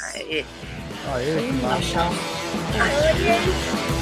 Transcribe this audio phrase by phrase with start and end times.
[0.00, 0.44] Aê.
[1.12, 2.08] Aê, que massa.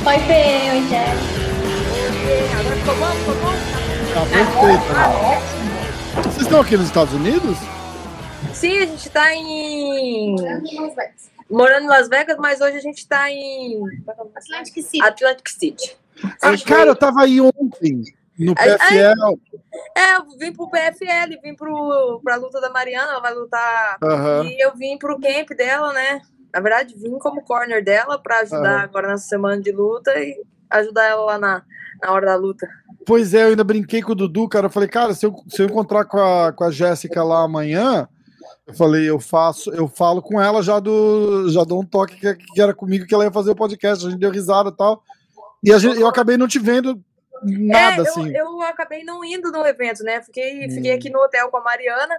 [0.07, 1.53] Oi, Fê, oi, Jéssica.
[2.61, 3.13] Agora ficou bom?
[3.17, 3.53] Ficou bom?
[4.15, 4.95] Tá perfeito.
[4.95, 6.23] tá ótimo.
[6.25, 7.59] Vocês estão aqui nos Estados Unidos?
[8.55, 10.37] Sim, a gente tá em.
[11.51, 13.83] Morando em Las Vegas, mas hoje a gente tá em
[14.35, 15.03] Atlantic City.
[15.03, 15.97] Atlantic City.
[16.41, 18.03] Ah, cara, eu tava aí ontem
[18.39, 18.55] no.
[18.55, 19.39] PFL.
[19.97, 23.99] É, eu vim pro PFL, vim pro, pra luta da Mariana, ela vai lutar.
[24.03, 24.45] Aham.
[24.45, 26.21] E eu vim pro camp dela, né?
[26.53, 28.83] Na verdade, vim como corner dela pra ajudar Aham.
[28.83, 30.37] agora nessa semana de luta e
[30.71, 31.63] ajudar ela lá na,
[32.03, 32.69] na hora da luta.
[33.07, 34.67] Pois é, eu ainda brinquei com o Dudu, cara.
[34.67, 38.09] Eu falei, cara, se eu, se eu encontrar com a, com a Jéssica lá amanhã,
[38.67, 41.49] eu falei, eu faço, eu falo com ela já do.
[41.51, 44.07] Já dou um toque que, que era comigo que ela ia fazer o podcast.
[44.07, 45.03] A gente deu risada e tal.
[45.65, 47.03] E a gente, eu acabei não te vendo
[47.45, 48.37] nada, é, eu, assim.
[48.37, 50.23] eu acabei não indo no evento, né?
[50.23, 50.71] Fiquei, Hum.
[50.71, 52.15] fiquei aqui no hotel com a Mariana.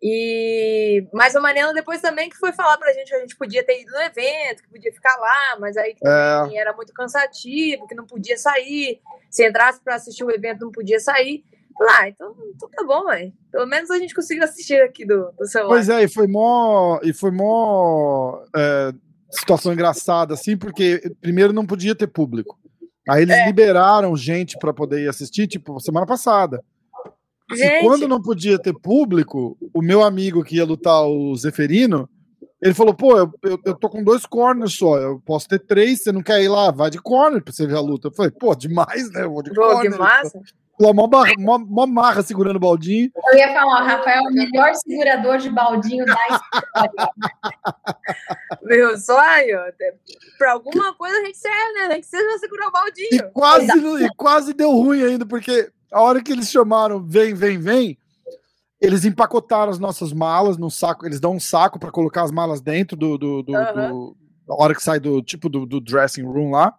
[0.00, 3.64] E mas a Mariana depois também que foi falar pra gente que a gente podia
[3.64, 6.56] ter ido no evento, que podia ficar lá, mas aí que É.
[6.56, 9.00] era muito cansativo, que não podia sair.
[9.28, 11.44] Se entrasse pra assistir o evento, não podia sair.
[11.80, 13.32] Lá, então, então tá bom, velho.
[13.52, 15.74] Pelo menos a gente conseguiu assistir aqui do, do celular.
[15.74, 16.98] Pois é, e foi mó.
[17.02, 18.42] E foi mó.
[18.56, 18.92] é,
[19.30, 22.58] situação engraçada, assim, porque primeiro não podia ter público.
[23.08, 23.46] Aí eles É.
[23.46, 26.62] liberaram gente para poder ir assistir, tipo, semana passada.
[27.50, 32.08] E Gente, quando não podia ter público, o meu amigo que ia lutar o Zeferino,
[32.60, 36.02] ele falou: pô, eu, eu, eu tô com dois corners só, eu posso ter três,
[36.02, 36.70] você não quer ir lá?
[36.70, 38.08] Vai de corner pra você ver a luta.
[38.08, 39.22] Eu falei, pô, demais, né?
[39.24, 39.92] Eu vou de Pô, corner.
[39.92, 40.40] que massa.
[40.80, 43.10] Lá, mó, barra- mó, mó marra segurando o baldinho.
[43.32, 47.08] Eu ia falar, Rafael é o melhor segurador de baldinho da história.
[48.62, 49.58] Meu sonho.
[50.38, 51.88] Pra alguma coisa a gente serve, né?
[51.88, 53.30] Nem que seja segurar o E baldinho.
[53.32, 57.98] quase, e quase deu ruim ainda, porque a hora que eles chamaram vem, vem, vem,
[58.80, 62.60] eles empacotaram as nossas malas num saco, eles dão um saco para colocar as malas
[62.60, 63.88] dentro do, do, do, Aham.
[63.90, 64.16] do-
[64.50, 66.72] a hora que sai do tipo do, do dressing room lá.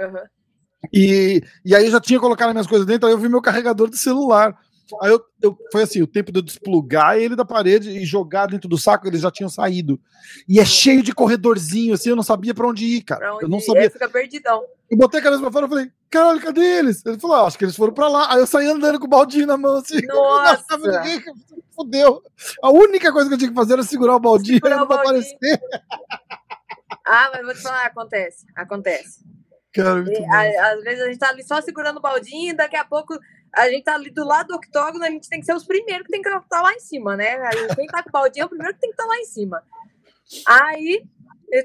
[0.00, 0.22] Aham.
[0.92, 3.42] E, e aí eu já tinha colocado as minhas coisas dentro, aí eu vi meu
[3.42, 4.56] carregador de celular.
[5.00, 8.46] Aí eu, eu- foi assim, o tempo de eu desplugar ele da parede e jogar
[8.46, 9.98] dentro do saco, eles já tinham saído.
[10.48, 13.34] E é cheio de corredorzinho, assim, eu não sabia para onde ir, cara.
[13.34, 13.90] Onde eu não sabia.
[13.90, 14.62] fica perdidão.
[14.90, 17.04] Eu botei a cabeça pra fora e falei, caralho, cadê eles?
[17.06, 18.30] Ele falou, ah, acho que eles foram pra lá.
[18.34, 20.00] Aí eu saí andando com o baldinho na mão, assim.
[20.06, 20.76] Nossa!
[20.76, 21.22] ninguém-
[21.74, 22.22] Fudeu.
[22.62, 24.88] A única coisa que eu tinha que fazer era segurar o baldinho Segurar pra o
[24.88, 25.08] baldinho.
[25.24, 25.60] aparecer.
[27.06, 28.44] Ah, mas vou te falar, acontece.
[28.54, 29.24] Acontece.
[29.72, 32.56] Cara, muito E, a- às vezes a gente tá ali só segurando o baldinho, e
[32.56, 33.18] daqui a pouco
[33.54, 36.06] a gente tá ali do lado do octógono, a gente tem que ser os primeiros
[36.06, 37.36] que tem que estar lá em cima, né?
[37.46, 39.24] Aí quem tá com o baldinho é o primeiro que tem que estar lá em
[39.24, 39.62] cima.
[40.46, 41.02] Aí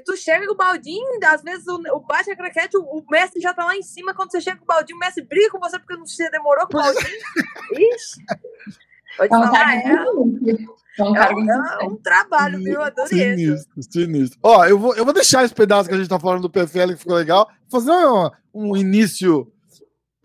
[0.04, 3.40] tu chega com o baldinho, às vezes o, o bate a craquete, o, o mestre
[3.40, 4.14] já tá lá em cima.
[4.14, 6.66] Quando você chega com o baldinho, o mestre briga com você porque não você demorou
[6.66, 7.04] com o baldinho.
[7.94, 8.24] Ixi!
[9.16, 10.04] Pode falar, é,
[10.98, 12.82] É um é, um- é um trabalho, viu?
[12.82, 13.64] Adorei isso.
[13.74, 14.38] Sinistro, sinistro.
[14.42, 16.88] Ó, eu vou, eu vou deixar esse pedaço que a gente tá falando do PFL
[16.92, 19.50] que ficou legal, fazer um, um início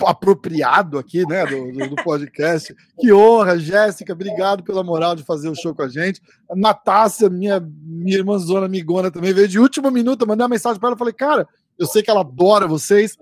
[0.06, 2.76] apropriado aqui, né, do, do- podcast.
[3.00, 6.22] Que honra, Jéssica, obrigado pela moral de fazer o show com a gente.
[6.50, 10.90] A Natácia, minha, minha irmãzona amigona também, veio de último minuto, mandei uma mensagem para
[10.90, 11.48] ela, falei, cara,
[11.78, 13.18] eu sei que ela adora vocês.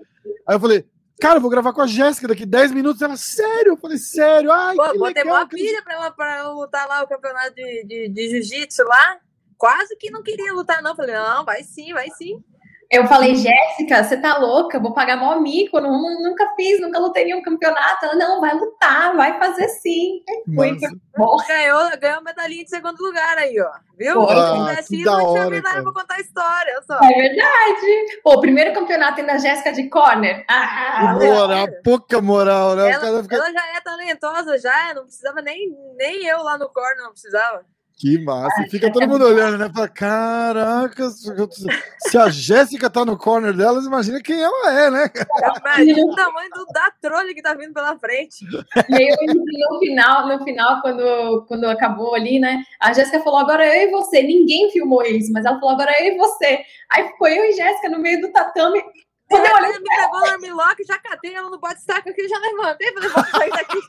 [0.48, 0.86] Aí eu falei,
[1.22, 3.02] cara, eu vou gravar com a Jéssica daqui 10 minutos.
[3.02, 3.74] Ela, sério?
[3.74, 4.52] Eu falei, sério?
[4.52, 5.38] Ai, Pô, que botei legal.
[5.38, 9.20] uma pilha pra ela, pra lutar lá o campeonato de, de, de jiu-jitsu lá.
[9.58, 10.96] Quase que não queria lutar, não.
[10.96, 12.44] Falei, não, vai sim, vai sim.
[12.92, 14.78] Eu falei, Jéssica, você tá louca?
[14.78, 18.04] Vou pagar mó mico, eu não, nunca fiz, nunca lutei nenhum campeonato.
[18.04, 20.22] Ela, não, vai lutar, vai fazer sim.
[20.46, 20.96] Muito Massa.
[21.18, 21.38] bom.
[21.48, 23.72] Ganhou, ganhou medalhinha de segundo lugar aí, ó.
[23.98, 24.16] Viu?
[24.16, 25.84] Pô, ah, que da não tinha hora, medalha cara.
[25.84, 27.00] pra contar a história, só.
[27.02, 28.20] É verdade.
[28.22, 30.44] Pô, o primeiro campeonato ainda Jéssica de corner.
[30.50, 32.92] Ah, moral, pouca moral, né?
[32.92, 34.94] Ela, fica- ela já é talentosa, já.
[34.94, 37.64] Não precisava nem, nem eu lá no corner, não precisava.
[37.98, 38.64] Que massa.
[38.70, 39.70] Fica todo mundo olhando, né?
[39.74, 45.12] Fala, caraca, se a Jéssica tá no corner delas, imagina quem ela é, né?
[45.60, 48.46] Imagina o tamanho do, da trolha que tá vindo pela frente.
[48.90, 52.64] E aí, no final, no final quando, quando acabou ali, né?
[52.80, 54.24] A Jéssica falou: agora eu e você.
[54.24, 56.62] Ninguém filmou isso, mas ela falou: agora eu e você.
[56.90, 58.82] Aí ficou eu e Jéssica no meio do tatame.
[59.32, 62.92] Quando eu olhei, me pegou no armlock, já catei ela no bote-saco aqui, já levantei.
[62.92, 63.80] Falei, vou sair daqui.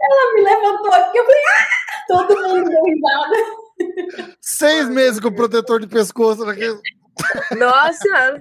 [0.00, 1.18] ela me levantou aqui.
[1.18, 1.66] Eu falei: ah!
[2.06, 3.36] Todo mundo deu risada.
[4.40, 6.78] seis meses com protetor de pescoço naquele.
[7.58, 8.40] Nossa!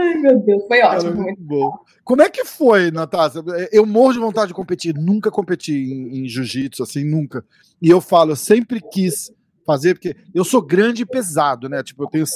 [0.00, 1.22] Ai, meu Deus, foi Cara, ótimo.
[1.22, 1.78] muito bom.
[2.02, 3.42] Como é que foi, Natácia?
[3.70, 4.94] Eu morro de vontade de competir.
[4.94, 7.44] Nunca competi em, em jiu-jitsu, assim, nunca.
[7.82, 9.30] E eu falo, eu sempre quis
[9.66, 11.82] fazer, porque eu sou grande e pesado, né?
[11.82, 12.26] Tipo, eu tenho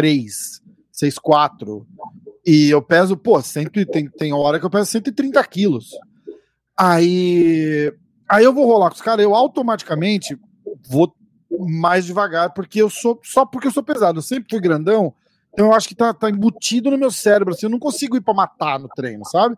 [0.00, 0.60] 6'3,
[0.92, 1.86] 6'4.
[2.46, 5.90] E eu peso, pô, sempre tem, tem hora que eu peso 130 quilos.
[6.76, 7.92] Aí,
[8.28, 10.38] aí eu vou rolar com os caras, eu automaticamente
[10.88, 11.14] vou
[11.58, 14.18] mais devagar, porque eu sou só porque eu sou pesado.
[14.18, 15.12] Eu sempre fui grandão,
[15.52, 18.20] então eu acho que tá, tá embutido no meu cérebro, assim, eu não consigo ir
[18.20, 19.56] pra matar no treino, sabe?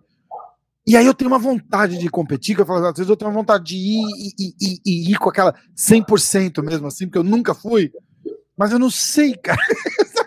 [0.87, 3.31] E aí eu tenho uma vontade de competir, que eu falo, às vezes eu tenho
[3.31, 4.02] uma vontade de ir
[4.38, 7.92] e, e, e ir com aquela 100% mesmo, assim, porque eu nunca fui,
[8.56, 9.60] mas eu não sei, cara.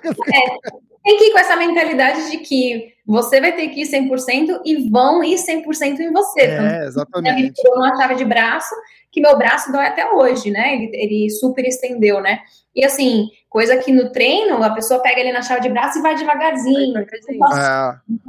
[1.03, 4.89] Tem que ir com essa mentalidade de que você vai ter que ir 100% e
[4.89, 6.41] vão ir 100% em você.
[6.41, 7.53] É, Ele exatamente.
[7.53, 8.73] tirou uma chave de braço,
[9.11, 10.75] que meu braço dói até hoje, né?
[10.75, 12.39] Ele, ele super estendeu, né?
[12.73, 16.01] E assim, coisa que no treino, a pessoa pega ele na chave de braço e
[16.01, 16.97] vai devagarzinho.
[16.97, 17.05] É,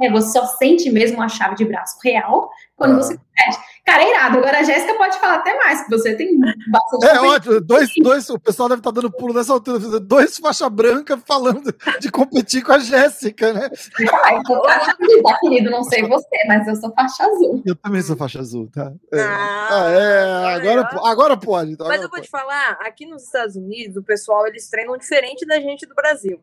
[0.03, 2.97] É, você só sente mesmo a chave de braço real quando Ah.
[2.97, 3.64] você compete.
[3.85, 4.39] Cara, é irado.
[4.39, 6.39] Agora a Jéssica pode falar até mais, que você tem
[6.71, 10.67] bastante É ótimo, dois, dois, o pessoal deve estar dando pulo nessa altura, dois faixa
[10.69, 11.71] branca falando
[12.01, 13.69] de competir com a Jéssica, né?
[13.99, 15.69] Então tá, querido?
[15.69, 17.61] Não sei você, mas eu sou faixa azul.
[17.63, 18.91] Eu também sou faixa azul, tá?
[19.13, 19.21] É.
[19.21, 21.71] Ah, Ah, é, agora, agora pode.
[21.73, 22.23] então, Mas agora eu vou pode.
[22.25, 26.41] te falar, aqui nos Estados Unidos, o pessoal eles treinam diferente da gente do Brasil.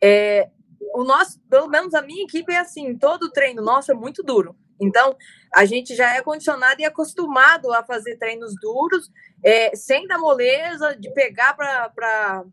[0.00, 0.48] É,
[0.94, 4.54] o nosso, pelo menos a minha equipe é assim, todo treino nosso é muito duro.
[4.82, 5.16] Então,
[5.54, 9.10] a gente já é condicionado e acostumado a fazer treinos duros,
[9.44, 12.44] é, sem dar moleza, de pegar para.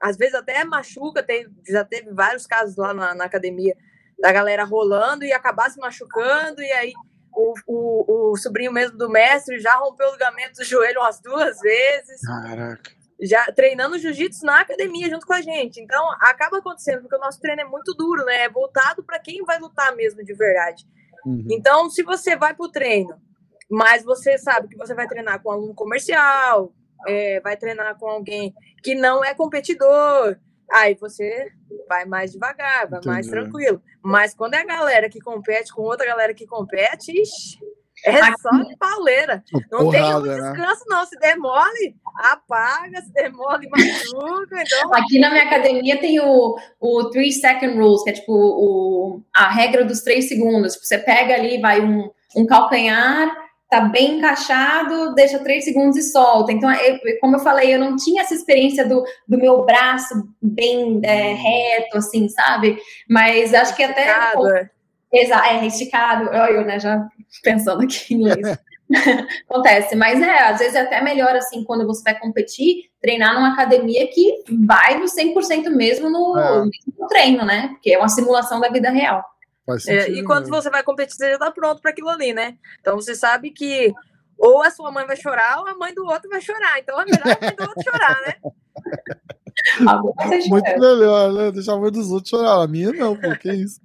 [0.00, 3.74] Às vezes até machuca, tem, já teve vários casos lá na, na academia
[4.18, 6.92] da galera rolando e acabar se machucando, e aí
[7.36, 11.58] o, o, o sobrinho mesmo do mestre já rompeu o ligamento do joelho umas duas
[11.60, 12.90] vezes, Caraca.
[13.20, 15.80] já treinando jiu-jitsu na academia junto com a gente.
[15.80, 18.44] Então, acaba acontecendo, porque o nosso treino é muito duro, né?
[18.44, 20.86] É voltado para quem vai lutar mesmo de verdade.
[21.26, 21.44] Uhum.
[21.50, 23.20] Então, se você vai para o treino,
[23.68, 26.72] mas você sabe que você vai treinar com um aluno comercial,
[27.06, 30.38] é, vai treinar com alguém que não é competidor,
[30.70, 31.52] aí você
[31.88, 33.42] vai mais devagar, vai mais Entendi.
[33.42, 33.82] tranquilo.
[34.00, 37.58] Mas quando é a galera que compete com outra galera que compete, ixi,
[38.04, 39.42] é Aqui- só pauleira.
[39.70, 40.52] Não tem Porrada, muito né?
[40.52, 41.06] descanso, não.
[41.06, 44.62] Se der mole, apaga, se der mole, machuca.
[44.62, 49.22] Então, Aqui na minha academia tem o, o 3 second rules, que é tipo o,
[49.34, 50.74] a regra dos 3 segundos.
[50.74, 53.34] Tipo, você pega ali, vai um, um calcanhar,
[53.70, 56.52] tá bem encaixado, deixa 3 segundos e solta.
[56.52, 61.00] Então, eu- como eu falei, eu não tinha essa experiência do, do meu braço bem
[61.02, 62.78] é, reto, assim, sabe?
[63.08, 64.02] Mas acho que até.
[64.02, 64.70] esticado, é.
[65.12, 66.28] Exa é, esticado.
[66.30, 67.06] Olha eu, né, já
[67.42, 68.58] pensando aqui em inglês.
[69.50, 73.52] Acontece, mas é, às vezes é até melhor, assim, quando você vai competir, treinar numa
[73.52, 76.64] academia que vai no 100% mesmo no, É.
[76.96, 77.68] no treino, né?
[77.72, 79.24] Porque é uma simulação da vida real.
[79.66, 80.54] Faz É, e quando mesmo.
[80.54, 82.54] você vai competir, você já tá pronto para aquilo ali, né?
[82.80, 83.92] Então você sabe que
[84.38, 86.78] ou a sua mãe vai chorar ou a mãe do outro vai chorar.
[86.78, 88.34] Então é melhor a mãe do outro chorar, né?
[90.48, 90.78] Muito chora.
[90.78, 91.52] melhor, né?
[91.52, 92.62] Deixar a mãe dos outros chorar.
[92.62, 93.80] A minha não, pô, que isso.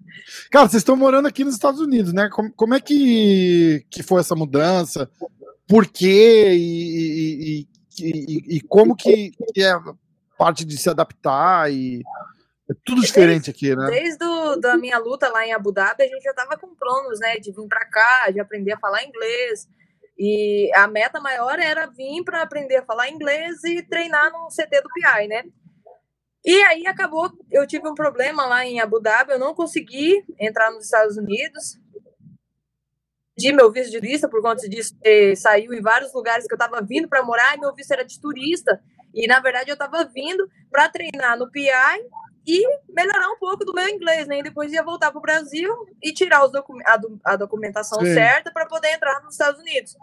[0.52, 2.30] Cara, vocês estão morando aqui nos Estados Unidos, né?
[2.30, 5.10] Como, como é que, que foi essa mudança?
[5.68, 6.50] Por quê?
[6.54, 7.68] E, e,
[8.00, 9.82] e, e- como que, que é a
[10.38, 11.72] parte de se adaptar?
[11.72, 12.02] E
[12.70, 13.88] é tudo diferente aqui, né?
[13.90, 17.20] Desde o, da minha luta lá em Abu Dhabi, a gente já tava com planos,
[17.20, 17.36] né?
[17.38, 19.68] De vir para cá, de aprender a falar inglês.
[20.18, 24.82] E a meta maior era vir para aprender a falar inglês e treinar no CT
[24.82, 25.44] do PI, né?
[26.44, 30.72] E aí acabou, eu tive um problema lá em Abu Dhabi, eu não consegui entrar
[30.72, 31.78] nos Estados Unidos.
[33.38, 36.58] De meu visto de turista, por conta disso, eh, saiu em vários lugares que eu
[36.58, 38.82] estava vindo para morar, e meu visto era de turista.
[39.14, 41.70] E na verdade eu estava vindo para treinar no PI
[42.46, 44.40] e melhorar um pouco do meu inglês, né?
[44.40, 45.70] E depois ia voltar para o Brasil
[46.02, 48.14] e tirar os docu a, do- a documentação Sim.
[48.14, 49.96] certa para poder entrar nos Estados Unidos.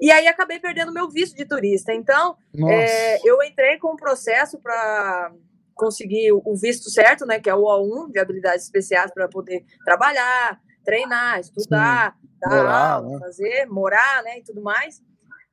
[0.00, 1.92] E aí acabei perdendo meu visto de turista.
[1.92, 2.36] Então,
[2.70, 5.32] é, eu entrei com um processo para
[5.74, 7.40] conseguir o- visto certo, né?
[7.40, 13.08] Que é o O1 de habilidades especiais para poder trabalhar, treinar, estudar, dar Morar, aula,
[13.10, 13.18] né?
[13.20, 14.38] fazer, morar, né?
[14.38, 15.02] E tudo mais.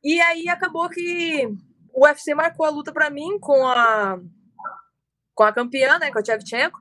[0.03, 1.47] E aí acabou que
[1.93, 4.19] o UFC marcou a luta para mim com a
[5.33, 6.77] com a campeã, né, com a Tchevchenko.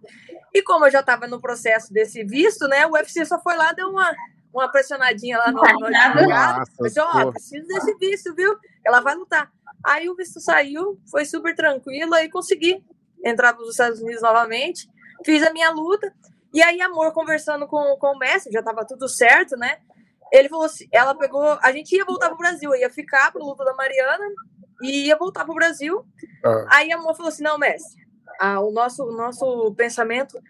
[0.52, 3.72] E como eu já estava no processo desse visto, né, o UFC só foi lá
[3.72, 4.12] deu uma
[4.52, 6.58] uma pressionadinha lá no, no advogado.
[6.58, 8.56] Nossa, Pensei, ó, preciso desse visto, viu?
[8.84, 9.48] Ela vai lutar.
[9.86, 12.84] Aí o visto saiu, foi super tranquilo, aí consegui
[13.24, 14.88] entrar para os Estados Unidos novamente,
[15.24, 16.12] fiz a minha luta,
[16.52, 19.78] e aí, amor, conversando com, com o mestre, já tava tudo certo, né?
[20.32, 23.64] Ele falou assim, ela pegou, a gente ia voltar pro Brasil, ia ficar pro luta
[23.64, 24.24] da Mariana,
[24.80, 26.04] e ia voltar pro Brasil.
[26.44, 26.66] Ah.
[26.70, 28.02] Aí a Mo falou assim: não, mestre,
[28.40, 30.40] ah, o, nosso, o nosso pensamento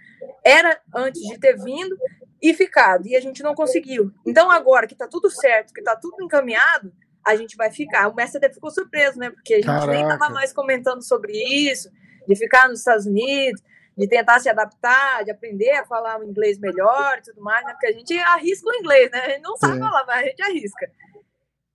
[0.45, 1.97] era antes de ter vindo
[2.41, 4.11] e ficado, e a gente não conseguiu.
[4.27, 6.93] Então, agora que tá tudo certo, que tá tudo encaminhado,
[7.27, 8.09] a gente vai ficar.
[8.09, 9.31] O mestre até ficou surpreso, né?
[9.31, 10.19] Porque a gente nem Caraca.
[10.19, 11.91] tava mais comentando sobre isso,
[12.31, 13.61] de ficar nos Estados Unidos,
[13.99, 17.73] de tentar se adaptar, de aprender a falar o inglês melhor e tudo mais, né?
[17.73, 19.19] Porque a gente arrisca o inglês, né?
[19.19, 19.81] A gente não sabe Sim.
[19.81, 20.91] falar, mas a gente arrisca.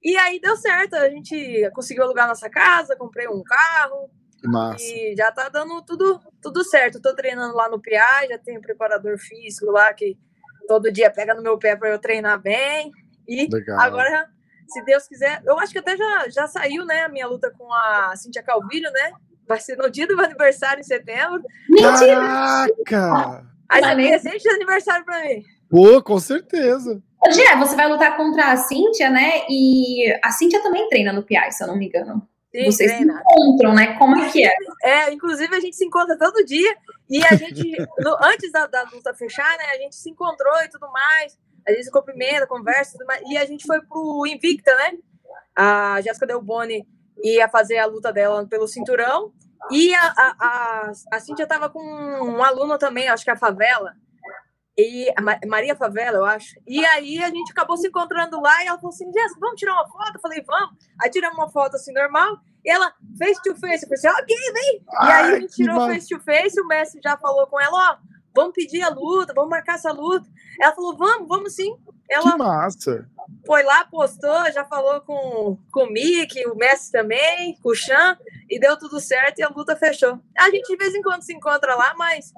[0.01, 4.09] E aí deu certo, a gente conseguiu alugar nossa casa, comprei um carro,
[4.43, 4.83] massa.
[4.83, 7.01] e já tá dando tudo, tudo certo.
[7.01, 10.17] Tô treinando lá no PI, já tenho preparador físico lá que
[10.67, 12.91] todo dia pega no meu pé para eu treinar bem.
[13.27, 13.79] E Legal.
[13.79, 14.29] agora,
[14.67, 17.71] se Deus quiser, eu acho que até já, já saiu, né, a minha luta com
[17.73, 19.11] a Cintia Calvilho, né?
[19.47, 21.41] Vai ser no dia do meu aniversário em setembro.
[21.69, 22.67] Mentira!
[22.85, 23.45] Caraca!
[23.69, 25.43] Aí Mas você nem- presente de aniversário para mim.
[25.69, 27.01] Pô, com certeza.
[27.31, 29.41] Gé, você vai lutar contra a Cíntia, né?
[29.49, 32.27] E a Cíntia também treina no PI, se eu não me engano.
[32.55, 33.21] Sim, Vocês se treina.
[33.25, 33.97] encontram, né?
[33.97, 34.53] Como é que é?
[34.83, 36.75] É, inclusive a gente se encontra todo dia
[37.09, 37.63] e a gente,
[37.99, 41.37] no- antes da, da luta fechar, né, a gente se encontrou e tudo mais,
[41.67, 44.93] a gente se cumprimenta, conversa e tudo mais, e a gente foi pro Invicta, né?
[45.55, 46.85] A Jéssica Del Boni
[47.23, 49.33] ia fazer a luta dela pelo cinturão
[49.71, 53.37] e a, a, a, a Cintia tava com um aluno também, acho que é a
[53.37, 53.93] Favela,
[54.77, 55.07] e
[55.47, 56.55] Maria Favela, eu acho.
[56.67, 59.73] E aí a gente acabou se encontrando lá e ela falou assim: Jéssica, vamos tirar
[59.73, 60.15] uma foto?
[60.15, 60.75] Eu falei, vamos.
[61.01, 62.37] Aí tiramos uma foto assim normal.
[62.63, 63.85] E ela, face to face.
[63.85, 64.75] Eu falei assim, ok, vem.
[64.75, 66.59] E aí a Ai, gente tirou face to face.
[66.59, 67.97] O mestre já falou com ela: ó,
[68.35, 70.27] vamos pedir a luta, vamos marcar essa luta.
[70.59, 71.73] Ela falou: vamos, vamos sim.
[72.09, 73.09] Ela Que massa.
[73.45, 78.17] foi lá, postou, já falou com, com o Mick, o mestre também, com o Chan,
[78.49, 80.19] e deu tudo certo e a luta fechou.
[80.37, 82.31] A gente de vez em quando se encontra lá, mas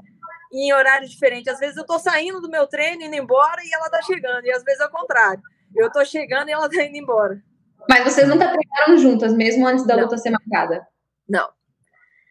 [0.53, 1.51] em horários diferentes.
[1.53, 4.45] Às vezes eu tô saindo do meu treino, indo embora, e ela tá chegando.
[4.45, 5.41] E às vezes é o contrário.
[5.75, 7.41] Eu tô chegando e ela tá indo embora.
[7.89, 10.03] Mas vocês nunca treinaram juntas, mesmo antes da Não.
[10.03, 10.88] luta ser marcada?
[11.27, 11.50] Não.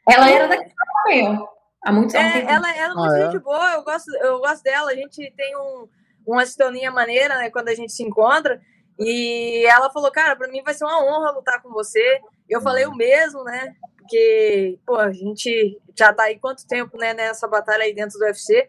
[0.08, 0.72] Ela era daqui
[1.04, 1.46] também, ó.
[1.84, 2.34] Há muitos anos.
[2.34, 3.24] É, ela, ela é muito Ah, é?
[3.30, 4.90] gente boa, eu gosto, eu gosto dela.
[4.90, 5.86] A gente tem um,
[6.26, 8.60] uma sintonia maneira, né, quando a gente se encontra.
[8.98, 12.20] E ela falou, cara, pra mim vai ser uma honra lutar com você.
[12.48, 13.74] Eu falei o mesmo, né?
[13.98, 18.24] Porque, pô, a gente já tá aí quanto tempo, né, nessa batalha aí dentro do
[18.24, 18.68] UFC.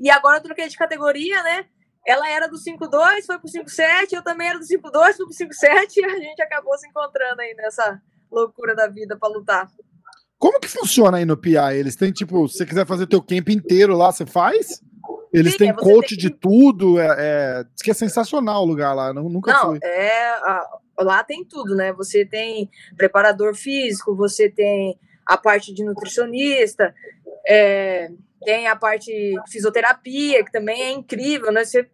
[0.00, 1.66] E agora eu troquei de categoria, né?
[2.06, 5.96] Ela era do 5-2, foi pro 5-7, eu também era do 5-2, fui pro 5-7,
[5.96, 8.00] e a gente acabou se encontrando aí nessa
[8.30, 9.68] loucura da vida pra lutar.
[10.38, 11.74] Como que funciona aí no PI?
[11.74, 14.80] Eles têm, tipo, se você quiser fazer teu camp inteiro lá, você faz?
[15.32, 16.98] Eles têm coach tem de tudo.
[16.98, 19.12] É, é- Diz que é sensacional o lugar lá.
[19.12, 19.78] nu- Nunca Não, fui.
[19.82, 20.32] é.
[21.00, 21.92] lá tem tudo, né?
[21.92, 26.92] Você tem preparador físico, você tem a parte de nutricionista,
[27.46, 28.10] é,
[28.44, 31.64] tem a parte de fisioterapia, que também é incrível, né?
[31.64, 31.88] Você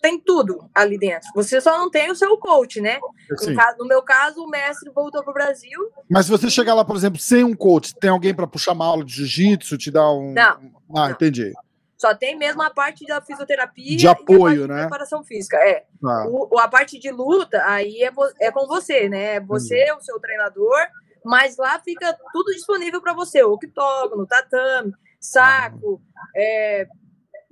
[0.00, 1.28] tem tudo ali dentro.
[1.34, 2.98] Você só não tem o seu coach, né?
[3.30, 5.78] No, caso, no meu caso, o mestre voltou para o Brasil.
[6.10, 8.84] Mas se você chegar lá, por exemplo, sem um coach, tem alguém pra puxar uma
[8.84, 10.32] aula de jiu-jitsu, te dar um.
[10.34, 10.60] Não, Ah,
[10.90, 11.10] não.
[11.12, 11.52] entendi.
[12.02, 14.80] Só tem mesmo a parte da fisioterapia De e a apoio, parte de né?
[14.80, 15.56] preparação física.
[15.58, 15.84] É.
[16.00, 16.26] Tá.
[16.28, 19.36] O, a parte de luta, aí é, é com você, né?
[19.36, 20.78] É Você, o seu treinador,
[21.24, 26.02] mas lá fica tudo disponível para você: o octógono, tatame, saco,
[26.34, 26.88] é,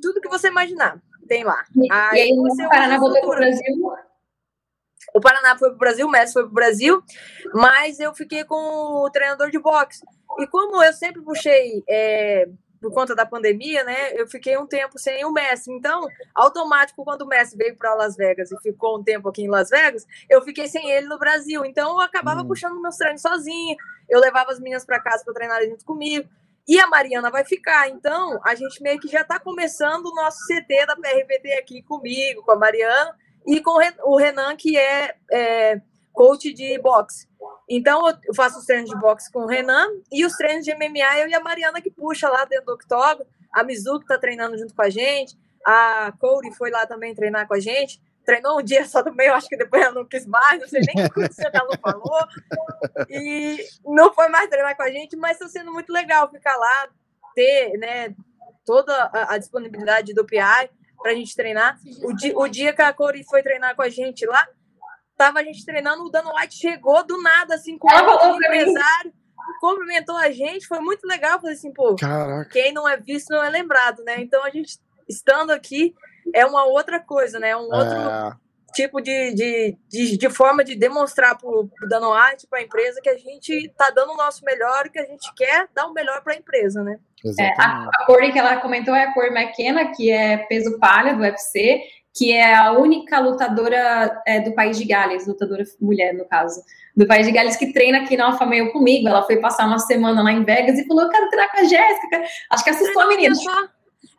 [0.02, 1.00] tudo que você imaginar.
[1.28, 1.64] Tem lá.
[1.76, 3.46] E, e Aí aí, você o Paraná voltou pro estrutura.
[3.46, 3.92] Brasil.
[5.14, 7.00] O Paraná foi pro Brasil, o Messi foi pro Brasil,
[7.54, 10.00] mas eu fiquei com o treinador de boxe.
[10.40, 12.48] E como eu sempre puxei, é,
[12.80, 15.70] por conta da pandemia, né, eu fiquei um tempo sem o Messi.
[15.70, 19.48] Então, automático, quando o Messi veio para Las Vegas e ficou um tempo aqui em
[19.48, 21.64] Las Vegas, eu fiquei sem ele no Brasil.
[21.64, 22.48] Então, eu acabava Hum.
[22.48, 23.76] puxando meus treinos sozinha,
[24.08, 26.28] eu levava as meninas para casa para treinar junto comigo.
[26.66, 27.88] E a Mariana vai ficar.
[27.88, 32.42] Então, a gente meio que já está começando o nosso CT da PRPT aqui comigo,
[32.42, 33.14] com a Mariana
[33.46, 35.80] e com o Renan, que é, é,
[36.12, 37.28] coach de boxe.
[37.70, 41.18] Então, eu- faço os treinos de boxe com o Renan e os treinos de MMA,
[41.20, 43.24] eu e a Mariana que puxa lá dentro do octógono.
[43.52, 45.38] A Mizuki tá treinando junto com a gente.
[45.64, 48.00] A Cody foi lá também treinar com a gente.
[48.24, 50.80] Treinou um dia só também, eu acho que depois ela não quis mais, não sei
[50.94, 52.18] nem o que que ela não falou.
[53.08, 56.88] E não foi mais treinar com a gente, mas está sendo muito legal ficar lá,
[57.34, 58.14] ter né,
[58.64, 60.70] toda a, a disponibilidade do PI
[61.02, 61.78] para a gente treinar.
[62.02, 64.46] O, di, o dia que a Cori foi treinar com a gente lá,
[65.20, 68.46] tava a gente treinando, o Dano White chegou do nada, assim, com o mim.
[68.46, 69.12] empresário,
[69.60, 71.38] cumprimentou a gente, foi muito legal.
[71.38, 72.48] Falei assim, pô, Caraca.
[72.48, 74.18] quem não é visto não é lembrado, né?
[74.22, 75.94] Então a gente estando aqui
[76.34, 77.54] é uma outra coisa, né?
[77.54, 78.32] Um outro É,
[78.72, 83.00] tipo de, de, de, de forma de demonstrar para o Dano Arte, para a empresa,
[83.02, 85.92] que a gente está dando o nosso melhor e que a gente quer dar o
[85.92, 86.98] melhor para a empresa, né?
[87.22, 87.90] exatamente.
[87.94, 91.82] A cor que ela comentou é a cor McKenna, que é peso palha do UFC,
[92.20, 96.62] que é a única lutadora é, do país de Gales, lutadora mulher, no caso,
[96.94, 99.08] do país de Gales, que treina aqui na Alfa Meio comigo.
[99.08, 101.64] Ela foi passar uma semana lá em Vegas e falou: Eu quero treinar com a
[101.64, 102.22] Jéssica.
[102.50, 103.34] Acho que assustou a menina.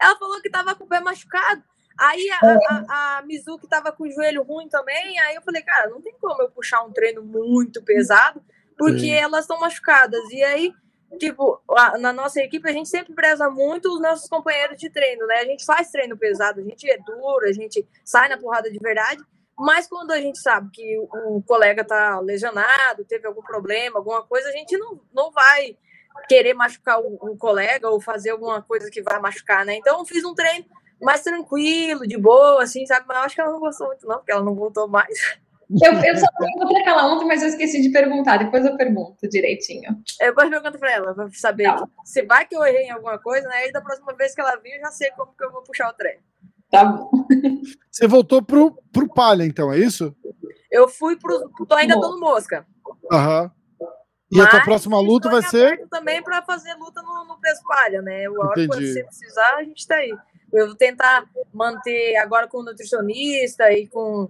[0.01, 1.61] Ela falou que tava com o pé machucado.
[1.99, 5.19] Aí a, a, a Mizuki tava com o joelho ruim também.
[5.19, 8.41] Aí eu falei, cara, não tem como eu puxar um treino muito pesado,
[8.75, 9.11] porque Sim.
[9.11, 10.27] elas estão machucadas.
[10.31, 10.73] E aí
[11.17, 11.61] tipo,
[11.99, 15.35] na nossa equipe a gente sempre preza muito os nossos companheiros de treino, né?
[15.35, 18.79] A gente faz treino pesado, a gente é duro, a gente sai na porrada de
[18.79, 19.21] verdade,
[19.57, 24.49] mas quando a gente sabe que o colega tá lesionado, teve algum problema, alguma coisa,
[24.49, 25.77] a gente não, não vai
[26.27, 29.75] querer machucar o, o colega ou fazer alguma coisa que vai machucar, né?
[29.75, 30.65] Então eu fiz um treino
[31.01, 33.05] mais tranquilo, de boa, assim, sabe?
[33.07, 35.39] Mas eu acho que ela não gostou muito, não, porque ela não voltou mais.
[35.79, 38.37] Eu, eu só perguntei aquela ontem, mas eu esqueci de perguntar.
[38.37, 39.89] Depois eu pergunto direitinho.
[40.19, 41.87] Eu depois pergunto pra ela, pra saber tá.
[42.03, 43.55] se vai que eu errei em alguma coisa, né?
[43.57, 45.89] Aí da próxima vez que ela vir, eu já sei como que eu vou puxar
[45.89, 46.19] o trem.
[46.69, 47.09] Tá bom.
[47.89, 50.15] Você voltou pro, pro palha, então, é isso?
[50.69, 51.49] Eu fui pro.
[51.67, 52.65] Tô ainda tô no mosca.
[53.11, 53.51] Aham.
[54.31, 55.85] E mas a tua próxima luta vai ser?
[55.89, 58.29] Também para fazer luta no, no peso palha, né?
[58.29, 60.13] O hora que você precisar, a gente tá aí.
[60.53, 64.27] Eu vou tentar manter agora com o nutricionista e com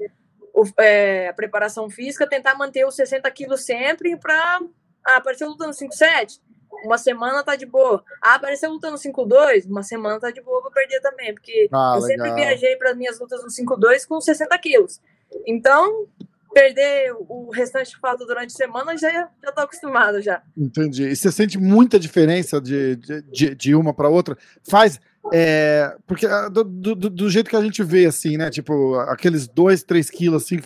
[0.54, 4.60] o, é, a preparação física, tentar manter os 60 quilos sempre para
[5.06, 6.40] ah, aparecer lutando 5,7,
[6.84, 8.04] uma semana tá de boa.
[8.22, 12.02] Ah, apareceu lutando 5,2, uma semana tá de boa para perder também, porque ah, eu
[12.02, 12.28] legal.
[12.28, 15.02] sempre viajei para minhas lutas no 5,2 com 60 quilos.
[15.46, 16.08] Então,
[16.54, 20.42] perder o restante falta durante a semana já já tô acostumado já.
[20.58, 21.08] Entendi.
[21.08, 24.38] E você sente muita diferença de, de, de uma para outra?
[24.70, 25.00] Faz
[25.32, 28.50] é, porque ah, do, do, do, jeito que a gente vê, assim, né?
[28.50, 30.60] Tipo, aqueles dois, três quilos, assim,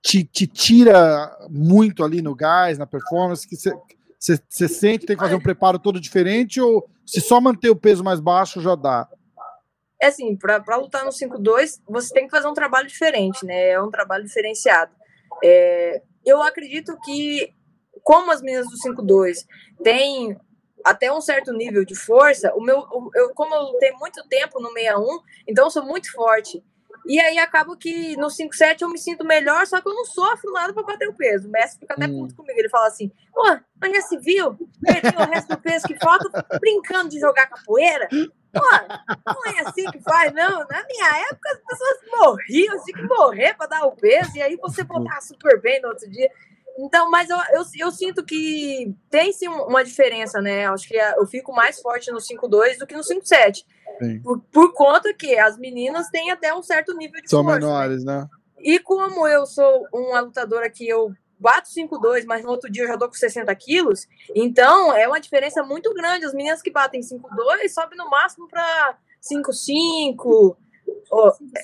[0.00, 5.34] te, te tira muito ali no gás, na performance, que você sente tem que fazer
[5.34, 9.08] um preparo todo diferente, ou se só manter o peso mais baixo já dá?
[10.00, 13.70] É assim, para lutar no 5-2, você tem que fazer um trabalho diferente, né?
[13.70, 14.92] É um trabalho diferenciado.
[15.42, 17.52] É, eu acredito que,
[18.02, 19.44] como as meninas do 5-2
[19.82, 20.38] têm
[20.88, 22.82] até um certo nível de força, o meu,
[23.14, 26.64] eu, como eu lutei muito tempo no 61, então eu sou muito forte.
[27.06, 30.52] E aí acaba que no 5-7 eu me sinto melhor, só que eu não sofro
[30.52, 31.48] nada para bater o peso.
[31.48, 32.20] O Messi fica até hum.
[32.20, 32.58] puto comigo.
[32.58, 33.44] Ele fala assim: pô,
[33.80, 34.58] mas já se viu?
[34.82, 36.28] Perdeu o resto do peso que falta
[36.60, 38.08] brincando de jogar capoeira?
[38.52, 38.60] Pô,
[39.26, 40.66] não é assim que faz, não.
[40.66, 44.56] Na minha época as pessoas morriam, tinha que morrer para dar o peso, e aí
[44.56, 46.30] você voltar super bem no outro dia.
[46.78, 50.66] Então, mas eu, eu, eu, sinto que tem sim uma diferença, né?
[50.68, 53.64] Acho que eu fico mais forte no 5-2 do que no 5-7.
[54.22, 57.60] Por, por, conta que as meninas têm até um certo nível de São força.
[57.60, 58.20] São menores, né?
[58.20, 58.28] né?
[58.60, 62.88] E como eu sou uma lutadora que eu bato 5-2, mas no outro dia eu
[62.88, 66.26] já dou com 60 quilos, então é uma diferença muito grande.
[66.26, 70.56] As meninas que batem 5-2 sobem no máximo para 5-5,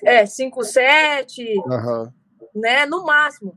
[0.04, 2.12] é, 5-7, uhum.
[2.52, 2.84] né?
[2.86, 3.56] No máximo.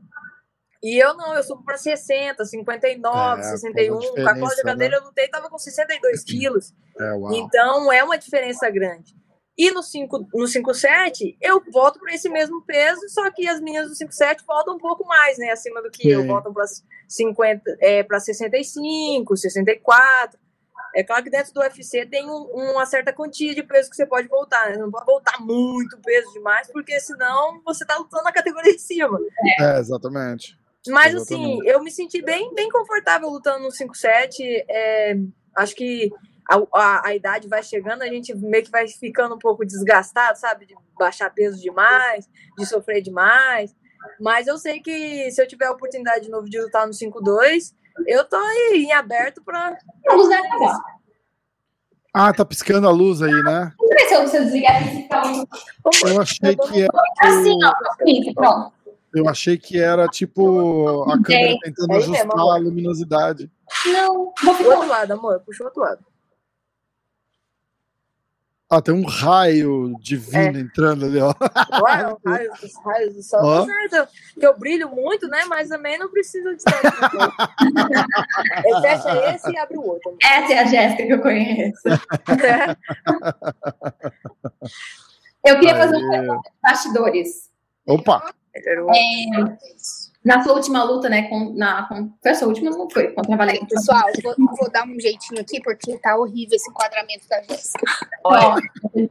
[0.82, 3.98] E eu não, eu subo para 60, 59, é, 61.
[3.98, 5.02] Com a Cláudia Cadeira né?
[5.02, 6.72] eu lutei tava com 62 quilos.
[7.00, 9.16] É, então é uma diferença grande.
[9.58, 13.88] E no 5 no 5,7, eu volto para esse mesmo peso, só que as minhas
[13.88, 15.50] do 5,7 voltam um pouco mais, né?
[15.50, 16.10] Acima do que Sim.
[16.10, 16.64] eu, voltam para
[17.08, 20.38] 50, é, para 65, 64.
[20.94, 24.06] É claro que dentro do UFC tem um, uma certa quantia de peso que você
[24.06, 24.76] pode voltar, né?
[24.76, 29.18] Não pode voltar muito peso demais, porque senão você tá lutando na categoria de cima.
[29.60, 30.56] É, exatamente.
[30.86, 31.60] Mas assim, Exatamente.
[31.60, 34.64] assim, eu me senti bem, bem confortável lutando no 5-7.
[34.68, 35.16] É,
[35.56, 36.10] acho que
[36.48, 40.38] a, a, a, idade vai chegando, a gente meio que vai ficando um pouco desgastado,
[40.38, 40.66] sabe?
[40.66, 43.74] De baixar peso demais, de sofrer demais.
[44.20, 47.74] Mas eu sei que se eu tiver a oportunidade de novo de lutar no 5-2,
[48.06, 49.76] eu tô aí em aberto para.
[52.14, 53.72] Ah, tá piscando a luz aí, né?
[53.78, 54.82] Não sei se eu desligar
[56.06, 56.90] Eu achei que era.
[57.20, 57.72] Assim, ó,
[58.34, 58.72] pronto.
[59.18, 63.50] Eu achei que era tipo a câmera tentando é ajustar mesmo, a luminosidade.
[63.86, 64.70] Não, vou ficar.
[64.70, 65.40] outro lado, amor.
[65.40, 66.04] Puxa o outro lado.
[68.70, 70.60] Ah, tem um raio divino é.
[70.60, 71.32] entrando ali, ó.
[71.82, 73.40] Ué, um raio, os raios do sol.
[73.42, 73.66] Ó.
[74.38, 75.46] Que eu brilho muito, né?
[75.48, 76.82] Mas também não preciso de teste.
[78.82, 80.14] fecha esse e abre o outro.
[80.22, 81.80] Essa é a Jéssica que eu conheço.
[85.44, 85.44] É.
[85.44, 85.80] Eu queria Aí.
[85.80, 87.48] fazer um bastidores.
[87.86, 88.34] Opa!
[88.66, 89.56] É,
[90.24, 91.28] na sua última luta, né?
[91.28, 93.12] Com, na, com, foi a sua última, não foi?
[93.12, 93.66] Contra a Valente.
[93.66, 97.86] Pessoal, vou, vou, dar um jeitinho aqui, porque tá horrível esse enquadramento da Jéssica.
[98.24, 98.62] Olha.
[98.94, 99.08] Um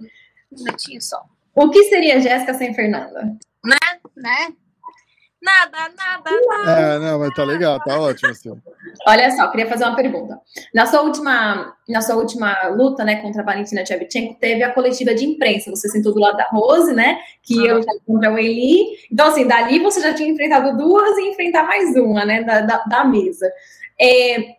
[0.51, 1.23] minutinho só.
[1.55, 3.23] O que seria Jéssica sem Fernanda?
[3.65, 3.77] Né?
[4.15, 4.53] Né?
[5.41, 6.71] Nada, nada, nada.
[6.71, 8.51] É, não, mas tá legal, tá ótimo assim.
[9.05, 10.39] Olha só, queria fazer uma pergunta.
[10.73, 15.13] Na sua última, na sua última luta, né, contra a Valentina Shevchenko, teve a coletiva
[15.13, 15.69] de imprensa.
[15.69, 18.97] Você sentou do lado da Rose, né, que eu já contra o Eli.
[19.11, 22.77] Então, assim, dali você já tinha enfrentado duas e enfrentar mais uma, né, da, da,
[22.83, 23.47] da mesa.
[23.99, 24.56] É,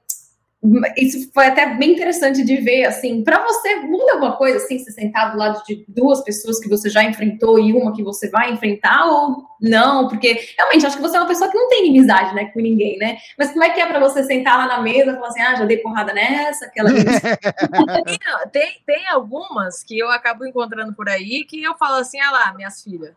[0.97, 4.90] isso foi até bem interessante de ver, assim, para você muda alguma coisa, assim, se
[4.90, 8.53] sentar do lado de duas pessoas que você já enfrentou e uma que você vai
[8.53, 10.09] enfrentar ou não?
[10.09, 12.99] Porque realmente acho que você é uma pessoa que não tem inimizade, né, com ninguém,
[12.99, 13.18] né?
[13.38, 15.55] Mas como é que é para você sentar lá na mesa e falar assim, ah,
[15.55, 16.90] já dei porrada nessa, aquela
[18.51, 22.53] tem, tem algumas que eu acabo encontrando por aí que eu falo assim, ah lá,
[22.55, 23.14] minhas filhas.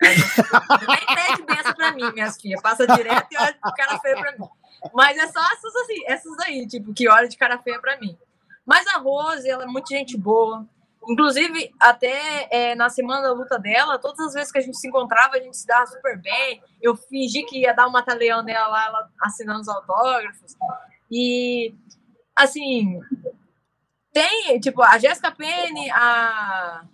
[0.00, 2.62] Nem pede benção pra mim, minhas filhas.
[2.62, 4.46] Passa direto e olha o cara feio pra mim.
[4.94, 8.16] Mas é só essas, assim, essas aí, tipo, que olha de cara feia pra mim.
[8.64, 10.66] Mas a Rose, ela é muito gente boa.
[11.08, 14.88] Inclusive, até é, na semana da luta dela, todas as vezes que a gente se
[14.88, 16.62] encontrava, a gente se dava super bem.
[16.82, 20.54] Eu fingi que ia dar um mata-leão nela lá, ela assinando os autógrafos.
[21.10, 21.74] E,
[22.36, 23.00] assim,
[24.12, 26.84] tem, tipo, a Jessica Penny, a.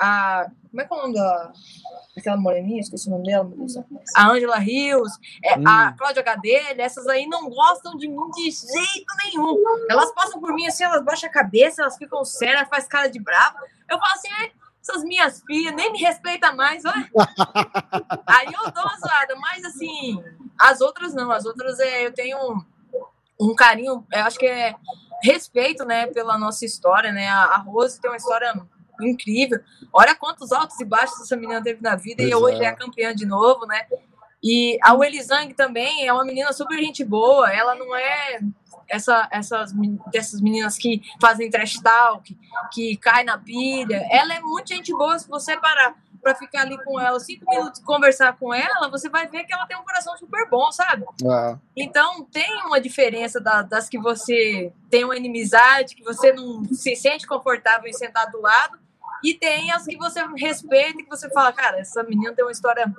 [0.00, 1.52] a como é que é o nome da
[2.18, 3.50] aquela moreninha, esqueci o nome dela,
[4.14, 5.66] a Angela Rios, é, hum.
[5.66, 9.56] a Cláudia Gadelha, essas aí não gostam de mim de jeito nenhum.
[9.88, 13.18] Elas passam por mim assim, elas baixam a cabeça, elas ficam sérias, faz cara de
[13.18, 13.58] brava.
[13.88, 16.92] Eu falo assim, é, essas minhas filhas nem me respeitam mais, ó.
[18.26, 20.22] aí eu dou uma zoada, mas assim,
[20.58, 22.64] as outras não, as outras é, eu tenho um,
[23.40, 24.74] um carinho, eu acho que é
[25.22, 27.28] respeito, né, pela nossa história, né?
[27.28, 28.54] A, a Rose tem uma história
[29.02, 29.60] incrível.
[29.92, 32.66] Olha quantos altos e baixos essa menina teve na vida e hoje é.
[32.66, 33.86] é campeã de novo, né?
[34.42, 37.52] E a Welly Zhang também é uma menina super gente boa.
[37.52, 38.40] Ela não é
[38.88, 39.72] essa, essas
[40.12, 42.36] dessas meninas que fazem trash talk,
[42.72, 44.06] que cai na pilha.
[44.10, 47.80] Ela é muito gente boa se você parar para ficar ali com ela cinco minutos
[47.84, 51.04] conversar com ela, você vai ver que ela tem um coração super bom, sabe?
[51.24, 51.56] É.
[51.76, 56.96] Então tem uma diferença da, das que você tem uma inimizade, que você não se
[56.96, 58.76] sente confortável em sentar do lado,
[59.24, 62.92] e tem as que você respeita, que você fala, cara, essa menina tem uma história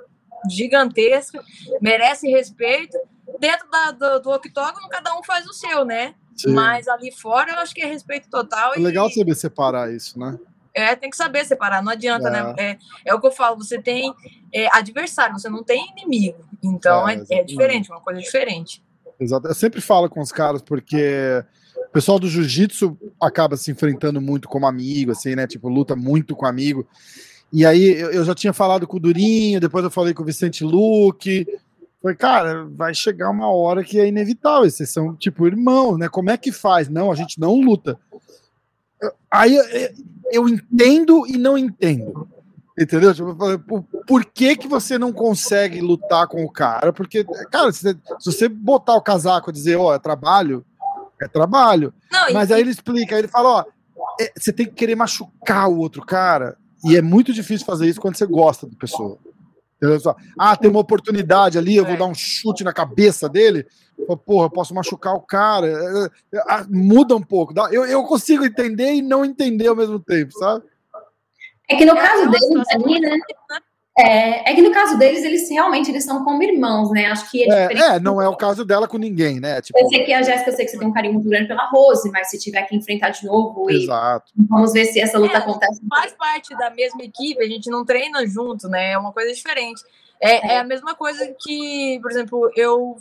[0.50, 1.42] gigantesca,
[1.80, 2.96] merece respeito.
[3.38, 6.14] Dentro da, do, do octógono, cada um faz o seu, né?
[6.36, 6.52] Sim.
[6.52, 8.74] Mas ali fora, eu acho que é respeito total.
[8.74, 10.38] É legal saber separar isso, né?
[10.72, 12.38] É, tem que saber separar, não adianta, né?
[12.38, 12.42] é.
[12.42, 12.78] né?
[13.04, 14.14] É, é o que eu falo, você tem
[14.54, 16.44] é, adversário, você não tem inimigo.
[16.62, 18.82] Então é, é, é diferente, uma coisa diferente.
[19.18, 19.48] Exato.
[19.48, 21.44] Eu sempre falo com os caras, porque
[21.88, 25.46] o pessoal do jiu-jitsu acaba se enfrentando muito como amigo, assim, né?
[25.46, 26.86] Tipo, luta muito com amigo.
[27.50, 30.62] E aí eu já tinha falado com o Durinho, depois eu falei com o Vicente
[30.62, 31.46] Luque.
[32.02, 34.70] Falei, cara, vai chegar uma hora que é inevitável.
[34.70, 36.08] Vocês são, tipo, irmãos, né?
[36.08, 36.88] Como é que faz?
[36.88, 37.98] Não, a gente não luta.
[39.30, 39.56] Aí
[40.30, 42.28] eu entendo e não entendo.
[42.78, 43.12] Entendeu?
[43.14, 46.92] Tipo, por, que, que você não consegue lutar com o cara?
[46.92, 50.64] Porque, cara, se, se você botar o casaco e dizer, ó, oh, é trabalho,
[51.22, 51.92] é trabalho.
[52.10, 52.54] Não, Mas e...
[52.54, 53.64] aí ele explica, aí ele fala, ó,
[54.20, 58.00] é, você tem que querer machucar o outro cara, e é muito difícil fazer isso
[58.00, 59.18] quando você gosta da pessoa.
[60.36, 61.96] Ah, tem uma oportunidade ali, eu vou é.
[61.96, 63.66] dar um chute na cabeça dele.
[64.24, 65.66] Porra, eu posso machucar o cara.
[65.66, 67.54] É, é, ah, muda um pouco.
[67.70, 70.64] Eu, eu consigo entender e não entender ao mesmo tempo, sabe?
[71.70, 73.18] É que no caso deles ali, né?
[73.98, 77.06] É, é, que no caso deles, eles realmente eles são como irmãos, né?
[77.06, 79.60] Acho que é, é, é não é o caso dela com ninguém, né?
[79.60, 79.76] Tipo...
[79.76, 81.68] Eu sei que a Jéssica, eu sei que você tem um carinho muito grande pela
[81.68, 84.30] Rose, mas se tiver que enfrentar de novo, Exato.
[84.38, 85.80] E vamos ver se essa luta é, acontece.
[85.88, 88.92] Faz parte da mesma equipe, a gente não treina junto, né?
[88.92, 89.82] É uma coisa diferente.
[90.20, 92.96] É, é a mesma coisa que, por exemplo, eu,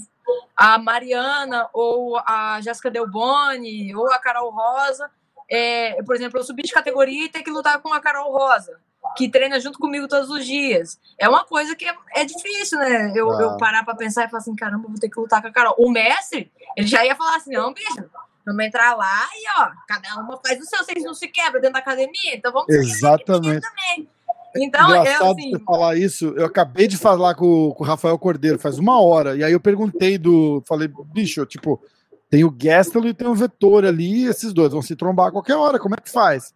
[0.56, 5.12] a Mariana ou a Jéssica Delboni ou a Carol Rosa,
[5.48, 8.80] é, por exemplo, eu subi de categoria e ter que lutar com a Carol Rosa
[9.16, 11.00] que treina junto comigo todos os dias.
[11.18, 13.12] É uma coisa que é, é difícil, né?
[13.16, 13.42] Eu, ah.
[13.42, 15.76] eu parar pra pensar e falar assim, caramba, vou ter que lutar com a Carol.
[15.78, 18.10] O mestre, ele já ia falar assim, não, bicho,
[18.46, 21.74] vamos entrar lá e, ó, cada uma faz o seu, vocês não se quebram dentro
[21.74, 23.62] da academia, então vamos Exatamente.
[23.62, 24.10] também.
[24.56, 25.52] Então, é Engraçado é assim...
[25.52, 29.36] você falar isso, eu acabei de falar com, com o Rafael Cordeiro faz uma hora,
[29.36, 31.82] e aí eu perguntei do, falei, bicho, tipo,
[32.30, 35.56] tem o Gastelo e tem o Vetor ali, esses dois vão se trombar a qualquer
[35.56, 36.54] hora, como é que faz?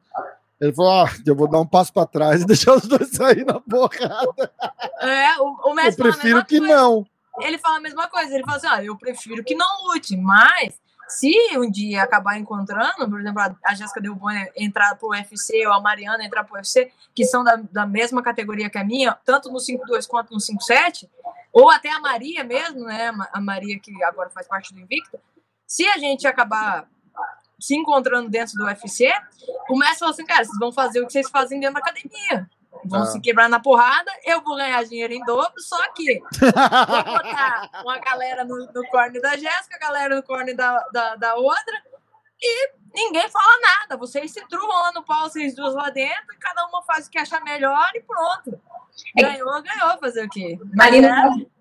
[0.62, 3.44] Ele falou: ah, eu vou dar um passo para trás e deixar os dois sair
[3.44, 4.54] na porrada.
[5.00, 6.76] É, o, o Eu prefiro que coisa.
[6.76, 7.06] não.
[7.40, 8.34] Ele fala a mesma coisa.
[8.34, 13.10] Ele fala assim: ah, eu prefiro que não lute, mas se um dia acabar encontrando,
[13.10, 17.26] por exemplo, a Jéssica Delboni entrar pro UFC ou a Mariana entrar pro UFC, que
[17.26, 21.10] são da, da mesma categoria que a minha, tanto no 5-2 quanto no 5-7,
[21.52, 23.12] ou até a Maria mesmo, né?
[23.34, 25.20] A Maria que agora faz parte do Invicto,
[25.68, 26.88] se a gente acabar
[27.62, 29.14] se encontrando dentro do UFC,
[29.70, 32.50] o mestre falou assim, cara, vocês vão fazer o que vocês fazem dentro da academia.
[32.86, 33.06] vão Ah.
[33.06, 38.00] se quebrar na porrada, eu vou ganhar dinheiro em dobro, só que vou botar uma
[38.00, 41.84] galera no, no corner da Jéssica, a galera no corner da, da, da outra,
[42.42, 43.98] e ninguém fala nada.
[43.98, 47.12] Vocês se truvam lá no pau, vocês duas lá dentro, e cada uma faz o
[47.12, 48.60] que achar melhor e pronto.
[49.16, 50.58] Ganhou, ganhou, fazer o quê?
[50.60, 50.90] No é,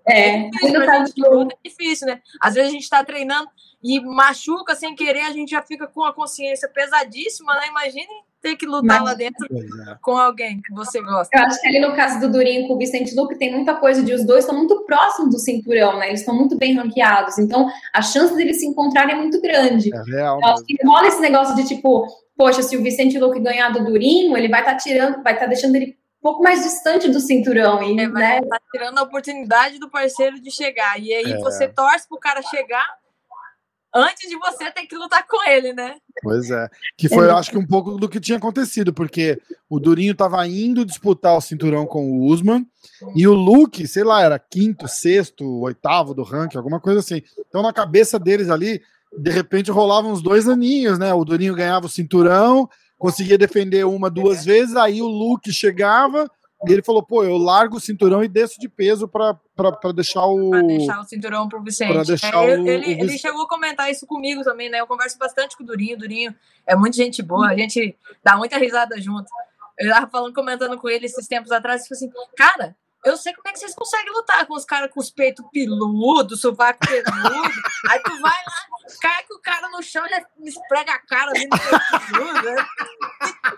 [0.06, 2.22] é, ali difícil, luta, é difícil, né?
[2.40, 3.50] Às vezes a gente tá treinando
[3.82, 7.68] e machuca sem querer, a gente já fica com a consciência pesadíssima, né?
[7.68, 8.06] Imagine
[8.42, 9.96] ter que lutar Mas- lá dentro é.
[10.00, 11.36] com alguém que você gosta.
[11.36, 14.02] Eu acho que ali no caso do Durinho com o Vicente Luque tem muita coisa
[14.02, 16.08] de os dois estão muito próximos do cinturão, né?
[16.08, 17.38] Eles estão muito bem ranqueados.
[17.38, 19.94] Então, a chance deles se encontrarem é muito grande.
[19.94, 20.38] É real.
[20.40, 20.66] Eu acho mesmo.
[20.66, 24.48] que rola esse negócio de tipo, poxa, se o Vicente Luque ganhar do Durinho, ele
[24.48, 27.82] vai estar tirando, vai estar deixando ele um pouco mais distante do cinturão.
[27.82, 28.40] E, É, né?
[28.42, 30.98] tá tirando a oportunidade do parceiro de chegar.
[30.98, 31.38] E aí É.
[31.38, 32.86] você torce pro cara chegar
[33.94, 35.96] antes de você ter que lutar com ele, né?
[36.22, 36.68] Pois é.
[36.96, 40.46] Que foi, eu acho que um pouco do que tinha acontecido, porque o Durinho tava
[40.46, 42.66] indo disputar o cinturão com o Usman
[43.14, 47.22] e o Luke, sei lá, era quinto, sexto, oitavo do ranking, alguma coisa assim.
[47.48, 48.80] Então, na cabeça deles ali,
[49.16, 51.12] de repente rolavam uns dois aninhos, né?
[51.12, 56.30] O Durinho ganhava o cinturão, conseguia defender uma, duas vezes, aí o Luke chegava
[56.68, 59.92] e ele falou: pô, eu largo o cinturão e desço de peso pra, pra, pra
[59.92, 60.50] deixar o.
[60.50, 61.92] Pra deixar o cinturão pro Vicente.
[61.92, 64.80] Pra deixar É, o- ele, o ele chegou a comentar isso comigo também, né?
[64.80, 65.96] Eu converso bastante com o Durinho.
[65.96, 66.34] O Durinho
[66.66, 69.26] é muito gente boa, a gente dá muita risada junto.
[69.78, 73.48] Eu tava falando, comentando com ele esses tempos atrás, tipo assim, cara, eu sei como
[73.48, 77.50] é que vocês conseguem lutar com os caras com os peitos peludos, sovaco peludo.
[77.88, 78.66] Aí tu vai lá,
[79.00, 82.66] cai com o cara no chão, já esprega a cara ali no peito né?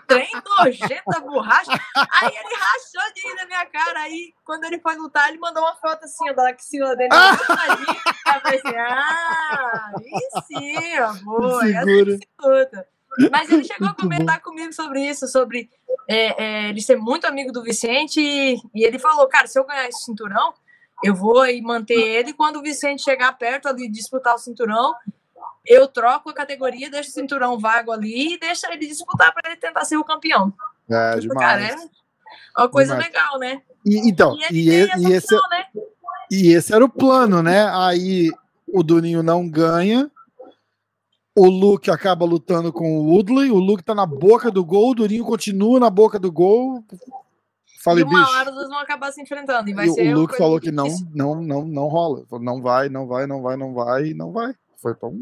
[0.07, 1.71] Trem nojenta borracha.
[2.11, 3.99] Aí ele rachou de rir na minha cara.
[4.01, 7.09] Aí, quando ele foi lutar, ele mandou uma foto assim, ó, da axila dele.
[7.11, 7.31] Ah!
[8.27, 11.69] Aí eu falei assim, ah, aí sim, ó, boa.
[11.69, 12.17] é assim Segura.
[12.17, 12.87] que se luta.
[13.31, 15.69] Mas ele chegou a comentar comigo sobre isso, sobre
[16.09, 18.19] é, é, ele ser muito amigo do Vicente.
[18.19, 20.53] E, e ele falou, cara, se eu ganhar esse cinturão,
[21.03, 22.33] eu vou aí manter ele.
[22.33, 24.93] Quando o Vicente chegar perto ali de disputar o cinturão,
[25.65, 29.59] eu troco a categoria, deixo o cinturão vago ali e deixo ele disputar para ele
[29.59, 30.53] tentar ser o campeão.
[30.89, 31.89] É, Tipo, cara, demais.
[32.57, 33.11] é uma coisa Demais.
[33.13, 33.61] legal, né?
[33.85, 35.65] E, então, E e, e- esse, opção, né?
[36.31, 37.67] E esse era o plano, né?
[37.69, 38.29] Aí
[38.67, 40.09] o Durinho não ganha.
[41.35, 43.49] O Luke acaba lutando com o Woodley.
[43.49, 44.91] O Luke tá na boca do gol.
[44.91, 46.83] O Durinho continua na boca do gol.
[47.83, 48.31] Falei, e uma bicho.
[48.31, 49.69] hora os dois vão acabar se enfrentando.
[49.69, 52.23] E vai E ser o Luke falou que não, não, não, não rola.
[52.39, 54.53] Não vai, não vai, não vai, não vai, não vai.
[54.77, 55.13] Foi tão.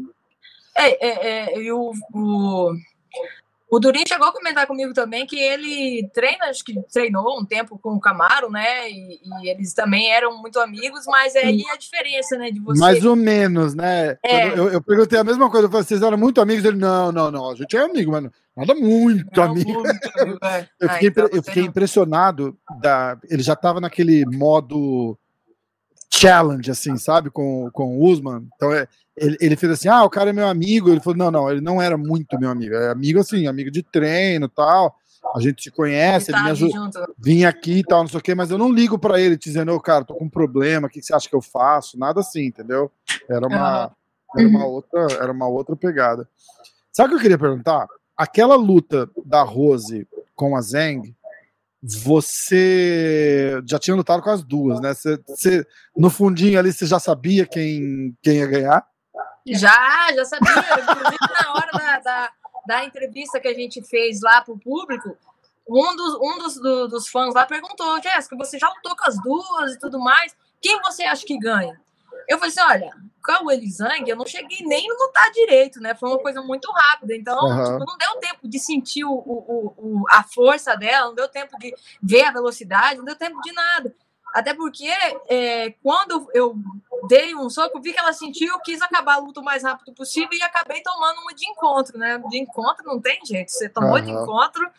[0.76, 2.72] É, é, é, e o, o,
[3.74, 7.78] o Durinho chegou a comentar comigo também que ele treina, acho que treinou um tempo
[7.78, 8.90] com o Camaro, né?
[8.90, 12.50] E, e eles também eram muito amigos, mas é aí a diferença, né?
[12.50, 12.78] De você.
[12.78, 14.18] Mais ou menos, né?
[14.22, 14.48] É.
[14.58, 15.66] Eu, eu perguntei a mesma coisa.
[15.66, 16.64] Eu falei, vocês eram muito amigos?
[16.64, 17.50] Ele, não, não, não.
[17.50, 19.72] A gente é amigo, mas nada muito Não, amigo.
[19.72, 20.68] muito é.
[20.78, 23.16] Eu Ah, fiquei, então impre- eu fiquei impressionado da.
[23.30, 25.18] Ele já tava naquele modo
[26.12, 27.30] challenge, assim, sabe?
[27.30, 28.46] Com, com o Usman.
[28.54, 30.90] Então é, ele, ele fez assim: ah, o cara é meu amigo.
[30.90, 32.74] Ele falou: não, não, ele não era muito meu amigo.
[32.74, 34.96] É amigo assim, amigo de treino e tal.
[35.36, 37.00] A gente se conhece, Ele ele me ajuda.
[37.00, 37.06] né?
[37.16, 39.72] Vim aqui e tal, não sei o quê, mas eu não ligo pra ele dizendo,
[39.72, 41.96] ô, cara, tô com um problema, o que você acha que eu faço?
[41.96, 42.90] Nada assim, entendeu?
[43.28, 43.90] Era uma, Aham.
[44.36, 46.28] era uma, outra, era uma outra pegada.
[46.90, 47.86] Sabe o que eu queria perguntar?
[48.16, 51.14] Aquela luta da Rose com a Zeng,
[51.82, 54.92] você já tinha lutado com as duas, né?
[54.94, 58.84] Você, você- no fundinho ali, você já sabia quem, quem ia ganhar?
[59.46, 60.52] Já, já sabia.
[60.52, 62.32] Inclusive, na hora da, da,
[62.66, 65.16] da entrevista que a gente fez lá pro público,
[65.68, 69.20] um dos, um dos, do- dos fãs lá perguntou, Jéssica, você já lutou com as
[69.22, 71.80] duas e tudo mais, quem você acha que ganha?
[72.28, 72.90] Eu falei assim, olha,
[73.24, 75.94] com o Elizang, eu não cheguei nem a lutar direito, né?
[75.94, 77.64] Foi uma coisa muito rápida, então Aham.
[77.78, 81.56] tipo, não deu tempo de sentir o, o, o- a força dela, não deu tempo
[81.58, 83.94] de ver a velocidade, não deu tempo de nada.
[84.32, 84.88] Até porque
[85.28, 86.56] é, quando eu
[87.06, 90.30] dei um soco, vi que ela sentiu, quis acabar a luta o mais rápido possível
[90.32, 92.18] e acabei tomando uma de encontro, né?
[92.28, 93.50] De encontro não tem jeito.
[93.50, 94.22] Você tomou de Aham.
[94.22, 94.70] encontro,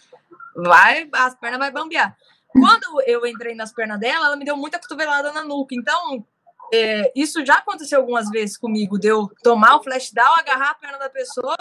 [0.56, 2.18] vai, as pernas vai bambear.
[2.48, 5.76] Quando eu entrei nas pernas dela, ela me deu muita cotovelada na nuca.
[5.76, 6.26] Então,
[6.72, 10.76] é, isso já aconteceu algumas vezes comigo, de eu tomar o flash down, agarrar a
[10.76, 11.56] perna da pessoa,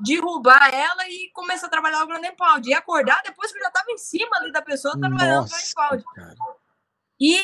[0.00, 2.68] derrubar ela e começar a trabalhar o grande pound.
[2.68, 5.74] E acordar depois que eu já estava em cima ali da pessoa, trabalhando o grande
[5.74, 6.04] Nossa, pound.
[6.14, 6.57] cara.
[7.20, 7.42] E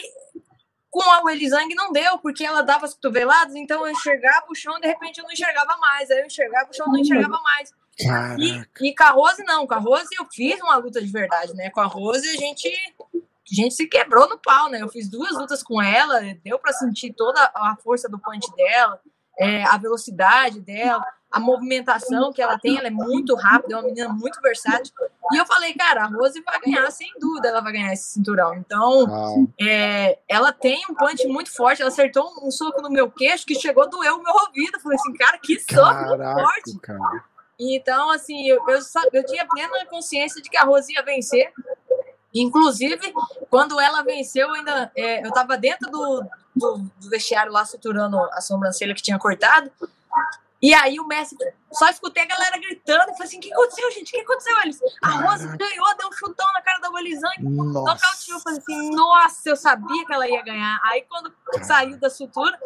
[0.95, 4.79] com a Welizang não deu, porque ela dava as cotoveladas, então eu enxergava o chão,
[4.79, 6.09] de repente eu não enxergava mais.
[6.09, 7.73] Aí eu enxergava o chão, não enxergava mais.
[7.99, 8.41] E, Caraca.
[8.81, 9.67] e com a Rose, não.
[9.67, 11.69] Com a Rose eu fiz uma luta de verdade, né?
[11.71, 12.69] Com a Rose a gente,
[13.13, 14.83] a gente se quebrou no pau, né?
[14.83, 19.01] Eu fiz duas lutas com ela, deu pra sentir toda a força do punch dela,
[19.39, 21.05] é, a velocidade dela.
[21.29, 24.95] a movimentação que ela tem, ela é muito rápida, é uma menina muito versátil.
[25.33, 28.55] E eu falei, cara, a Rose vai ganhar, sem dúvida, ela vai ganhar esse cinturão.
[28.55, 33.47] Então, é, ela tem um punch muito forte, ela acertou um, soco no meu queixo
[33.47, 34.75] que chegou a doer o meu ouvido.
[34.75, 36.79] Eu falei assim, cara, que soco forte.
[36.81, 37.25] Cara.
[37.59, 38.79] Então, assim, eu, eu,
[39.13, 41.53] eu tinha plena consciência de que a Rose ia vencer.
[42.35, 43.15] Inclusive,
[43.49, 48.41] quando ela venceu, ainda é, eu estava dentro do, do, do, vestiário lá suturando a
[48.41, 49.71] sobrancelha que tinha cortado.
[50.65, 51.37] E aí o Messi
[51.71, 53.11] só escutei a galera gritando.
[53.11, 54.09] Eu falei assim: o que aconteceu, gente?
[54.09, 54.57] O que aconteceu?
[54.63, 57.43] Eles, a Rose ganhou, deu um chutão na cara da Bolizang.
[57.43, 57.99] Nocauteou.
[58.31, 60.81] Eu falei assim: nossa, eu sabia que ela ia ganhar.
[60.85, 61.31] Aí quando
[61.63, 62.59] saiu da sutura,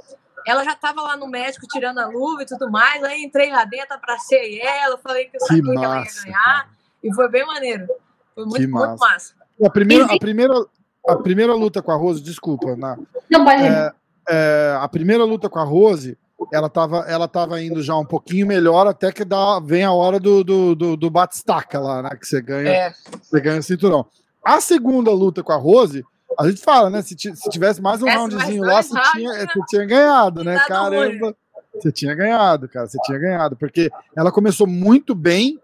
[0.46, 3.02] ela já estava lá no médico tirando a luva e tudo mais.
[3.02, 6.44] Aí entrei lá dentro, abracei ela, falei que eu sabia que, que ela ia ganhar.
[6.44, 6.68] Cara.
[7.02, 7.88] E foi bem maneiro.
[8.32, 8.87] Foi muito, massa.
[8.87, 9.34] muito massa.
[9.61, 10.66] A primeira, a, primeira,
[11.04, 12.96] a primeira luta com a Rose, desculpa, na,
[13.28, 13.92] Não, pode é,
[14.28, 16.16] é, A primeira luta com a Rose
[16.53, 20.20] ela estava ela tava indo já um pouquinho melhor até que dá, vem a hora
[20.20, 22.11] do, do, do, do batistaca lá, né?
[22.11, 22.94] Que você ganha, é.
[23.22, 24.07] você ganha o cinturão.
[24.44, 26.05] A segunda luta com a Rose,
[26.38, 27.03] a gente fala, né?
[27.03, 30.59] Se, se tivesse mais um Essa roundzinho lá, você tinha, você tinha ganhado, né?
[30.66, 31.37] Caramba,
[31.74, 35.61] você tinha ganhado, cara, você tinha ganhado, porque ela começou muito bem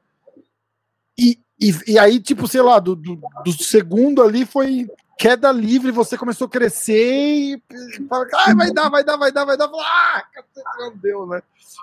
[1.17, 5.90] e, e, e aí, tipo, sei lá, do, do, do segundo ali foi queda livre,
[5.90, 7.62] você começou a crescer e
[8.09, 9.70] fala, ah, vai dar, vai dar, vai dar, vai dar.
[9.72, 10.24] Ah,
[10.79, 11.42] não deu, né?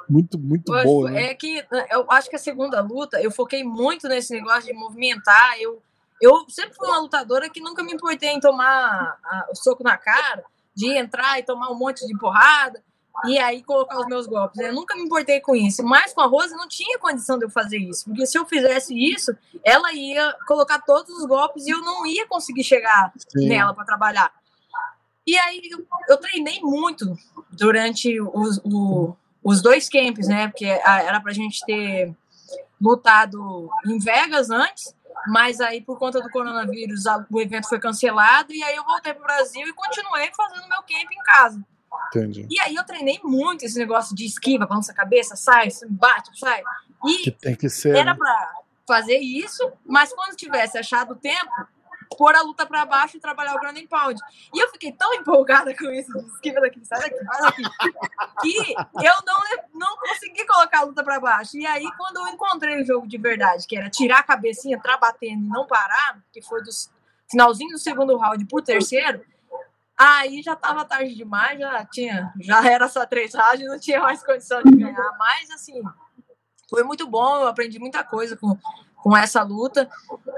[0.10, 1.12] Muito, muito Poxa, boa.
[1.12, 1.32] Né?
[1.32, 5.60] É que eu acho que a segunda luta, eu foquei muito nesse negócio de movimentar.
[5.60, 5.82] Eu,
[6.22, 9.98] eu sempre fui uma lutadora que nunca me importei em tomar a, o soco na
[9.98, 10.44] cara,
[10.76, 12.82] de entrar e tomar um monte de porrada
[13.26, 14.60] e aí colocar os meus golpes.
[14.60, 17.50] Eu nunca me importei com isso, mas com a Rose não tinha condição de eu
[17.50, 21.82] fazer isso, porque se eu fizesse isso, ela ia colocar todos os golpes e eu
[21.82, 23.48] não ia conseguir chegar Sim.
[23.48, 24.32] nela para trabalhar.
[25.26, 25.62] E aí
[26.10, 27.16] eu, treinei muito
[27.52, 30.48] durante os, o, os dois camps, né?
[30.48, 32.14] Porque era pra gente ter
[32.82, 34.96] lutado em Vegas antes,
[35.28, 39.24] mas aí por conta do coronavírus o evento foi cancelado e aí eu voltei pro
[39.24, 41.64] Brasil e continuei fazendo meu camp em casa.
[42.16, 42.46] Entendi.
[42.50, 46.62] E aí eu treinei muito esse negócio de esquiva, balança a cabeça, sai, bate, sai.
[47.06, 47.96] E que tem que ser.
[47.96, 48.18] Era né?
[48.18, 51.50] para fazer isso, mas quando tivesse achado o tempo,
[52.18, 54.20] pôr a luta para baixo e trabalhar o ground pound.
[54.54, 57.74] E eu fiquei tão empolgada com isso, de esquiva daqui, sai daqui, vai daqui,
[58.42, 59.40] que eu não,
[59.74, 61.58] não consegui colocar a luta para baixo.
[61.58, 64.98] E aí, quando eu encontrei o jogo de verdade, que era tirar a cabecinha, entrar
[64.98, 66.70] batendo e não parar, que foi do
[67.30, 69.22] finalzinho do segundo round por terceiro,
[70.04, 74.26] Aí já estava tarde demais, já tinha, já era só três rádios, não tinha mais
[74.26, 75.16] condição de ganhar.
[75.20, 75.80] Mas assim,
[76.68, 78.58] foi muito bom, eu aprendi muita coisa com,
[78.96, 79.88] com essa luta.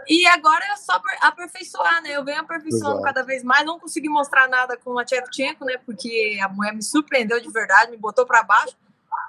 [0.05, 2.09] E agora é só aperfeiçoar, né?
[2.09, 3.03] Eu venho aperfeiçoando Exato.
[3.03, 3.65] cada vez mais.
[3.65, 5.77] Não consegui mostrar nada com a Tchevchenko, né?
[5.85, 8.75] Porque a mulher me surpreendeu de verdade, me botou para baixo,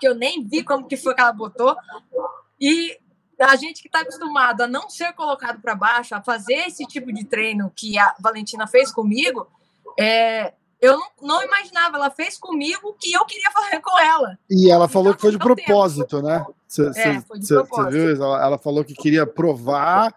[0.00, 1.76] que eu nem vi como que foi que ela botou.
[2.60, 2.98] E
[3.38, 7.12] a gente que está acostumado a não ser colocado para baixo, a fazer esse tipo
[7.12, 9.48] de treino que a Valentina fez comigo,
[9.98, 10.52] é,
[10.84, 14.38] eu não, não, imaginava, ela fez comigo o que eu queria fazer com ela.
[14.50, 16.28] E ela falou então, que foi de propósito, tempo.
[16.28, 16.44] né?
[16.68, 17.90] Cê, é, foi de cê, propósito.
[17.90, 18.10] Viu?
[18.10, 20.12] Ela, ela, falou que queria provar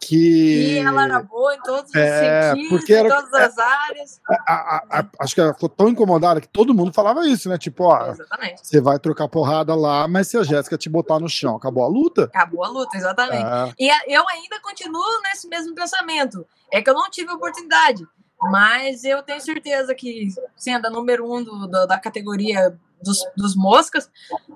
[0.00, 0.72] que.
[0.74, 4.20] E ela era boa em todos é, os sentidos, porque era, em todas as áreas.
[4.28, 7.56] A, a, a, acho que ela ficou tão incomodada que todo mundo falava isso, né?
[7.56, 8.12] Tipo, ó,
[8.56, 11.88] você vai trocar porrada lá, mas se a Jéssica te botar no chão, acabou a
[11.88, 12.24] luta?
[12.24, 13.44] Acabou a luta, exatamente.
[13.44, 13.74] É.
[13.78, 16.44] E eu ainda continuo nesse mesmo pensamento.
[16.72, 18.04] É que eu não tive oportunidade.
[18.42, 23.56] Mas eu tenho certeza que, sendo a número um do, do, da categoria dos, dos
[23.56, 24.10] moscas,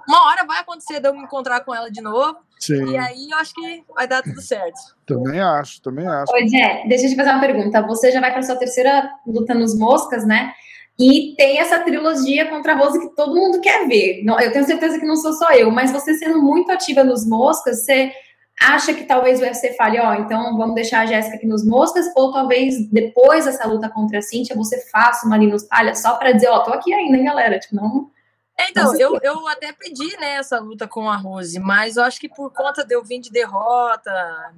[0.08, 2.38] uma hora vai acontecer de eu me encontrar com ela de novo.
[2.58, 2.92] Sim.
[2.92, 4.78] E aí eu acho que vai dar tudo certo.
[5.04, 6.32] Também acho, também acho.
[6.32, 7.82] Oi, Jé, deixa eu te fazer uma pergunta.
[7.82, 10.52] Você já vai para sua terceira luta nos moscas, né?
[10.98, 14.24] E tem essa trilogia contra a Rose que todo mundo quer ver.
[14.24, 17.84] Eu tenho certeza que não sou só eu, mas você sendo muito ativa nos moscas,
[17.84, 18.12] você
[18.60, 21.64] acha que talvez o UFC fale, ó, oh, então vamos deixar a Jéssica aqui nos
[21.64, 26.00] moscas, ou talvez depois dessa luta contra a Cintia você faça uma ali nos palhas
[26.00, 28.10] só para dizer, ó, oh, tô aqui ainda, hein, galera, tipo, não...
[28.56, 32.20] É, então, eu, eu até pedi né, essa luta com a Rose, mas eu acho
[32.20, 34.12] que por conta de eu vir de derrota,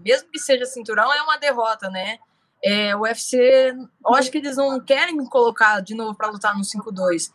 [0.04, 2.18] mesmo que seja cinturão, é uma derrota, né?
[2.62, 6.54] É, o UFC, eu acho que eles não querem me colocar de novo para lutar
[6.54, 7.30] no 5-2.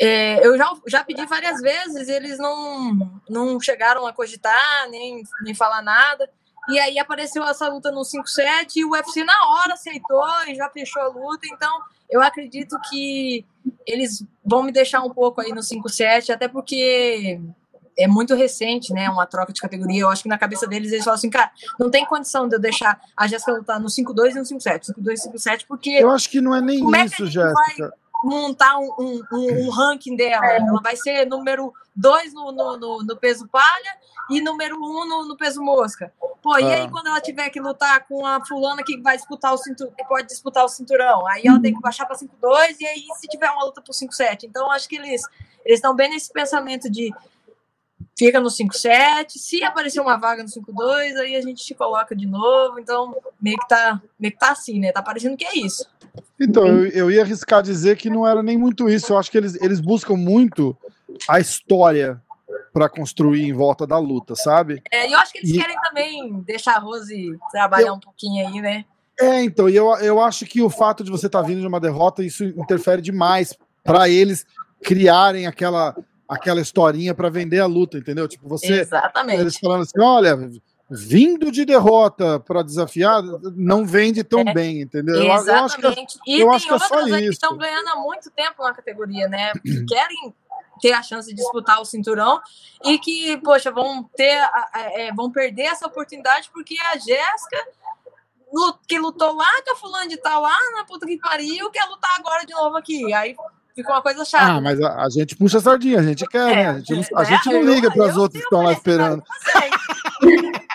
[0.00, 5.54] É, eu já, já pedi várias vezes, eles não, não chegaram a cogitar, nem, nem
[5.54, 6.30] falar nada.
[6.68, 10.68] E aí apareceu essa luta no 5-7 e o UFC na hora aceitou e já
[10.68, 11.46] fechou a luta.
[11.50, 11.80] Então,
[12.10, 13.44] eu acredito que
[13.86, 17.40] eles vão me deixar um pouco aí no 5-7, até porque
[17.96, 19.08] é muito recente, né?
[19.08, 20.02] Uma troca de categoria.
[20.02, 21.50] Eu acho que na cabeça deles eles falam assim, cara,
[21.80, 24.92] não tem condição de eu deixar a Jéssica lutar no 5-2 e no 5-7.
[24.94, 25.90] 5-2 e 5-7, porque.
[25.90, 27.52] Eu acho que não é nem isso, é Jéssica.
[27.78, 27.90] Vai
[28.24, 30.44] montar um, um, um, um ranking dela.
[30.46, 30.58] É.
[30.58, 33.98] Ela vai ser número dois no, no, no, no peso palha
[34.30, 36.12] e número um no, no peso mosca.
[36.42, 36.88] Pô, e aí Ah.
[36.90, 40.28] quando ela tiver que lutar com a fulana que vai disputar o cinturão, que pode
[40.28, 43.64] disputar o cinturão, aí ela tem que baixar para 5-2 e aí se tiver uma
[43.64, 44.44] luta por 5-7.
[44.44, 45.22] Então acho que eles
[45.64, 47.12] eles estão bem nesse pensamento de
[48.18, 52.26] fica no 5-7, se aparecer uma vaga no 5-2, aí a gente te coloca de
[52.26, 52.78] novo.
[52.78, 54.92] Então meio que tá, meio que tá assim, né?
[54.92, 55.86] Tá parecendo que é isso.
[56.40, 59.12] Então, eu, eu ia arriscar dizer que não era nem muito isso.
[59.12, 60.76] Eu acho que eles, eles buscam muito
[61.28, 62.20] a história
[62.72, 64.82] para construir em volta da luta, sabe?
[64.90, 68.46] É, e eu acho que eles E- querem também deixar a Rose trabalhar um pouquinho
[68.46, 68.84] aí, né?
[69.20, 71.80] É, então, e eu, eu acho que o fato de você estar vindo de uma
[71.80, 74.46] derrota, isso interfere demais para eles
[74.80, 75.96] criarem aquela,
[76.28, 78.28] aquela historinha para vender a luta, entendeu?
[78.28, 78.80] Tipo, você.
[78.80, 79.40] Exatamente.
[79.40, 80.36] Eles falando assim: olha,
[80.90, 83.22] vindo de derrota para desafiar,
[83.56, 84.52] não vende tão É.
[84.52, 85.16] bem, entendeu?
[85.16, 85.44] Eu, eu acho
[85.76, 86.18] que Exatamente.
[86.26, 87.32] e eu tem acho que é só outras aí que isso.
[87.32, 89.52] estão ganhando há muito tempo na categoria, né?
[89.54, 90.34] Que querem
[90.80, 92.40] ter a chance de disputar o cinturão
[92.84, 94.40] e que, poxa, vão ter,
[94.94, 97.66] é, vão perder essa oportunidade porque a Jéssica
[98.86, 102.10] que lutou lá com a fulana de tal lá na puta que pariu, quer lutar
[102.18, 103.12] agora de novo aqui.
[103.12, 103.36] Aí
[103.78, 104.44] fica uma coisa chata.
[104.44, 106.68] Ah, mas a, a gente puxa a sardinha, a gente quer, né?
[106.68, 109.22] A gente não, a É, gente não liga para as outras que estão lá esperando.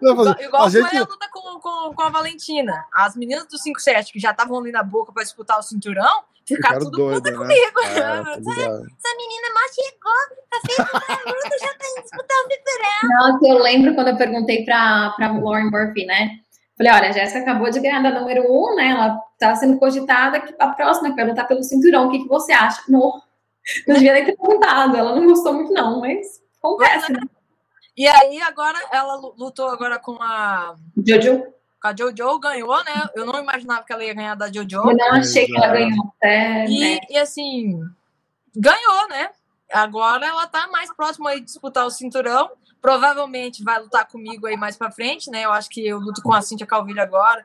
[0.00, 2.86] Não, mas Igual a gente, foi a luta com, com, com a Valentina.
[2.94, 6.80] As meninas do 5-7 que já estavam ali na boca pra disputar o cinturão, ficaram
[6.80, 7.36] ficaram tudo puta né?
[7.36, 7.80] comigo.
[7.80, 8.20] É, tá.
[8.22, 13.32] Essa menina mal chegou, tá feita a luta, já tá indo disputar o cinturão.
[13.32, 16.40] Nossa, eu lembro quando eu perguntei pra, pra Lauren Murphy, né?
[16.76, 18.88] Falei, olha, a Jéssica acabou de ganhar da número um, né?
[18.90, 22.06] Ela tá sendo cogitada que a próxima que vai lutar pelo cinturão.
[22.06, 22.82] O que, que você acha?
[22.88, 23.22] Não,
[23.86, 24.96] não devia nem ter perguntado.
[24.96, 27.20] Ela não gostou muito, não, mas acontece, né?
[27.96, 31.46] E aí, agora, ela lu- lutou agora com a, Jojo,
[31.80, 33.08] com a Jojo, ganhou, né?
[33.14, 34.90] Eu não imaginava que ela ia ganhar da Jojo.
[34.90, 36.66] eu não achei que ela ganhou até.
[36.66, 37.00] E, né?
[37.08, 37.80] e assim,
[38.54, 39.30] ganhou, né?
[39.72, 42.50] Agora ela tá mais próxima aí de disputar o cinturão.
[42.90, 45.44] Provavelmente vai lutar comigo aí mais pra frente, né?
[45.44, 47.44] Eu acho que eu luto com a Cintia Calvillo agora.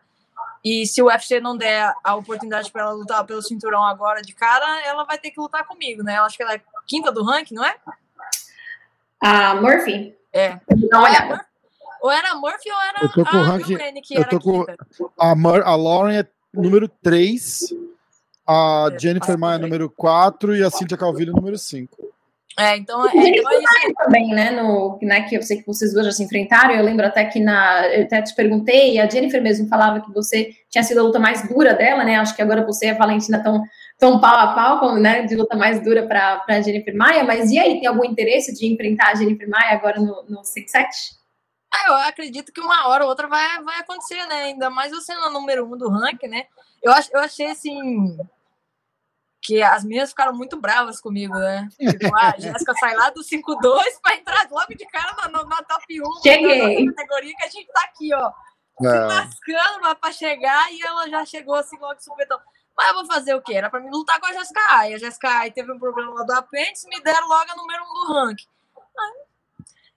[0.63, 4.35] E se o UFC não der a oportunidade para ela lutar pelo cinturão agora de
[4.35, 6.19] cara, ela vai ter que lutar comigo, né?
[6.19, 7.75] Eu acho que ela é quinta do ranking, não é?
[9.19, 10.59] A Murphy, É.
[10.93, 11.43] uma olhada.
[12.03, 14.29] Ou era a Murphy ou era Eu tô com o a ranking- que eu era
[14.29, 14.87] tô com- quinta.
[15.19, 17.73] A, Mar, a Lauren é número 3,
[18.45, 21.97] a É, Jennifer Maia é número 4 e a Cynthia Calvillo número 5.
[22.61, 25.91] É, então, é, então é isso também, né, no, né, que eu sei que vocês
[25.93, 29.41] duas já se enfrentaram, eu lembro até que na, eu até te perguntei, a Jennifer
[29.41, 32.63] mesmo falava que você tinha sido a luta mais dura dela, né, acho que agora
[32.63, 33.63] você e a Valentina estão
[33.97, 37.49] tão pau a pau, com, né, de luta mais dura para a Jennifer Maia, mas
[37.49, 40.85] e aí, tem algum interesse de enfrentar a Jennifer Maia agora no, no 6-7?
[41.73, 44.43] Ah, eu acredito que uma hora ou outra vai, vai acontecer, né?
[44.43, 46.43] Ainda mais você no número um do ranking, né?
[46.83, 48.17] Eu, ach, eu achei assim.
[49.43, 51.67] Que as meninas ficaram muito bravas comigo, né?
[51.79, 55.43] Tipo, ah, a Jéssica sai lá do 5-2 pra entrar logo de cara na, na,
[55.45, 56.85] na top 1 Cheguei.
[56.85, 58.31] na categoria que a gente tá aqui, ó.
[58.79, 62.39] Se É, lascando pra- pra chegar e ela já chegou assim logo de supetão.
[62.77, 63.55] Mas eu vou fazer o quê?
[63.55, 64.93] Era pra mim lutar com a Jéssica Ai.
[64.93, 67.93] A Jéssica Ai teve um problema lá do apêndice, me deram logo a número um
[68.07, 68.47] do ranking.
[68.77, 69.23] Aí,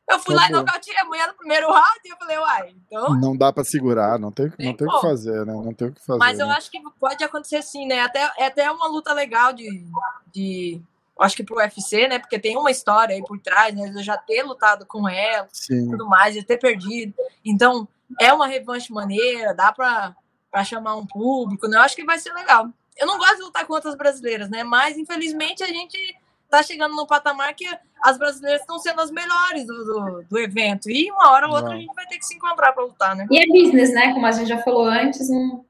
[0.09, 2.75] eu fui Tá lá e nocauteei a mulher no primeiro round e eu falei, uai,
[2.87, 5.53] então não dá pra segurar, não tem, não Tem o que fazer, né?
[5.53, 6.19] Não tem o que fazer.
[6.19, 6.55] Mas eu né?
[6.55, 8.01] acho que pode acontecer sim, né?
[8.01, 9.87] Até, é até uma luta legal de,
[10.33, 10.81] de.
[11.19, 12.19] Acho que pro UFC, né?
[12.19, 13.93] Porque tem uma história aí por trás, né?
[13.95, 15.91] Eu já ter lutado com ela Sim.
[15.91, 17.15] tudo mais, de ter perdido.
[17.45, 17.89] Então,
[18.21, 20.15] é uma revanche maneira, dá pra,
[20.51, 21.77] pra chamar um público, né?
[21.77, 22.69] Eu acho que vai ser legal.
[22.97, 24.65] Eu não gosto de lutar com outras brasileiras, né?
[24.65, 26.17] Mas, infelizmente, a gente
[26.57, 27.67] tá chegando num patamar que
[28.03, 30.91] as brasileiras estão sendo as melhores do, do, do evento.
[30.91, 31.77] E uma hora ou outra Não.
[31.77, 33.27] a gente vai ter que se encontrar pra lutar, né?
[33.31, 35.65] E é business, né, como a gente já falou antes, não...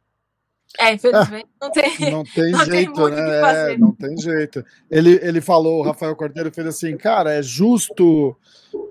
[0.76, 1.84] É, infelizmente, não tem.
[2.10, 3.72] Não tem Não tem jeito, que né?
[3.72, 4.64] É, não tem jeito.
[4.90, 8.36] Ele, ele falou, o Rafael Cordeiro fez assim, cara, é justo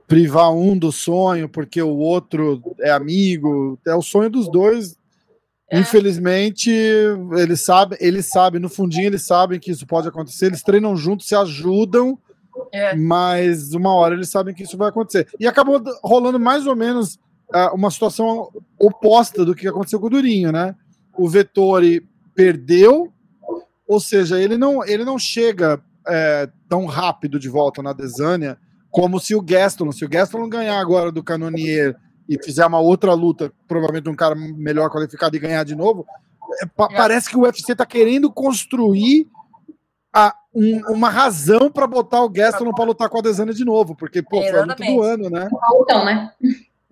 [0.08, 3.78] privar um do sonho porque o outro é amigo.
[3.86, 4.98] É o sonho dos dois.
[5.72, 5.80] É.
[5.80, 6.70] Infelizmente,
[7.38, 11.28] eles sabem, eles sabem, no fundinho eles sabem que isso pode acontecer, eles treinam juntos,
[11.28, 12.18] se ajudam,
[12.72, 12.96] É.
[12.96, 15.28] mas uma hora eles sabem que isso vai acontecer.
[15.40, 17.18] E acabou rolando mais ou menos
[17.52, 18.50] ah, uma situação
[18.80, 20.76] oposta do que aconteceu com o Durinho, né?
[21.18, 23.12] O Vettori perdeu,
[23.88, 28.58] ou seja, ele não, ele não chega é, tão rápido de volta na Desânia
[28.90, 31.96] como se o Gaston, se o Gaston ganhar agora do Canonier
[32.28, 36.06] e fizer uma outra luta, provavelmente um cara melhor qualificado e ganhar de novo,
[36.62, 36.96] é, pa- É.
[36.96, 39.28] parece que o UFC tá querendo construir
[40.14, 43.96] a- um- uma razão para botar o Gaston para lutar com a Desânia de novo,
[43.96, 45.50] porque pô, foi a luta do ano, né?
[45.82, 46.32] Então, né?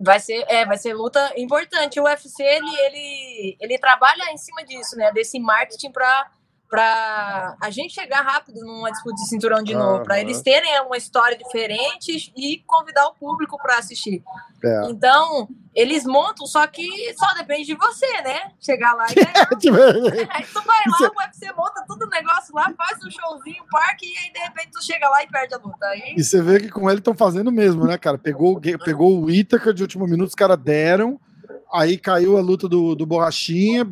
[0.00, 2.00] Vai ser, é, vai ser luta importante.
[2.00, 5.12] O UFC ele, ele, ele trabalha em cima disso, né?
[5.12, 6.26] Desse marketing para
[6.72, 10.16] pra a gente chegar rápido numa disputa de cinturão de novo, Aham.
[10.18, 14.22] eles terem uma história diferente e convidar o público pra assistir.
[14.64, 14.84] É.
[14.88, 18.52] Então, eles montam, só que só depende de você, né?
[18.58, 19.46] Chegar lá e ganhar.
[19.58, 19.76] Tipo,
[20.30, 24.06] Aí tu vai lá, o UFC monta todo o negócio lá, faz um showzinho, parque,
[24.06, 25.86] e aí de repente tu chega lá e perde a luta.
[25.88, 28.16] Aí, E você vê que com ele estão fazendo mesmo, né, cara?
[28.16, 31.20] Pegou, pegou o Ítaca de último minuto, os caras deram.
[31.72, 33.88] Aí caiu a luta do, do Borrachinha,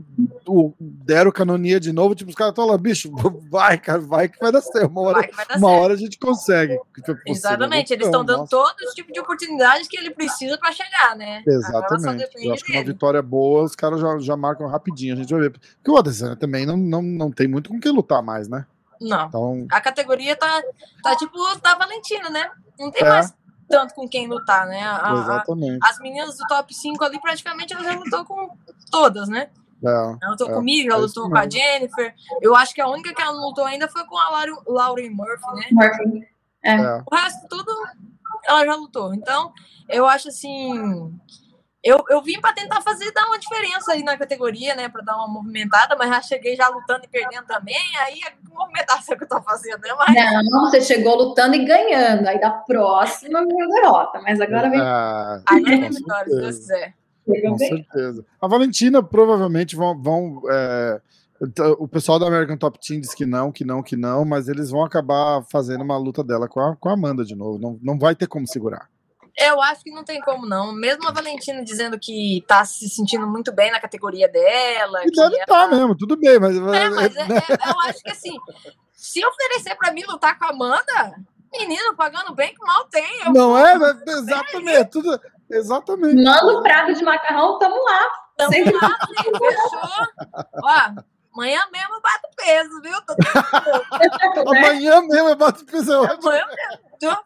[0.46, 2.14] o- deram canonia de novo.
[2.14, 3.10] Tipo, os caras estão lá, bicho,
[3.50, 4.90] vai, cara, vai que vai dar certo.
[4.90, 5.82] Uma hora, dar uma certo.
[5.82, 6.78] hora a gente consegue.
[6.94, 11.42] Tipo, Exatamente, eles estão dando todo tipo de oportunidade que ele precisa pra chegar, né?
[11.46, 12.28] Exatamente.
[12.44, 15.14] Eu acho que uma vitória boa, os caras já, já marcam rapidinho.
[15.14, 15.50] A gente vai ver.
[15.52, 18.66] Porque o Adesanya também não, não, não tem muito com quem lutar mais, né?
[19.00, 19.26] Não.
[19.26, 20.62] Então, A categoria tá,
[21.02, 22.50] tá tipo da Valentina, né?
[22.78, 23.08] Não tem É.
[23.08, 23.32] mais
[23.70, 24.82] tanto com quem lutar, né?
[24.82, 25.78] A- a- exatamente.
[25.82, 28.50] as meninas do top 5 ali, praticamente, ela já lutou com
[28.90, 29.48] todas, né?
[29.82, 31.48] É, Ela lutou É, comigo, ela é lutou com a.
[31.48, 32.14] Jennifer.
[32.42, 35.10] Eu acho que a única que ela não lutou ainda foi com a Lauren, Lauren
[35.10, 35.66] Murphy, né?
[35.72, 36.28] Murphy.
[36.62, 36.76] é.
[37.10, 37.72] O resto tudo
[38.44, 39.14] ela já lutou.
[39.14, 39.52] Então,
[39.88, 41.18] eu acho assim.
[41.82, 44.88] Eu, eu vim pra tentar fazer dar uma diferença aí na categoria, né?
[44.90, 47.74] Pra dar uma movimentada, mas já cheguei já lutando e perdendo também.
[48.00, 49.94] Aí a movimentação que eu tô fazendo, né?
[49.96, 52.26] Mas Não, você chegou lutando e ganhando.
[52.26, 54.20] Aí da próxima veio a derrota.
[54.20, 54.78] Mas agora vem.
[54.78, 56.94] É, agora vem com vitória, se Deus quiser.
[57.24, 58.26] Com certeza.
[58.40, 59.98] A Valentina provavelmente vão.
[59.98, 61.00] vão é,
[61.78, 64.68] o pessoal da American Top Team diz que não, que não, que não, mas eles
[64.68, 67.58] vão acabar fazendo uma luta dela com a, com a Amanda de novo.
[67.58, 68.90] Não, não vai ter como segurar.
[69.40, 70.72] Eu acho que não tem como, não.
[70.72, 75.00] Mesmo a Valentina dizendo que tá se sentindo muito bem na categoria dela.
[75.02, 76.56] E que deve ela- estar mesmo, tudo bem, mas.
[76.56, 77.36] É, mas é- né?
[77.48, 78.36] é- eu acho que assim,
[78.92, 81.14] se oferecer pra mim lutar com a Amanda,
[81.52, 83.22] menino, pagando bem que mal tem.
[83.24, 83.76] Eu Não é?
[83.76, 84.90] Mas- Exatamente.
[84.90, 85.20] Tudo,
[85.50, 86.22] exatamente.
[86.22, 88.00] Manda um prato de macarrão, tamo lá.
[88.36, 90.06] Tamo Sempre lá, fechou.
[90.62, 91.02] Ó,
[91.32, 93.02] amanhã mesmo eu bato peso, viu?
[93.02, 93.14] Tô.
[94.50, 95.92] Amanhã mesmo eu bato peso.
[95.94, 97.16] Amanhã mesmo.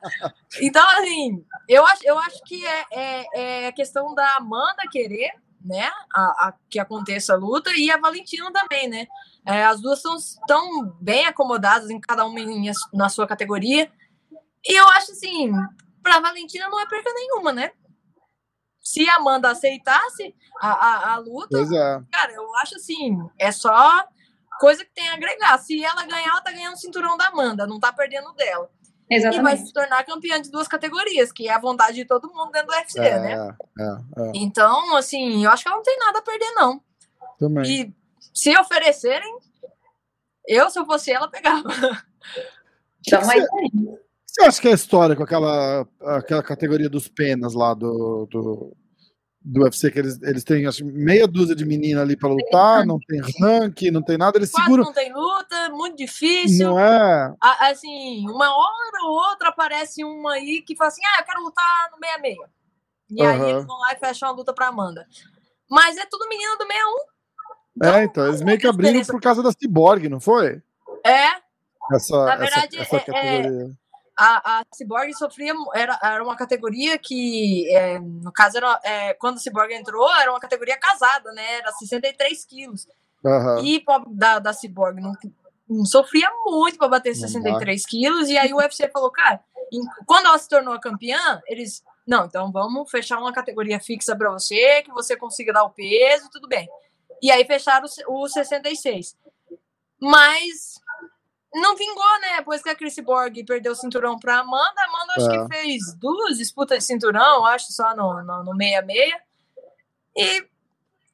[0.63, 5.33] Então, assim, eu acho, eu acho que é, é, é questão da Amanda querer,
[5.65, 9.07] né, a, a- que aconteça a luta, e a Valentina também, né?
[9.47, 13.91] É, as duas estão bem acomodadas em cada uma em- na sua categoria.
[14.67, 15.51] E eu acho assim,
[16.03, 17.73] pra Valentina não é perca nenhuma, né?
[18.85, 22.01] Se a Amanda aceitasse a, a, a luta, Pois é.
[22.13, 24.07] cara, eu acho assim, é só
[24.61, 25.57] coisa que tem a agregar.
[25.59, 28.71] Se ela ganhar, ela tá ganhando o cinturão da Amanda, não tá perdendo o dela.
[29.11, 29.67] E vai Exatamente.
[29.67, 32.75] se tornar campeã de duas categorias, que é a vontade de todo mundo dentro do
[32.75, 33.57] UFC, É, né?
[33.79, 36.81] é, é, Então, assim, eu acho que ela não tem nada a perder, não.
[37.39, 37.65] também.
[37.65, 37.95] E
[38.33, 39.37] se oferecerem,
[40.47, 41.63] eu, se eu fosse ela, pegava.
[43.11, 43.41] Tamo aí.
[43.41, 44.04] Você
[44.43, 48.77] acha que é a história com aquela, aquela categoria dos penas lá do, do,
[49.41, 52.99] do UFC, que eles, eles têm acho, meia dúzia de menina ali pra lutar, não
[52.99, 54.85] tem ranking, não tem nada, eles Quase seguram.
[54.85, 56.69] não tem luta, muito difícil.
[56.71, 57.35] Não é?
[57.41, 61.43] A- Assim, uma hora ou outra aparece uma aí que fala assim: ah, eu quero
[61.43, 62.37] lutar no 66.
[63.11, 63.49] E aí Aham.
[63.51, 65.07] eles vão lá e fecham a luta pra Amanda.
[65.71, 67.15] Mas é tudo menina do 61.
[67.99, 70.63] É, então, eles meio que abriram por causa da Cyborg, não foi?
[71.05, 71.29] É,
[71.93, 73.71] Essa, Na verdade, essa, essa é- categoria.
[74.17, 79.37] A, a Cyborg sofria, era, era uma categoria que, é, no caso, era, é, quando
[79.37, 81.57] a Cyborg entrou, era uma categoria casada, né?
[81.57, 82.87] Era 63 quilos.
[83.25, 83.61] Aham.
[83.63, 85.13] E pobre da, da Cyborg não,
[85.69, 88.29] não sofria muito para bater Não 63 quilos.
[88.29, 89.41] E aí o UFC falou, cara,
[89.73, 91.83] em- quando ela se tornou a campeã, eles.
[92.07, 96.29] Não, então vamos fechar uma categoria fixa para você, que você consiga dar o peso,
[96.31, 96.69] tudo bem.
[97.23, 99.17] E aí fecharam o, o 66.
[100.01, 100.75] Mas
[101.55, 102.37] não vingou, né?
[102.39, 105.43] Depois que a Chris Borg perdeu o cinturão para Amanda, a Amanda acho É.
[105.49, 109.15] que fez duas disputas de cinturão, acho só no, no, no 66.
[110.17, 110.47] E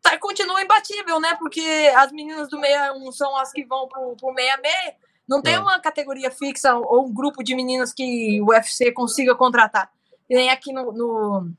[0.03, 1.34] tá, continua imbatível, né?
[1.36, 1.61] Porque
[1.97, 4.95] as meninas do 61 são as que vão pro, pro 66.
[5.28, 5.59] Não tem É.
[5.59, 9.91] uma categoria fixa ou um grupo de meninas que o UFC consiga contratar.
[10.28, 11.53] E nem aqui no, no,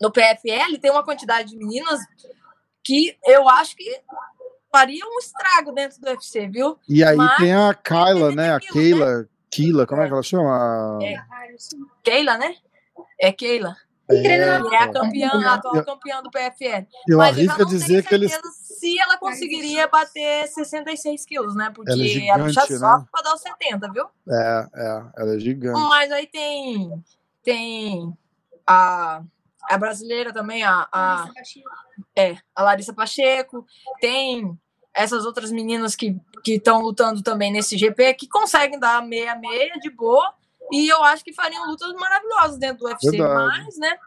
[0.00, 2.00] no PFL tem uma quantidade de meninas
[2.82, 4.00] que eu acho que
[4.74, 6.76] faria um estrago dentro do UFC, viu?
[6.88, 8.50] E aí Mas- tem a Kyla, né?
[8.50, 9.28] A aquilo, Keila.
[9.48, 10.98] Keila, como é que ela chama?
[11.00, 11.16] É.
[12.02, 12.56] Keila, né?
[13.20, 13.76] É Keila.
[14.10, 14.92] É, é a é.
[14.92, 16.86] campeã, a atual Eu- campeã do PFL.
[17.08, 18.32] Eu Mas eu arrisco a não tenho dizer que eles.
[18.32, 21.70] certeza se ela conseguiria bater 66 quilos, né?
[21.72, 22.78] Porque Ela é a gigante, bicha né?
[22.78, 24.06] sofre pra dar os 70, viu?
[24.28, 25.80] É, é, ela é gigante.
[25.80, 27.02] Mas aí tem,
[27.42, 28.12] tem
[28.66, 29.22] a,
[29.62, 31.30] a brasileira também, a, a,
[32.16, 33.64] é, a Larissa Pacheco,
[34.00, 34.58] tem
[34.94, 36.16] essas outras meninas que
[36.46, 40.32] estão lutando também nesse GP, que conseguem dar meia-meia de boa,
[40.70, 43.34] e eu acho que fariam lutas maravilhosas dentro do UFC, Verdade.
[43.64, 43.98] mas, né,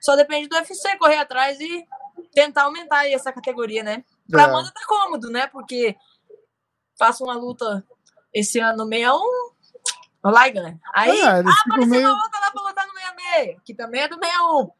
[0.00, 1.84] só depende do UFC correr atrás e
[2.32, 4.04] tentar aumentar aí essa categoria, né?
[4.30, 4.44] Pra É.
[4.44, 5.96] Amanda tá cômodo, né, porque
[6.98, 7.84] faço uma luta
[8.32, 9.18] esse ano no 61,
[10.22, 10.80] vou lá e ganho.
[10.94, 14.08] Aí, É, ah, apareceu meio uma outra lá pra lutar no 66, que também é
[14.08, 14.70] do 61.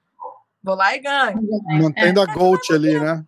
[0.62, 1.38] Vou lá e ganho.
[1.80, 3.24] mantendo a Gold ali, né?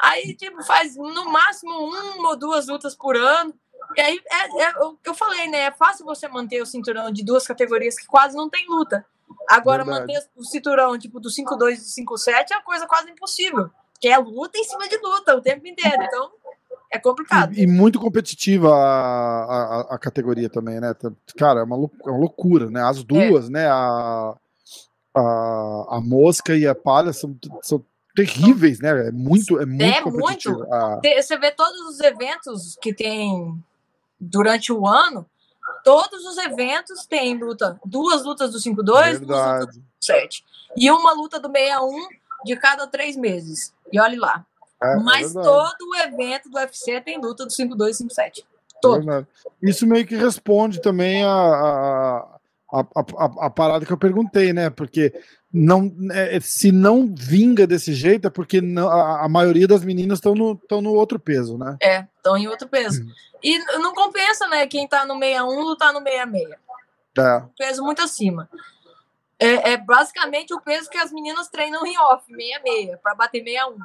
[0.00, 3.52] Aí, tipo, faz no máximo uma ou duas lutas por ano.
[3.96, 5.60] E aí, é, é o que eu falei, né?
[5.62, 9.04] É fácil você manter o cinturão de duas categorias que quase não tem luta.
[9.48, 10.12] Agora, Verdade.
[10.12, 13.70] manter o cinturão, tipo, do 5-2 e do 5-7 é uma coisa quase impossível.
[14.00, 16.02] Que é luta em cima de luta o tempo inteiro.
[16.02, 16.30] Então,
[16.92, 17.52] é complicado.
[17.54, 20.94] E, e muito competitiva a, a, a categoria também, né?
[21.36, 22.82] Cara, é uma, é uma loucura, né?
[22.82, 23.66] As duas, né?
[23.66, 24.34] A,
[25.16, 27.84] a, a mosca e a palha são, são
[28.24, 29.08] terríveis, né?
[29.08, 30.58] É muito, é muito É competitivo.
[30.58, 30.74] muito.
[30.74, 33.62] Ah, Você vê todos os eventos que tem
[34.20, 35.24] durante o ano,
[35.84, 37.78] todos os eventos têm luta.
[37.84, 39.82] Duas lutas do 5-2, duas lutas verdade.
[40.00, 40.44] 7.
[40.76, 42.08] E uma luta do 61
[42.44, 43.72] de cada três meses.
[43.92, 44.44] E olhe lá.
[44.82, 48.38] É, é Mas verdade, todo o evento do UFC tem luta do 5-2 e 5-7.
[48.40, 48.42] é
[48.82, 49.26] todo.
[49.62, 52.38] Isso meio que responde também a, a,
[52.72, 54.70] a, a, a parada que eu perguntei, né?
[54.70, 55.12] Porque
[55.52, 60.18] não, é, se não vinga desse jeito é porque não- a, a maioria das meninas
[60.18, 61.76] estão no, tão no outro peso, né?
[61.82, 63.02] É, estão em outro peso.
[63.02, 63.12] Uhum.
[63.42, 64.66] E não compensa, né?
[64.66, 66.50] Quem tá no 61 lutar no 66.
[67.18, 67.42] É.
[67.56, 68.48] Peso muito acima.
[69.38, 73.78] É, é basicamente o peso que as meninas treinam em off, 66, para bater 61.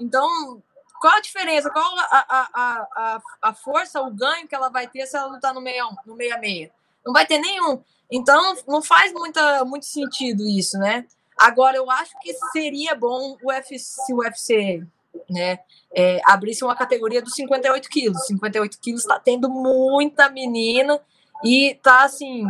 [0.00, 0.62] Então,
[1.00, 1.70] qual a diferença?
[1.70, 5.28] Qual a, a, a, a, a força, o ganho que ela vai ter se ela
[5.28, 6.70] lutar no 61, no 66?
[7.04, 7.82] Não vai ter nenhum.
[8.10, 11.06] Então, não faz muita, muito sentido isso, né?
[11.38, 14.84] Agora, eu acho que seria bom o UFC, se o UFC
[15.30, 15.58] né,
[15.94, 18.26] é, abrisse uma categoria dos 58 quilos.
[18.26, 21.00] 58 quilos está tendo muita menina
[21.44, 22.44] e tá assim.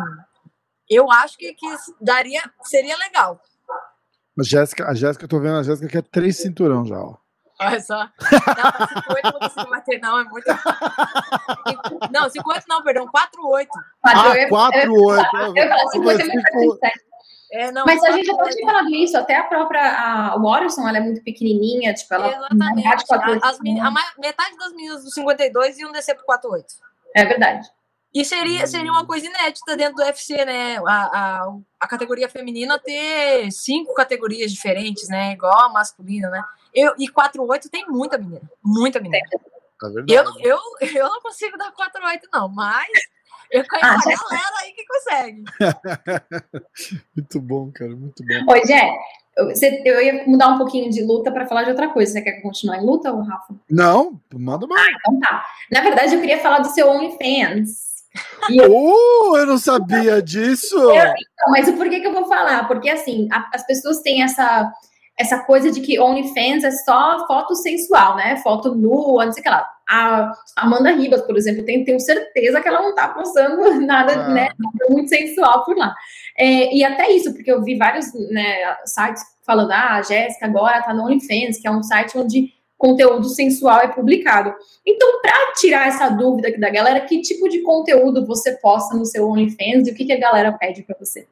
[0.89, 1.67] Eu acho que, que
[2.01, 3.41] daria, seria legal.
[4.39, 7.17] A Jéssica, a Jéssica, eu tô vendo a Jéssica que é três cinturão já, ó.
[7.61, 7.97] Olha só.
[7.99, 10.19] Não, 58 eu não consigo bater, não.
[10.21, 10.47] É muito.
[12.11, 13.69] Não, 58 não, perdão, 48.
[14.05, 15.37] Ah, eu- 4, eu- 8.
[15.37, 16.79] Eu ia falar 50 mil
[17.51, 18.57] É, não, Mas a gente já 48.
[18.57, 22.87] tinha falado isso, até a própria a Watterson, ela é muito pequenininha, tipo, ela Exatamente.
[22.87, 26.67] A- As, meni- a ma- metade das meninas do 52 iam descer pro 48.
[27.17, 27.67] É verdade.
[28.15, 30.79] E seria, seria uma coisa inédita dentro do UFC, né?
[30.79, 35.33] A, a, a categoria feminina ter cinco categorias diferentes, né?
[35.33, 36.43] Igual a masculina, né?
[36.75, 38.43] Eu, e 4-8 tem muita menina.
[38.63, 39.19] Muita menina.
[39.19, 40.13] É verdade.
[40.13, 40.59] Eu, eu,
[40.95, 42.89] eu não consigo dar 4-8, não, mas
[43.51, 45.45] eu conheço Ah, a galera aí que consegue.
[47.17, 48.53] Muito bom, cara, muito bom.
[48.53, 48.93] Oi, Jé,
[49.37, 52.13] eu, você- eu ia mudar um pouquinho de luta para falar de outra coisa.
[52.13, 53.55] Você quer continuar em luta, ou Rafa?
[53.71, 54.87] Não, manda mais.
[55.01, 55.45] Então tá.
[55.71, 57.89] Na verdade, eu queria falar do seu OnlyFans.
[58.51, 60.77] E Uh, eu não sabia disso.
[60.77, 62.67] Não, mas o porquê que eu vou falar?
[62.67, 64.73] Porque, assim, a- as pessoas têm essa,
[65.19, 68.37] essa coisa de que OnlyFans é só foto sensual, né?
[68.37, 69.69] Foto nua, não sei o que lá.
[69.91, 74.29] A Amanda Ribas, por exemplo, tenho, tenho certeza que ela não tá postando nada, Ah.
[74.29, 74.49] né,
[74.89, 75.93] muito sensual por lá.
[76.37, 80.83] É, e até isso, porque eu vi vários né, sites falando, ah, a Jéssica agora
[80.83, 84.55] tá no OnlyFans, que é um site onde conteúdo sensual é publicado.
[84.87, 89.05] Então, para tirar essa dúvida aqui da galera, que tipo de conteúdo você posta no
[89.05, 91.27] seu OnlyFans e o que, que a galera pede para você?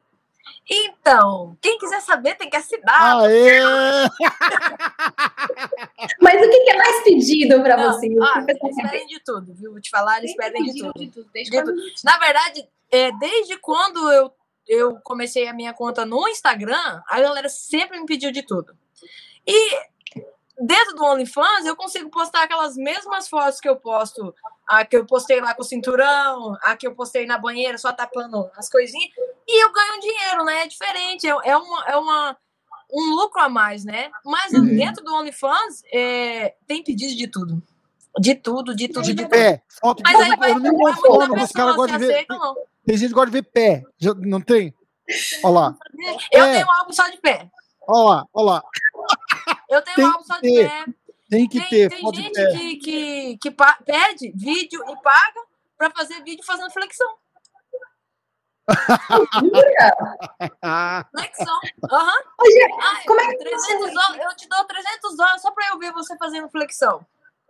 [0.69, 3.21] Então, quem quiser saber tem que assinar.
[3.21, 3.61] Aê!
[6.21, 8.09] Mas o que, é mais pedido para você?
[8.09, 9.71] Pessoal eles pedem de tudo, viu?
[9.71, 10.99] Vou te falar, eles pedem de tudo.
[10.99, 11.29] de tudo.
[11.33, 11.81] Desde De quando...
[12.03, 14.29] Na verdade, é, desde quando eu,
[14.67, 18.77] eu comecei a minha conta no Instagram, a galera sempre me pediu de tudo.
[19.45, 19.71] E
[20.59, 24.33] dentro do OnlyFans, eu consigo postar aquelas mesmas fotos que eu posto,
[24.67, 27.91] a que eu postei lá com o cinturão, a que eu postei na banheira só
[27.91, 29.11] tapando as coisinhas,
[29.47, 30.63] e eu ganho dinheiro, né?
[30.63, 32.37] É diferente, é, é, uma, é uma,
[32.91, 34.09] um lucro a mais, né?
[34.25, 34.75] Mas Uhum.
[34.75, 37.61] dentro do OnlyFans, é, tem pedido de tudo.
[38.19, 39.29] De tudo, de tudo, de tudo.
[39.29, 42.13] Pé, foto Mas aí vai, eu não vai muito da pessoa, se gostam de ver.
[42.13, 42.55] aceita não.
[42.83, 43.83] Tem gente que gosta de ver pé.
[44.25, 44.73] Não tem?
[45.43, 45.75] Olha lá,
[46.31, 46.53] Eu É.
[46.53, 47.47] tenho um álbum só de pé.
[47.87, 48.63] olha lá, olha lá.
[49.69, 50.85] Eu tenho Tem um álbum só de pé.
[51.29, 53.51] Tem que Tem, ter tem gente que, que, que
[53.85, 55.41] pede vídeo e paga
[55.77, 57.17] pra fazer vídeo fazendo flexão.
[61.11, 61.59] Flexão.
[61.91, 62.21] Aham.
[62.81, 65.91] Ah, como é que 300 dólares, eu te dou 300 dólares só pra eu ver
[65.93, 67.05] você fazendo flexão.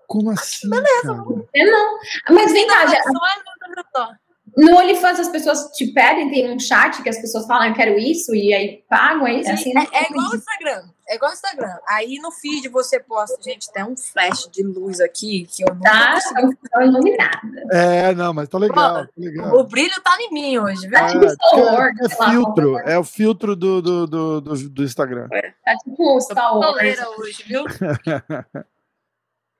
[0.07, 0.69] como assim?
[0.69, 1.23] Beleza.
[1.53, 1.99] É, não.
[2.29, 4.26] Mas vem cá, já, Flexão é 300 dólares.
[4.57, 7.97] No OnlyFans as pessoas te pedem, tem um chat que as pessoas falam, eu quero
[7.97, 9.51] isso, e aí pagam, é isso?
[9.51, 10.83] Assim, É, é igual o Instagram.
[11.09, 11.77] É igual o Instagram.
[11.87, 13.41] Aí no feed você posta.
[13.41, 16.53] Gente, tem um flash de luz aqui que eu não Tá, consigo.
[16.65, 17.39] então iluminada.
[17.71, 19.63] É, não, mas tá legal, tá O legal.
[19.65, 20.91] brilho tá em mim hoje, viu?
[20.91, 24.83] Tá tipo É, é lá, filtro, qualquer é o filtro do, do, do, do, do
[24.83, 25.29] Instagram.
[25.63, 26.99] Tá tipo um Star Wars.
[27.19, 27.63] Hoje, viu?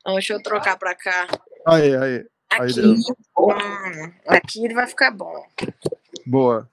[0.02, 1.28] Então, deixa eu trocar pra cá.
[1.66, 2.26] Aí, aí.
[2.58, 5.46] Aqui, hum, aqui ele vai ficar bom.
[6.26, 6.70] Boa.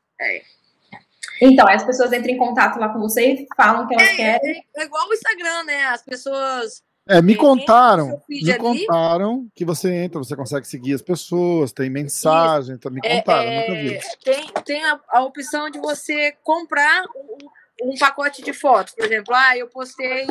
[1.41, 4.17] Então, aí as pessoas entram em contato lá com você e falam que elas É,
[4.17, 4.65] querem.
[4.77, 5.85] é igual o Instagram, né?
[5.87, 6.83] As pessoas.
[7.07, 8.59] É, me É, contaram, me ali.
[8.59, 13.43] contaram que você entra, você consegue seguir as pessoas, tem mensagem, então me é, contaram,
[13.43, 13.99] é, nunca vi.
[14.25, 18.95] tem tem a, a opção de você comprar um, um pacote de fotos.
[18.95, 20.27] Por exemplo, ah, eu postei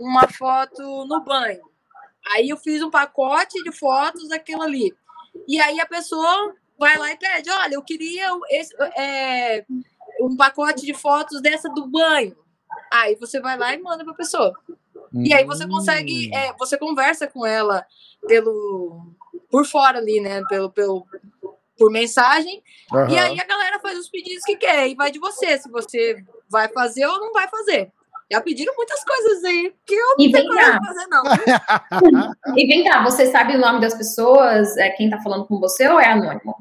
[0.00, 1.60] uma foto no banho.
[2.32, 4.94] Aí eu fiz um pacote de fotos daquilo ali.
[5.46, 9.64] E aí a pessoa vai lá e pede: olha, eu queria esse, é,
[10.20, 12.36] um pacote de fotos dessa do banho.
[12.92, 14.54] Aí você vai lá e manda pra pessoa.
[15.12, 16.36] E aí você consegue, Hum.
[16.36, 17.86] é, você conversa com ela
[18.26, 19.12] pelo
[19.50, 20.42] por fora ali, né?
[20.48, 21.06] Pelo, pelo,
[21.78, 22.62] por mensagem.
[22.90, 23.20] E Aham.
[23.20, 24.88] aí a galera faz os pedidos que quer.
[24.88, 26.16] E vai de você, se você
[26.48, 27.92] vai fazer ou não vai fazer.
[28.30, 31.22] Já pediram muitas coisas aí que eu E não tenho coragem de fazer, não.
[32.56, 34.76] E vem cá, você sabe o nome das pessoas?
[34.76, 36.56] É quem tá falando com você ou é anônimo?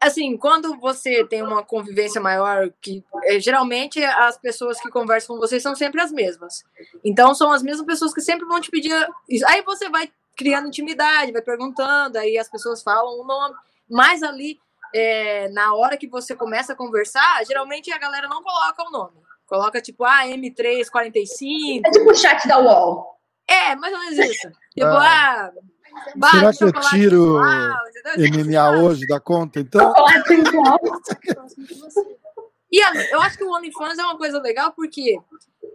[0.00, 5.40] Assim, quando você tem uma convivência maior, que é, geralmente as pessoas que conversam com
[5.40, 6.62] você são sempre as mesmas.
[7.02, 8.92] Então são as mesmas pessoas que sempre vão te pedir
[9.28, 9.46] isso.
[9.48, 13.54] Aí você vai criando intimidade, vai perguntando, aí as pessoas falam o nome.
[13.88, 14.60] Mas ali,
[14.94, 19.23] é, na hora que você começa a conversar, geralmente a galera não coloca o nome.
[19.46, 21.82] Coloca tipo, ah, M345.
[21.84, 23.14] É tipo o chat da UOL.
[23.46, 24.48] É, mais ou menos isso.
[24.74, 25.52] Tipo, Ah.
[26.22, 27.38] ah, Será que eu tiro
[28.16, 28.44] entendeu?
[28.44, 29.94] MMA hoje da conta, então?
[32.70, 35.16] E a- eu acho que o OnlyFans é uma coisa legal porque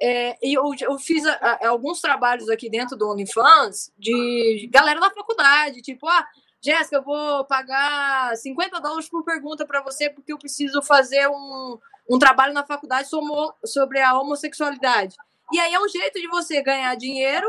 [0.02, 5.10] é, eu, eu fiz a- a- alguns trabalhos aqui dentro do OnlyFans de galera da
[5.10, 6.26] faculdade, tipo, ah,
[6.62, 11.78] Jéssica, eu vou pagar 50 dólares por pergunta para você porque eu preciso fazer um,
[12.10, 13.08] um trabalho na faculdade
[13.66, 15.16] sobre a homossexualidade.
[15.52, 17.48] E aí é um jeito de você ganhar dinheiro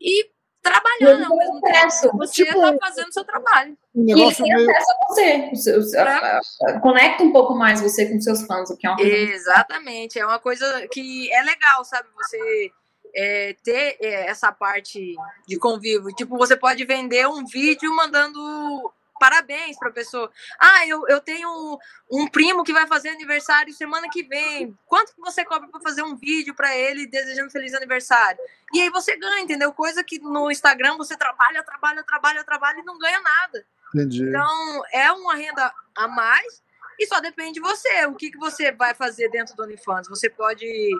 [0.00, 0.30] e
[0.62, 2.16] trabalhar né, ao mesmo tempo.
[2.18, 3.76] Você Tipo- tá fazendo seu trabalho.
[3.94, 4.70] Um E ele tem meio.
[4.70, 5.96] acesso a você.
[5.96, 6.78] É.
[6.80, 10.26] Conecta um pouco mais você com seus fãs, o que é uma coisa Exatamente, é
[10.26, 12.08] uma coisa que é legal, sabe?
[12.14, 12.70] Você
[13.14, 15.14] é, ter é, essa parte
[15.46, 16.14] de convívio.
[16.14, 20.30] Tipo, você pode vender um vídeo mandando parabéns para a pessoa.
[20.58, 21.78] Ah, eu, eu tenho um,
[22.22, 24.76] um primo que vai fazer aniversário semana que vem.
[24.86, 28.40] Quanto que você cobra para fazer um vídeo para ele desejando feliz aniversário?
[28.72, 29.72] E aí você ganha, entendeu?
[29.72, 33.64] Coisa que no Instagram você trabalha, trabalha, trabalha, trabalha e não ganha nada.
[33.94, 34.28] Entendi.
[34.28, 36.62] Então, é uma renda a mais
[36.98, 38.06] e só depende de você.
[38.06, 40.08] O que, que você vai fazer dentro do OnlyFans?
[40.08, 40.90] Você pode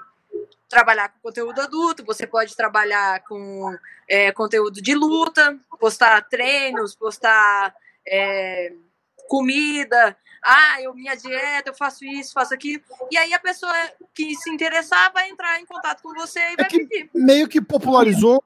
[0.68, 3.76] trabalhar com conteúdo adulto, você pode trabalhar com
[4.08, 7.74] é, conteúdo de luta, postar treinos, postar
[8.11, 8.72] é,
[9.28, 10.16] comida.
[10.44, 12.82] Ah, eu, minha dieta, eu faço isso, faço aquilo.
[13.11, 13.72] E aí a pessoa
[14.14, 17.11] que se interessar vai entrar em contato com você e vai É que- pedir.
[17.14, 18.42] Meio que popularizou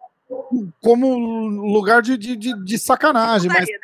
[0.81, 3.79] como lugar de, de, de, de sacanagem, mas Putaria,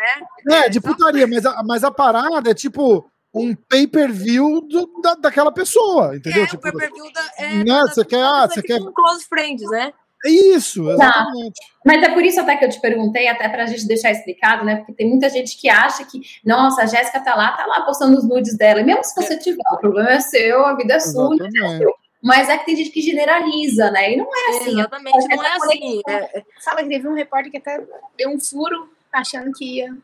[0.46, 0.56] né?
[0.64, 4.66] É, de só- putaria, mas a, mas a parada é tipo um pay-per-view
[5.02, 6.44] da, daquela pessoa, entendeu?
[6.44, 9.68] É, tipo, o pay-per-view da, é, né, da- você quer- ah, você quer- close friends,
[9.70, 9.92] né?
[10.24, 11.60] É isso, exatamente.
[11.84, 14.76] Mas é por isso até que eu te perguntei, até pra gente deixar explicado, né?
[14.76, 18.16] Porque tem muita gente que acha que, nossa, a Jéssica tá lá, tá lá postando
[18.18, 18.80] os nudes dela.
[18.80, 21.34] E mesmo se você tiver, o problema é seu, a vida é sua.
[21.36, 21.94] Exatamente.
[22.20, 24.12] Mas é que tem gente que generaliza, né?
[24.12, 24.70] E não é assim.
[24.78, 26.00] Exatamente, não é assim.
[26.08, 27.80] É, Fala que teve um repórter que até
[28.16, 29.96] deu um furo achando que ia.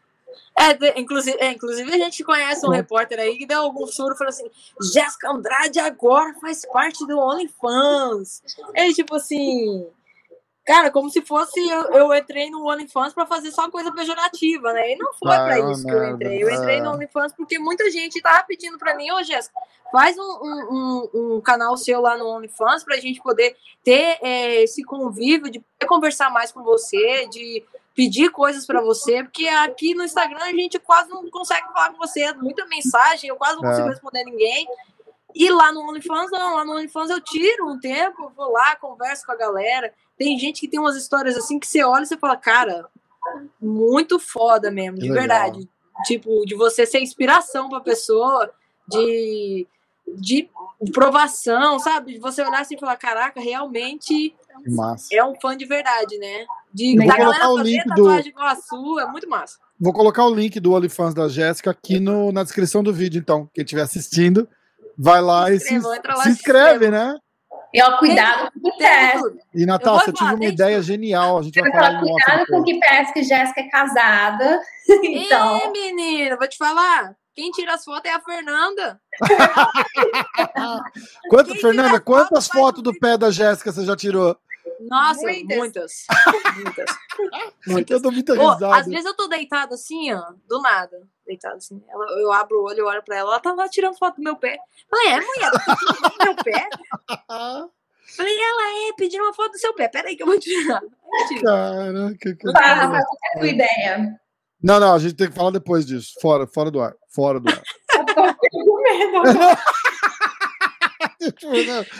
[0.57, 4.15] é, de- inclusive, é, inclusive, a gente conhece um repórter aí que deu algum furo
[4.15, 4.49] e falou assim:
[4.93, 8.43] Jéssica Andrade agora faz parte do OnlyFans.
[8.75, 9.85] É tipo assim.
[10.67, 14.93] Cara, como se fosse eu, eu entrei no OnlyFans pra fazer só coisa pejorativa, né?
[14.93, 16.43] E não foi Ah, é uma isso que eu entrei.
[16.43, 16.81] Eu entrei é.
[16.81, 19.55] no OnlyFans porque muita gente tava pedindo pra mim, ô Jéssica,
[19.93, 23.55] faz um, um, um- um canal seu lá no OnlyFans pra gente poder
[23.85, 27.63] ter é, esse convívio, de conversar mais com você, de
[27.95, 31.99] pedir coisas pra você, porque aqui no Instagram a gente quase não consegue falar com
[31.99, 33.69] você, é muita mensagem, eu quase não É.
[33.71, 34.67] consigo responder ninguém.
[35.35, 36.55] E lá no OnlyFans, não.
[36.55, 39.93] Lá no OnlyFans eu tiro um tempo, eu vou lá, converso com a galera.
[40.17, 42.87] Tem gente que tem umas histórias assim que você olha e você fala, cara,
[43.61, 45.69] muito foda mesmo, de verdade.
[46.07, 48.51] Tipo, de você ser inspiração pra pessoa,
[48.89, 49.67] de,
[50.17, 50.49] de
[50.93, 52.15] provação, sabe?
[52.15, 54.35] De você olhar assim e falar, caraca, realmente
[55.13, 56.45] é um fã de verdade, né?
[56.73, 59.59] De da galera fazer link do- tatuagem igual a sua, é muito massa.
[59.81, 63.49] Vou colocar o link do OnlyFans da Jéssica aqui no, na descrição do vídeo, então.
[63.53, 64.49] Quem estiver assistindo,
[64.97, 67.17] vai lá e se, entra lá se e se inscreve, né?
[67.75, 69.35] E ó, cuidado com o que pesca.
[69.53, 71.39] E, vou eu tive uma ideia genial.
[71.39, 74.61] A gente vai falar falar, cuidado com o que pesca, que Jéssica é casada.
[75.03, 77.17] Então, menina, vou te falar.
[77.35, 79.01] Quem tira as fotos é a Fernanda.
[81.29, 84.37] Quanto, Fernanda, quantas fotos do pé da Jéssica você já tirou?
[84.81, 85.57] Nossa, Muitas.
[85.57, 86.05] muitas.
[86.57, 86.91] Muitas.
[87.67, 88.03] Eu muitas.
[88.03, 88.77] dou muita Ô, risada.
[88.77, 91.07] às vezes eu tô deitado assim, ó, do nada.
[91.27, 91.83] Deitado assim.
[91.89, 94.23] Ela, eu abro o olho, eu olho pra ela, ela tá lá tirando foto do
[94.23, 94.59] meu pé.
[94.91, 96.69] Falei, é, mulher, tá tirando foto do meu pé?
[98.17, 99.89] Falei, ela é, pedindo uma foto do seu pé.
[99.89, 100.81] Peraí que eu vou tirar.
[101.43, 102.51] Caraca, que.
[102.53, 104.21] Rafael, qual é a tua ideia?
[104.63, 106.15] Não, não, a gente tem que falar depois disso.
[106.21, 106.95] Fora, fora do ar.
[107.11, 107.63] Fora do ar.
[107.97, 108.15] Eu tô
[108.51, 109.23] com medo.
[111.39, 111.53] Tipo,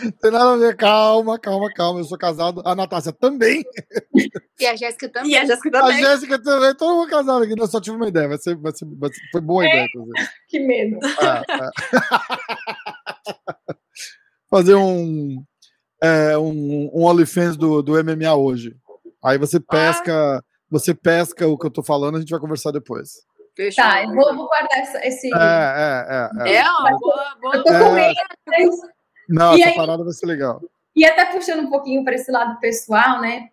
[0.05, 0.77] não tem nada a ver.
[0.77, 2.01] Calma, calma, calma.
[2.01, 2.63] Eu sou casado.
[2.65, 3.65] A Natácia também.
[4.61, 5.33] E a Jéssica também.
[5.33, 5.99] E a Jéssica A também.
[6.01, 6.75] Jéssica também.
[6.77, 7.55] Todo mundo casado aqui.
[7.59, 8.29] Eu só tive uma ideia.
[8.29, 10.29] Vai ser, vai ser, vai ser- foi boa a ideia, inclusive.
[10.49, 10.99] Que medo.
[11.05, 11.71] É, é.
[14.49, 15.43] Fazer um,
[16.03, 18.77] é, um, um OnlyFans do, do MMA hoje.
[19.25, 23.11] Aí você pesca, você pesca o que eu tô falando, a gente vai conversar depois.
[23.57, 23.83] Fechou.
[23.85, 25.29] Tá, eu vou, vou guardar essa- esse.
[25.35, 26.07] É, é,
[26.47, 26.51] é.
[26.53, 26.55] é.
[26.57, 27.57] É, ó, boa, boa.
[27.57, 28.09] Eu tô com É.
[28.09, 28.15] medo.
[28.47, 28.94] mas-
[29.29, 30.61] Não, E essa aí- parada vai ser legal.
[30.95, 33.49] E até puxando um pouquinho para esse lado pessoal, né?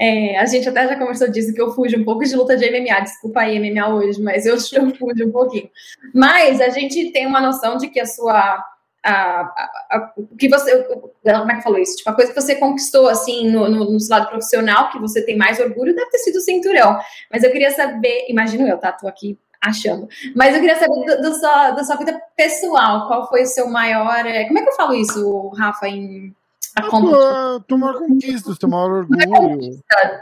[0.00, 2.64] É, a gente até já conversou disso, que eu fujo um pouco de luta de
[2.70, 3.00] MMA.
[3.00, 5.68] Desculpa aí, MMA hoje, mas eu, eu fujo um pouquinho.
[6.14, 8.64] Mas a gente tem uma noção de que a sua.
[9.04, 10.82] A, a- a- o que você.
[11.22, 11.96] Como é que falou isso?
[11.96, 15.20] Tipo, a coisa que você conquistou, assim, no, no, no seu lado profissional, que você
[15.24, 16.98] tem mais orgulho, deve ter sido o cinturão.
[17.30, 18.92] Mas eu queria saber, imagino eu, tá?
[18.92, 20.08] Tô aqui achando.
[20.36, 23.06] Mas eu queria saber do- do sua- da sua vida pessoal.
[23.08, 24.24] Qual foi o seu maior.
[24.26, 26.34] é, Como é que eu falo isso, Rafa, em.
[26.76, 29.80] A conta Tua, tua maior conquista, teu maior orgulho.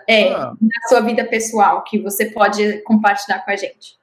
[0.09, 3.99] é, Ah, da sua vida pessoal que você pode compartilhar com a gente?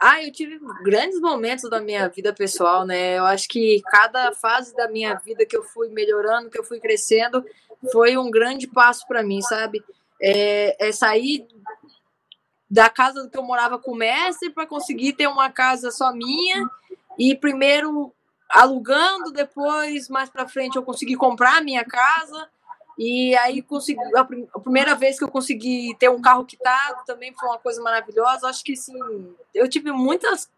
[0.00, 3.18] Ah, eu tive grandes momentos da minha vida pessoal, né?
[3.18, 6.78] Eu acho que cada fase da minha vida que eu fui melhorando, que eu fui
[6.78, 7.44] crescendo,
[7.90, 9.82] foi um grande passo para mim, sabe?
[10.20, 11.46] É, é sair
[12.72, 16.66] da casa que eu morava com o mestre para conseguir ter uma casa só minha
[17.18, 18.10] e primeiro
[18.48, 22.48] alugando, depois mais para frente eu consegui comprar a minha casa
[22.98, 27.04] e aí consegui a, prim- a primeira vez que eu consegui ter um carro quitado
[27.04, 28.48] também foi uma coisa maravilhosa.
[28.48, 28.98] Acho que sim,
[29.54, 30.50] eu tive muitas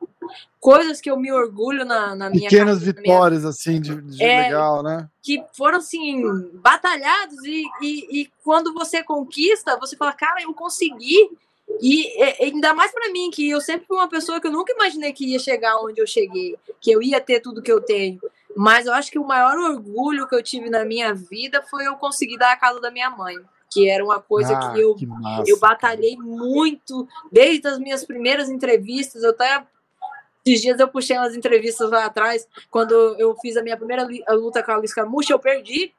[0.60, 4.00] coisas que eu me orgulho na, na minha pequenas casa, na minha vitórias, assim, de,
[4.00, 4.42] de É.
[4.44, 5.08] legal, né?
[5.20, 6.22] que foram assim
[6.54, 11.30] batalhados e, e, e quando você conquista você fala cara eu consegui
[11.80, 14.72] e, e ainda mais para mim que eu sempre fui uma pessoa que eu nunca
[14.72, 18.20] imaginei que ia chegar onde eu cheguei que eu ia ter tudo que eu tenho
[18.56, 21.96] mas eu acho que o maior orgulho que eu tive na minha vida foi eu
[21.96, 23.36] conseguir dar a casa da minha mãe
[23.74, 28.48] que era uma coisa Ah, que eu que eu batalhei muito desde as minhas primeiras
[28.48, 29.24] entrevistas.
[29.24, 29.64] Eu até
[30.46, 34.62] esses dias eu puxei umas entrevistas lá atrás, quando eu fiz a minha primeira luta
[34.62, 35.92] com a Alice Camucha, eu perdi.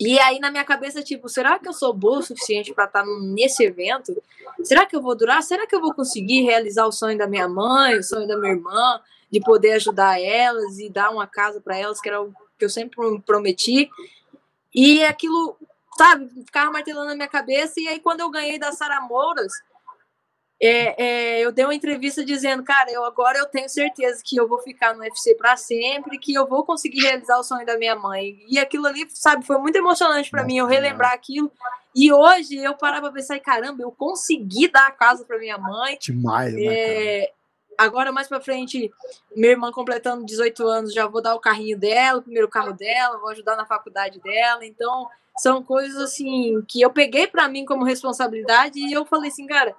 [0.00, 3.04] E aí na minha cabeça, tipo, será que eu sou boa o suficiente para estar
[3.04, 4.16] nesse evento?
[4.64, 5.42] Será que eu vou durar?
[5.42, 8.54] Será que eu vou conseguir realizar o sonho da minha mãe, o sonho da minha
[8.54, 8.98] irmã,
[9.30, 12.70] de poder ajudar elas e dar uma casa para elas, que era o que eu
[12.70, 12.96] sempre
[13.26, 13.90] prometi?
[14.74, 15.54] E aquilo,
[15.98, 17.78] sabe, ficava martelando na minha cabeça.
[17.78, 19.52] E aí, quando eu ganhei da Sara Mouras,
[20.62, 24.46] é, é, eu dei uma entrevista dizendo, cara, eu agora eu tenho certeza que eu
[24.46, 27.96] vou ficar no UFC para sempre, que eu vou conseguir realizar o sonho da minha
[27.96, 28.38] mãe.
[28.46, 31.50] E aquilo ali, sabe, foi muito emocionante para mim eu relembrar aquilo.
[31.94, 35.96] E hoje eu parava pra pensar, caramba, eu consegui dar a casa para minha mãe.
[35.98, 36.62] Demais, né?
[36.66, 37.32] É,
[37.78, 38.92] agora, mais pra frente,
[39.34, 43.18] minha irmã completando 18 anos, já vou dar o carrinho dela, o primeiro carro dela,
[43.18, 44.64] vou ajudar na faculdade dela.
[44.66, 45.08] Então,
[45.38, 49.74] são coisas assim que eu peguei pra mim como responsabilidade e eu falei assim, cara,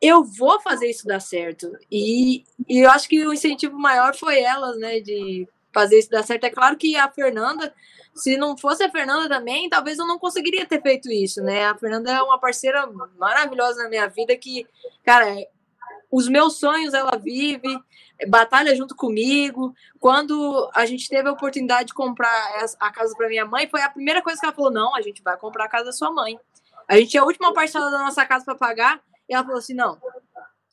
[0.00, 1.70] eu vou fazer isso dar certo.
[1.90, 6.22] E, e eu acho que o incentivo maior foi elas, né, de fazer isso dar
[6.22, 6.44] certo.
[6.44, 7.72] É claro que a Fernanda,
[8.14, 11.66] se não fosse a Fernanda também, talvez eu não conseguiria ter feito isso, né?
[11.66, 12.88] A Fernanda é uma parceira
[13.18, 14.66] maravilhosa na minha vida que,
[15.04, 15.36] cara,
[16.10, 17.78] os meus sonhos ela vive,
[18.28, 19.74] batalha junto comigo.
[20.00, 23.90] Quando a gente teve a oportunidade de comprar a casa para minha mãe, foi a
[23.90, 26.38] primeira coisa que ela falou: não, a gente vai comprar a casa da sua mãe.
[26.88, 29.00] A gente tinha a última parcela da nossa casa para pagar,
[29.30, 29.96] e ela falou assim: não.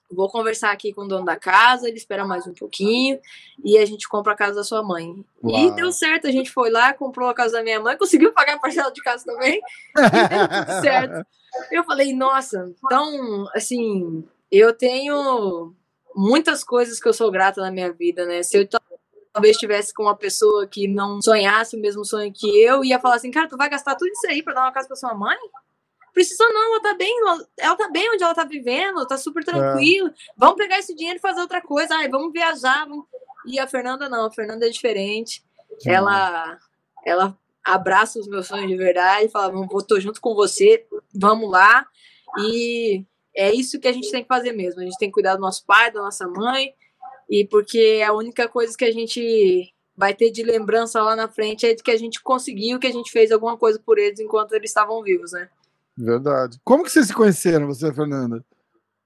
[0.09, 3.19] Vou conversar aqui com o dono da casa, ele espera mais um pouquinho
[3.61, 5.25] e a gente compra a casa da sua mãe.
[5.43, 5.75] E Uau.
[5.75, 8.59] deu certo, a gente foi lá, comprou a casa da minha mãe, conseguiu pagar a
[8.59, 9.59] parcela de casa também,
[9.97, 11.27] e deu tudo certo.
[11.71, 15.73] Eu falei, nossa, então, assim, eu tenho
[16.15, 18.43] muitas coisas que eu sou grata na minha vida, né?
[18.43, 18.81] Se eu tal-
[19.33, 23.15] talvez estivesse com uma pessoa que não sonhasse o mesmo sonho que eu, ia falar
[23.15, 25.37] assim, cara, tu vai gastar tudo isso aí pra dar uma casa pra sua mãe?
[26.17, 27.15] Precisa não, ela tá bem,
[27.59, 30.11] ela tá bem onde ela tá vivendo, tá super tranquilo.
[30.35, 31.93] Vamos pegar esse dinheiro e fazer outra coisa.
[31.95, 32.87] Ai, vamos viajar.
[32.87, 33.05] vamos-
[33.45, 35.43] E a Fernanda não, a Fernanda é diferente.
[35.85, 36.57] Ela
[37.05, 41.85] ela abraça os meus sonhos de verdade, fala, vou tô junto com você, vamos lá.
[42.39, 43.05] E
[43.35, 44.81] é isso que a gente tem que fazer mesmo.
[44.81, 46.73] A gente tem que cuidar do nosso pai, da nossa mãe,
[47.29, 51.27] e porque é a única coisa que a gente vai ter de lembrança lá na
[51.27, 54.19] frente é de que a gente conseguiu, que a gente fez alguma coisa por eles
[54.19, 55.47] enquanto eles estavam vivos, né?
[55.97, 56.59] Verdade.
[56.63, 58.45] Como que vocês se conheceram, você e a Fernanda?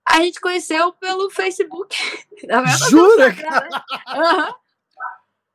[0.08, 1.96] A gente conheceu pelo Facebook.
[2.90, 3.34] Jura.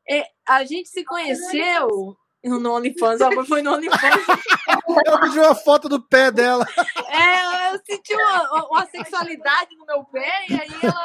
[0.09, 4.01] É, a gente se conheceu no OnlyFans, ó, foi no OnlyFans.
[5.05, 6.65] Ela pediu uma foto do pé dela.
[7.09, 11.05] É, eu senti uma, uma sexualidade no meu pé e aí ela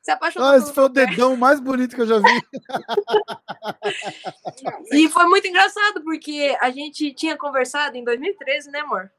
[0.00, 0.48] se apaixonou.
[0.48, 2.24] Ah, esse foi o dedão mais bonito que eu já vi.
[4.92, 9.10] E foi muito engraçado, porque a gente tinha conversado em 2013, né, amor?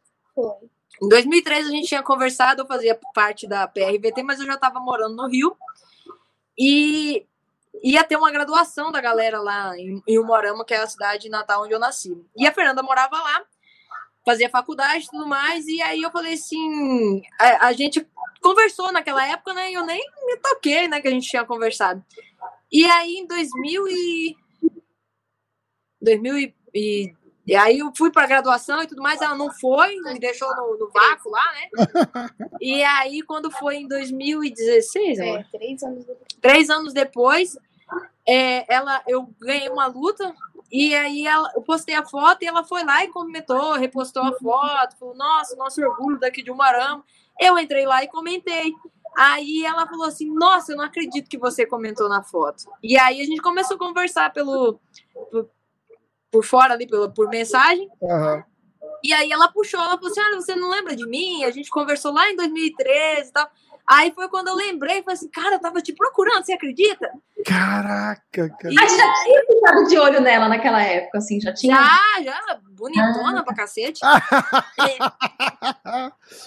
[1.01, 4.79] Em 2013 a gente tinha conversado, eu fazia parte da PRVT, mas eu já estava
[4.79, 5.55] morando no Rio.
[6.57, 7.25] E
[7.83, 11.63] ia ter uma graduação da galera lá em, em Umorama, que é a cidade natal
[11.63, 12.15] onde eu nasci.
[12.37, 13.43] E a Fernanda morava lá,
[14.25, 15.67] fazia faculdade e tudo mais.
[15.67, 18.07] E aí eu falei assim: a, a gente
[18.41, 19.71] conversou naquela época, né?
[19.71, 21.01] E eu nem me toquei, né?
[21.01, 22.03] Que a gente tinha conversado.
[22.71, 24.35] E aí em 2000 e.
[26.01, 27.15] 2000 e,
[27.45, 30.77] e aí eu fui para graduação e tudo mais, ela não foi, me deixou no,
[30.77, 31.69] no vácuo lá, né?
[32.61, 36.27] E aí, quando foi em 2016, amor, É, três anos depois.
[36.41, 37.57] três anos depois,
[38.25, 40.33] é, ela, eu ganhei uma luta
[40.71, 44.33] e aí ela, eu postei a foto e ela foi lá e comentou, repostou a
[44.33, 47.03] foto, falou, nossa, nosso orgulho daqui de Umarama.
[47.39, 48.73] Eu entrei lá e comentei.
[49.15, 52.63] Aí ela falou assim, nossa, eu não acredito que você comentou na foto.
[52.81, 54.79] E aí a gente começou a conversar pelo
[56.33, 57.87] por, fora ali, pelo, por mensagem.
[58.01, 58.43] Aham.
[59.03, 61.43] E aí ela puxou, ela falou assim: Olha, você não lembra de mim?
[61.43, 63.49] A gente conversou lá em 2013 e tal.
[63.85, 67.11] Aí foi quando eu lembrei, falei assim, cara, eu tava te procurando, você acredita?
[67.45, 68.73] Caraca, cara.
[68.73, 71.75] Gente já tinha ficado de olho nela naquela época, assim, já tinha.
[71.75, 73.99] já, já, bonitona pra cacete.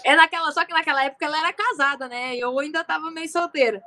[0.02, 2.34] É, é naquela, só que naquela época ela era casada, né?
[2.36, 3.82] Eu ainda tava meio solteira.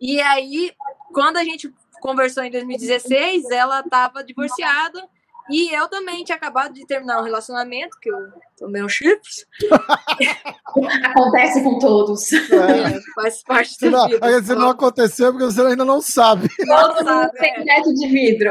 [0.00, 0.72] E aí,
[1.12, 5.08] quando a gente conversou em 2016, ela tava divorciada.
[5.50, 8.16] E eu também tinha acabado de terminar um relacionamento, que eu
[8.56, 9.44] tomei um chips.
[11.04, 12.32] Acontece com todos.
[12.32, 12.96] É.
[12.96, 14.26] É, faz parte Se da não, vida.
[14.26, 16.48] aí se não aconteceu, porque você ainda não sabe.
[16.60, 17.64] Não Todo sabe, mundo tem é.
[17.64, 18.50] teto de vidro.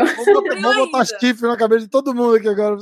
[0.61, 2.77] Vamos botar chifre na cabeça de todo mundo aqui agora.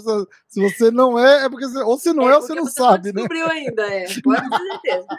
[0.48, 2.66] Se você não é, é porque você, ou se não é, É, você porque não
[2.66, 3.14] você sabe, né?
[3.14, 4.06] descobriu ainda, é.
[4.24, 5.08] Pode ter certeza.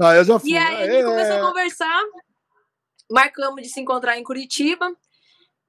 [0.00, 0.50] Ah, eu já fui.
[0.50, 2.02] E aí a É, gente começou a conversar,
[3.10, 4.90] marcamos de se encontrar em Curitiba,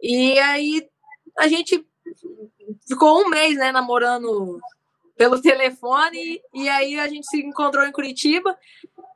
[0.01, 0.81] e aí
[1.37, 1.85] a gente
[2.87, 4.59] ficou um mês, né, namorando
[5.15, 8.57] pelo telefone, e aí a gente se encontrou em Curitiba,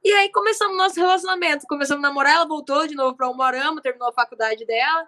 [0.03, 4.09] e aí começamos nosso relacionamento, começamos a namorar, ela voltou de novo para Umorama, terminou
[4.09, 5.07] a faculdade dela,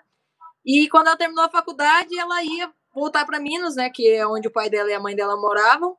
[0.65, 4.47] e quando ela terminou a faculdade, ela ia voltar para Minas, né, que é onde
[4.47, 5.95] o pai dela e a mãe dela moravam,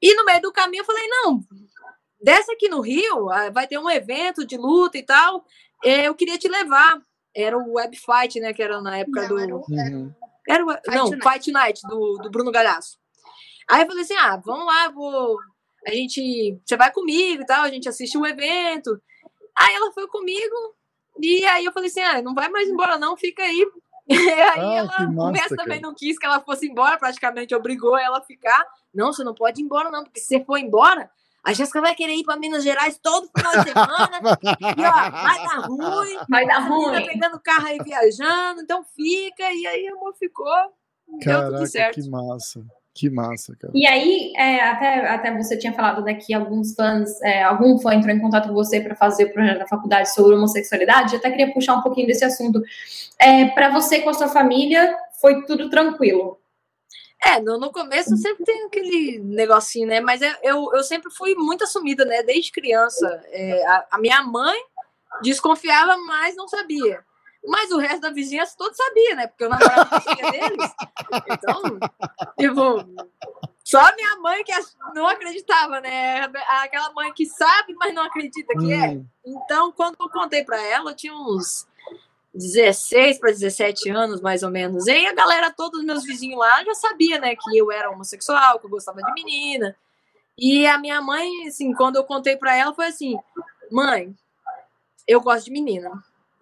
[0.00, 1.40] e no meio do caminho eu falei, não,
[2.20, 5.44] desce aqui no Rio, ah, vai ter um evento de luta e tal.
[5.82, 7.00] eh, Eu queria te levar.
[7.34, 8.52] Era o Web Fight, né?
[8.54, 9.34] Que era na época do.
[9.36, 10.14] Não, era, um- era Uhum.
[10.48, 10.70] Era o...
[10.70, 11.28] Fight Não, Night.
[11.32, 12.98] Fight Night, do, do Bruno Galhaço.
[13.68, 15.38] Aí eu falei assim: ah, vamos lá, vou.
[15.86, 16.60] A gente.
[16.64, 19.00] Você vai comigo e tal, a gente assiste o evento.
[19.56, 20.54] Aí ela foi comigo,
[21.20, 23.66] e aí eu falei assim: ah, não vai mais embora, não, fica aí.
[24.08, 27.98] E aí Ah, ela, o mestre também não quis que ela fosse embora, praticamente obrigou
[27.98, 28.64] ela a ficar.
[28.94, 31.10] Não, você não pode ir embora, não, porque se você for embora,
[31.46, 34.20] a Jéssica vai querer ir para Minas Gerais todo final de semana.
[34.76, 36.16] e ó, vai dar ruim.
[36.28, 37.06] Vai dar Tá ruim.
[37.06, 39.44] pegando carro aí viajando, então fica.
[39.52, 40.46] E aí, amor, ficou.
[41.08, 41.94] Deu tudo Caraca, certo.
[41.94, 42.64] que massa.
[42.92, 43.72] Que massa, cara.
[43.76, 48.12] E aí, é, até, até você tinha falado daqui, alguns fãs, é, algum fã entrou
[48.14, 51.12] em contato com você para fazer o projeto da faculdade sobre homossexualidade.
[51.12, 52.60] Eu até queria puxar um pouquinho desse assunto.
[53.20, 56.38] É, para você com a sua família, foi tudo tranquilo.
[57.26, 60.00] É, no, no começo sempre tem aquele negocinho, né?
[60.00, 62.22] Mas eu, eu, sempre fui muito assumida, né?
[62.22, 63.20] Desde criança.
[63.26, 64.56] É, a, a minha mãe
[65.22, 67.04] desconfiava, mas não sabia.
[67.44, 69.26] Mas o resto da vizinhança todo sabia, né?
[69.26, 70.72] Porque eu namorava com a filha deles.
[71.30, 71.62] Então,
[72.38, 73.06] tipo,
[73.64, 74.52] só a minha mãe que
[74.94, 76.30] não acreditava, né?
[76.62, 78.90] Aquela mãe que sabe, mas não acredita que é.
[78.90, 81.66] Hum, Então, quando eu contei pra ela, eu tinha uns
[82.36, 84.86] 16 para 17 anos, mais ou menos.
[84.86, 88.58] E a galera, todos os meus vizinhos lá, já sabia, né, que eu era homossexual,
[88.58, 89.76] que eu gostava de menina.
[90.38, 93.18] E a minha mãe, assim, quando eu contei pra ela, foi assim:
[93.70, 94.14] mãe,
[95.06, 95.90] eu gosto de menina.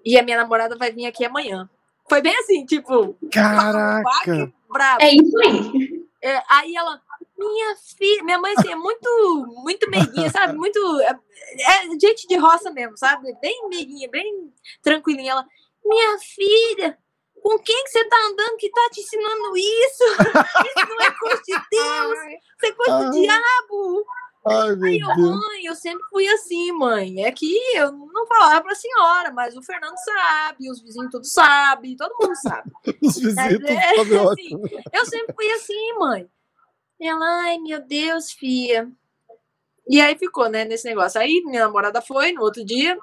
[0.05, 1.69] E a minha namorada vai vir aqui amanhã.
[2.09, 4.53] Foi bem assim, tipo, Caraca.
[4.69, 5.03] bravo.
[5.03, 6.05] É isso aí.
[6.21, 7.01] É, aí ela,
[7.39, 10.55] minha filha, minha mãe assim, é muito, muito meiguinha, sabe?
[10.55, 10.79] Muito.
[11.03, 11.19] É,
[11.61, 13.33] é gente de roça mesmo, sabe?
[13.41, 15.33] Bem meiguinha, bem tranquilinha.
[15.33, 15.47] Ela,
[15.85, 16.99] minha filha,
[17.43, 20.05] com quem que você tá andando que tá te ensinando isso?
[20.77, 22.19] Isso não é coisa de Deus,
[22.57, 24.07] isso é coisa do diabo.
[24.47, 25.31] Ai, meu Aí eu, Deus.
[25.31, 27.25] mãe, eu sempre fui assim, mãe.
[27.25, 31.97] É que eu não falava pra senhora, mas o Fernando sabe, os vizinhos tudo sabem,
[31.97, 32.71] todo mundo sabe.
[33.03, 34.67] Os vizinhos Mas é, sabem, ótimo.
[34.67, 36.29] assim, eu sempre fui assim, mãe.
[37.01, 38.87] Ela, ai, meu Deus, fia.
[39.89, 41.21] E aí ficou, né, nesse negócio.
[41.21, 42.99] Aí minha namorada foi no outro dia,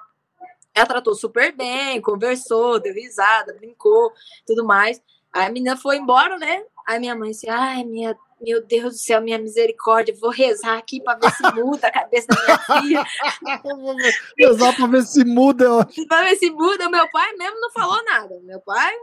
[0.73, 4.11] ela tratou super bem, conversou, deu risada, brincou,
[4.45, 5.01] tudo mais.
[5.33, 6.63] Aí a menina foi embora, né?
[6.87, 11.01] Aí minha mãe disse, ai, minha, meu Deus do céu, minha misericórdia, vou rezar aqui
[11.01, 13.05] pra ver se muda a cabeça da minha filha.
[14.37, 16.89] Rezar pra ver se muda, pra ver se muda.
[16.89, 18.39] Meu pai mesmo não falou nada.
[18.43, 18.93] Meu pai,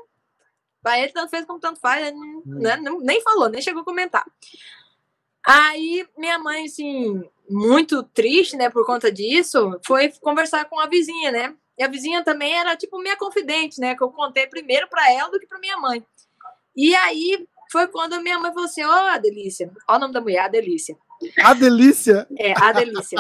[0.82, 3.84] pra ele tanto fez como tanto faz, ele não- né, nem falou, nem chegou a
[3.84, 4.24] comentar.
[5.46, 11.30] Aí minha mãe, assim, muito triste, né, por conta disso, foi conversar com a vizinha,
[11.30, 11.54] né?
[11.78, 13.94] E a vizinha também era tipo minha confidente, né?
[13.94, 16.04] Que eu contei primeiro pra ela do que pra minha mãe.
[16.76, 20.12] E aí foi quando a minha mãe falou assim: Ó, a Delícia, ó o nome
[20.12, 20.96] da mulher, a Delícia.
[21.42, 22.26] A delícia.
[22.38, 23.18] É, a Delícia.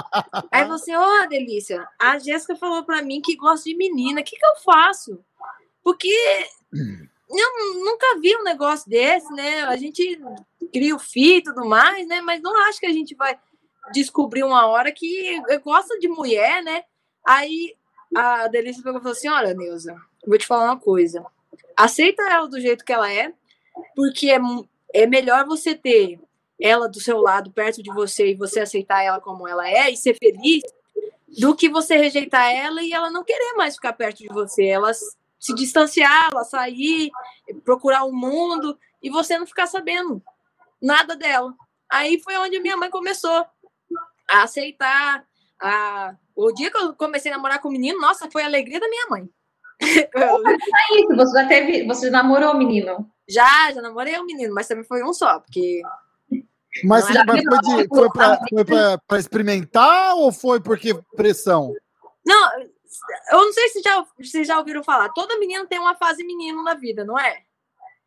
[0.52, 4.36] Aí você, ó, Delícia, a Jéssica falou pra mim que gosta de menina, o que,
[4.36, 5.18] que eu faço?
[5.82, 6.08] Porque
[7.28, 9.62] eu nunca vi um negócio desse, né?
[9.62, 10.20] A gente
[10.72, 12.20] cria o filho e tudo mais, né?
[12.20, 13.36] Mas não acho que a gente vai
[13.92, 16.84] descobrir uma hora que gosta de mulher, né?
[17.26, 17.74] Aí
[18.14, 21.24] a Delícia pegou e falou assim: Olha, Neuza, vou te falar uma coisa.
[21.76, 23.32] Aceita ela do jeito que ela é,
[23.94, 24.38] porque é,
[24.92, 26.20] é melhor você ter
[26.60, 29.96] ela do seu lado, perto de você, e você aceitar ela como ela é e
[29.96, 30.62] ser feliz,
[31.38, 34.66] do que você rejeitar ela e ela não querer mais ficar perto de você.
[34.66, 37.10] Ela se distanciar, ela sair,
[37.64, 40.22] procurar o mundo e você não ficar sabendo
[40.82, 41.54] nada dela.
[41.88, 43.46] Aí foi onde minha mãe começou
[44.28, 45.24] a aceitar.
[45.60, 46.14] A...
[46.36, 48.88] O dia que eu comecei a namorar com o menino, nossa, foi a alegria da
[48.88, 49.28] minha mãe.
[50.14, 53.08] É isso, você já teve, você já namorou o menino.
[53.28, 55.80] já, já namorei um menino, mas também foi um só, porque
[56.84, 61.72] Mas, mas foi, de- foi, pra, foi pra- pra experimentar ou foi porque pressão?
[62.26, 62.50] Não,
[63.32, 65.08] eu não sei se já, vocês já ouviram falar.
[65.10, 67.38] Toda menina tem uma fase menino na vida, não é?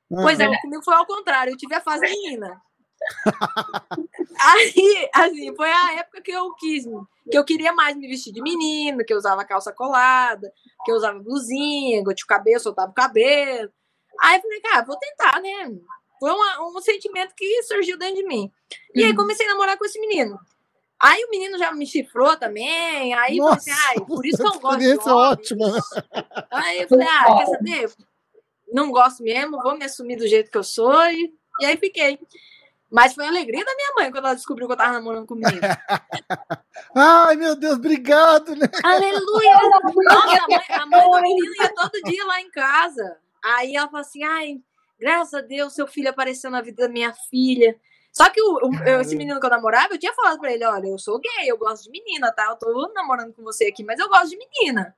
[0.09, 1.53] Pois é, comigo foi ao contrário.
[1.53, 2.61] Eu tive a fase menina.
[4.39, 6.85] Aí, assim, foi a época que eu quis,
[7.29, 10.51] que eu queria mais me vestir de menino, que eu usava calça colada,
[10.83, 13.71] que eu usava blusinha, que eu tinha o cabelo, soltava o cabelo.
[14.21, 15.71] Aí eu falei, cara, vou tentar, né?
[16.19, 18.51] Foi uma- um sentimento que surgiu dentro de mim.
[18.95, 20.39] E aí comecei a namorar com esse menino.
[20.99, 23.13] Aí o menino já me chifrou também.
[23.15, 25.31] Aí eu falei assim, Nossa, ai, por isso que eu gosto de experiência homem.
[25.31, 25.79] ótima, né?
[26.51, 27.91] Aí eu falei, ah, quer saber?
[28.71, 30.93] Não gosto mesmo, vou me assumir do jeito que eu sou.
[31.07, 32.19] E, e aí fiquei.
[32.91, 35.33] Mas foi a alegria da minha mãe quando ela descobriu que eu tava namorando com
[35.35, 35.61] o menino.
[36.95, 38.67] Ai, meu Deus, obrigado, né?
[38.83, 39.55] Aleluia!
[40.13, 43.17] Nossa, a mãe, a mãe do menino ia todo dia lá em casa.
[43.43, 44.59] Aí ela falou assim: ai,
[44.99, 47.75] graças a Deus, seu filho apareceu na vida da minha filha.
[48.11, 50.65] Só que o, o- eu- esse menino que eu namorava, eu tinha falado pra ele:
[50.65, 52.47] olha, eu sou gay, eu gosto de menina, tá?
[52.49, 54.93] Eu tô namorando com você aqui, mas eu gosto de menina.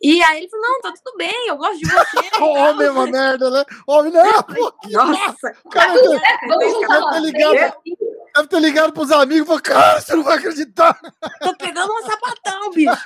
[0.00, 2.18] E aí ele falou: não, tá tudo bem, eu gosto de você.
[2.42, 3.64] Homem é uma merda, né?
[3.86, 5.92] Homem não, pô, Nossa, o cara
[6.46, 7.74] Vamos juntar deve ter ligado,
[8.34, 10.98] deve ter ligado pros amigos e falou, cara, você não vai acreditar.
[11.40, 12.96] tô pegando um sapatão, bicho.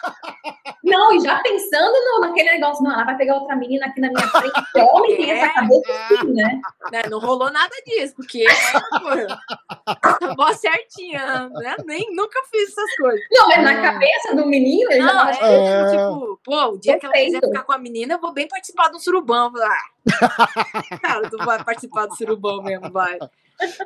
[0.84, 4.08] Não, e já pensando no, naquele negócio, não, ela vai pegar outra menina aqui na
[4.08, 4.52] minha frente.
[4.72, 6.60] Que homem tem essa cabeça assim, né?
[6.90, 7.02] né?
[7.08, 8.44] Não rolou nada disso, porque
[8.90, 11.76] pô, mó certinha, né?
[11.86, 13.20] Nem nunca fiz essas coisas.
[13.30, 15.90] Não, mas na cabeça do menino, ele já Não, tava é, É.
[15.90, 17.46] tipo, pô, o dia que ela quiser Perfeito.
[17.48, 19.52] ficar com a menina, eu vou bem participar do surubão.
[19.56, 19.82] Ah,
[21.00, 23.18] cara, tu vai participar do surubão mesmo, vai.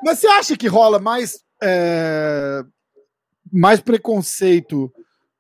[0.03, 2.63] Mas você acha que rola mais, é,
[3.53, 4.93] mais preconceito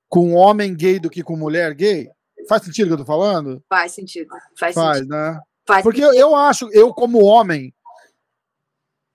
[0.09, 2.09] com homem gay do que com mulher gay?
[2.49, 3.63] Faz sentido o que eu tô falando?
[3.69, 4.29] Faz sentido.
[4.59, 5.11] Faz, Faz, sentido.
[5.17, 5.41] né?
[5.67, 7.75] Faz Porque eu, eu acho, eu como homem,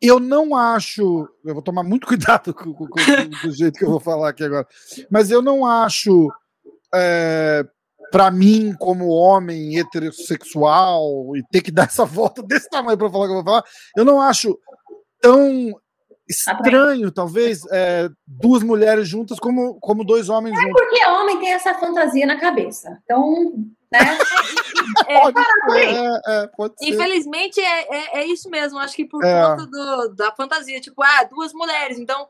[0.02, 1.30] eu não acho.
[1.46, 4.44] Eu vou tomar muito cuidado com, com- com- do jeito que eu vou falar aqui
[4.44, 4.68] agora.
[5.10, 6.28] Mas eu não acho.
[6.94, 7.66] É,
[8.12, 13.24] para mim, como homem heterossexual, e ter que dar essa volta desse tamanho para falar
[13.24, 13.64] o que eu vou falar,
[13.96, 14.58] eu não acho
[15.22, 15.74] tão
[16.28, 20.82] estranho, talvez, é, duas mulheres juntas como, como dois homens juntos.
[20.82, 23.00] Porque homem tem essa fantasia na cabeça.
[23.04, 23.54] Então,
[23.92, 24.00] né?
[25.06, 25.40] Pode
[25.70, 26.90] ser, é, é, pode ser.
[26.90, 28.80] Infelizmente é, é, é isso mesmo.
[28.80, 29.44] Acho que por É.
[29.44, 32.00] conta do, da fantasia, tipo, ah, duas mulheres.
[32.00, 32.28] Então,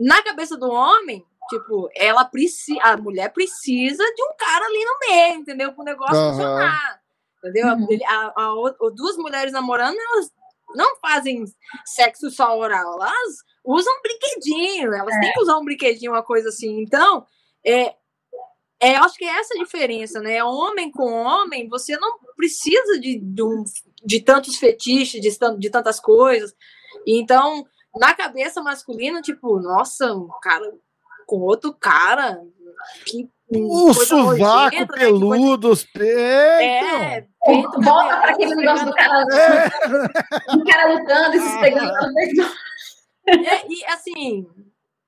[0.00, 4.98] na cabeça do homem, tipo, ela precisa, a mulher precisa de um cara ali no
[5.08, 5.72] meio, entendeu?
[5.72, 6.30] Para o negócio Aham.
[6.32, 7.00] funcionar.
[7.38, 7.66] Entendeu?
[7.68, 7.98] Uhum.
[8.08, 10.32] A, a o- duas mulheres namorando, elas
[10.74, 11.44] não fazem
[11.84, 16.48] sexo só oral, elas usam um brinquedinho, elas têm que usar um brinquedinho, uma coisa
[16.48, 16.80] assim.
[16.80, 17.26] Então,
[17.64, 17.94] é,
[18.80, 20.42] é, eu acho que é essa a diferença, né?
[20.42, 23.64] Homem com homem, você não precisa de, de, um-
[24.04, 26.54] de tantos fetiches, de, de tantas coisas.
[27.06, 27.64] Então,
[27.96, 30.72] na cabeça masculina, tipo, nossa, um cara
[31.26, 32.40] com outro cara,
[33.06, 36.10] que O sovaco nojenta, né, peludo, os peitos.
[36.10, 39.68] É, peito, Volta cabelo, para aquele negócio do cara, É.
[40.56, 41.92] do cara lutando e se pegando.
[43.26, 44.46] É, e assim,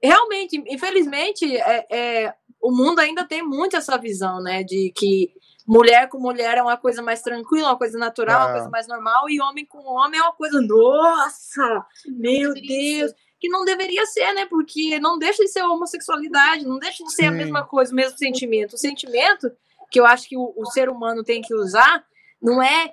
[0.02, 4.62] realmente, infelizmente, é, é, o mundo ainda tem muito essa visão, né?
[4.62, 5.32] De que
[5.66, 8.52] mulher com mulher é uma coisa mais tranquila, uma coisa natural, uma É.
[8.54, 12.54] coisa mais normal, e homem com homem é uma coisa, nossa, meu.
[12.54, 13.12] Deus.
[13.46, 14.44] Que não deveria ser, né?
[14.46, 17.36] Porque não deixa de ser homossexualidade, não deixa de ser a Sim.
[17.36, 18.74] mesma coisa, o mesmo sentimento.
[18.74, 19.48] O sentimento
[19.88, 22.04] que eu acho que o, o ser humano tem que usar
[22.42, 22.92] não é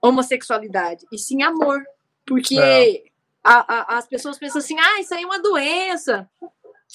[0.00, 1.82] homossexualidade, e sim amor.
[2.26, 3.02] Porque É.
[3.42, 6.28] a- a- as pessoas pensam assim, ah, isso aí é uma doença.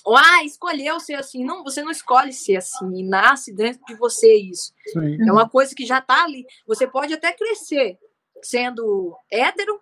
[0.05, 1.43] Ou, ah, escolheu ser assim.
[1.43, 3.03] Não, você não escolhe ser assim.
[3.03, 4.71] Nasce dentro de você isso.
[4.93, 5.17] Sim.
[5.27, 6.45] É uma coisa que já tá ali.
[6.67, 7.97] Você pode até crescer
[8.43, 9.81] sendo hétero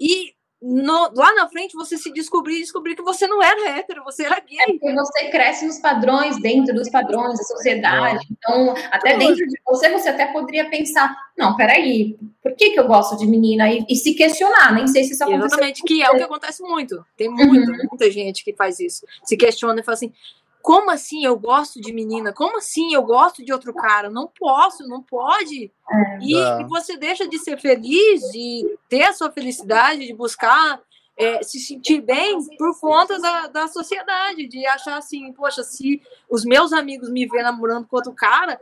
[0.00, 4.02] e no- lá na frente você se descobrir e descobrir que você não era hétero,
[4.04, 4.78] você era gay.
[4.78, 8.26] Porque você cresce nos padrões, dentro dos padrões da sociedade.
[8.30, 12.86] Então, até dentro de você, você até poderia pensar: não, peraí, por que, que eu
[12.88, 13.70] gosto de menina?
[13.70, 14.72] E, e se questionar.
[14.74, 15.46] Nem sei se isso aconteceu.
[15.46, 17.04] Exatamente, que é o que acontece muito.
[17.16, 19.06] Tem muita, muita gente que faz isso.
[19.24, 20.12] Se questiona e fala assim:
[20.62, 22.32] como assim eu gosto de menina?
[22.32, 24.10] Como assim eu gosto de outro cara?
[24.10, 25.72] Não posso, não pode.
[26.20, 26.60] E, É.
[26.60, 30.80] e você deixa de ser feliz, de ter a sua felicidade, de buscar
[31.16, 36.44] é, se sentir bem por conta da, da sociedade, de achar assim, poxa, se os
[36.44, 38.60] meus amigos me verem namorando com outro cara,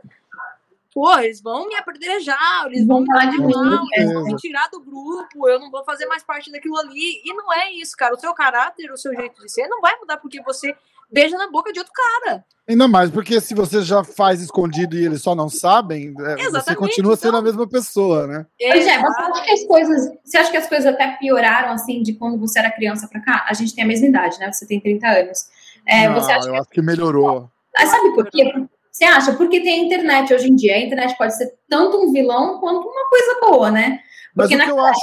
[0.91, 4.67] pô, eles vão me apedrejar, eles vão me falar de mal, eles vão me tirar
[4.69, 7.21] do grupo, eu não vou fazer mais parte daquilo ali.
[7.23, 8.15] E não é isso, cara.
[8.15, 10.75] O seu caráter, o seu jeito de ser não vai mudar porque você
[11.11, 12.43] beija na boca de outro cara.
[12.69, 16.47] Ainda mais porque se você já faz escondido e eles só não sabem, é, você
[16.47, 18.45] Exatamente, continua sendo então- a mesma pessoa, né?
[18.59, 20.11] Pois é, você acha que as coisas.
[20.25, 23.45] Você acha que as coisas até pioraram assim de quando você era criança pra cá?
[23.47, 24.51] A gente tem a mesma idade, né?
[24.51, 25.45] Você tem 30 anos.
[25.87, 27.49] É, Não, você acha eu acho que melhorou.
[27.77, 28.53] Ah, sabe por quê?
[28.91, 29.31] Você acha?
[29.33, 30.73] Porque tem a internet hoje em dia.
[30.75, 33.99] A internet pode ser tanto um vilão quanto uma coisa boa, né?
[34.35, 35.01] Mas Porque o que eu acho.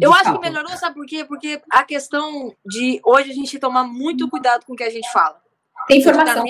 [0.00, 1.24] Eu acho que melhorou, sabe por quê?
[1.24, 5.10] Porque a questão de hoje a gente tomar muito cuidado com o que a gente
[5.10, 5.42] fala.
[5.86, 6.44] Tem informação.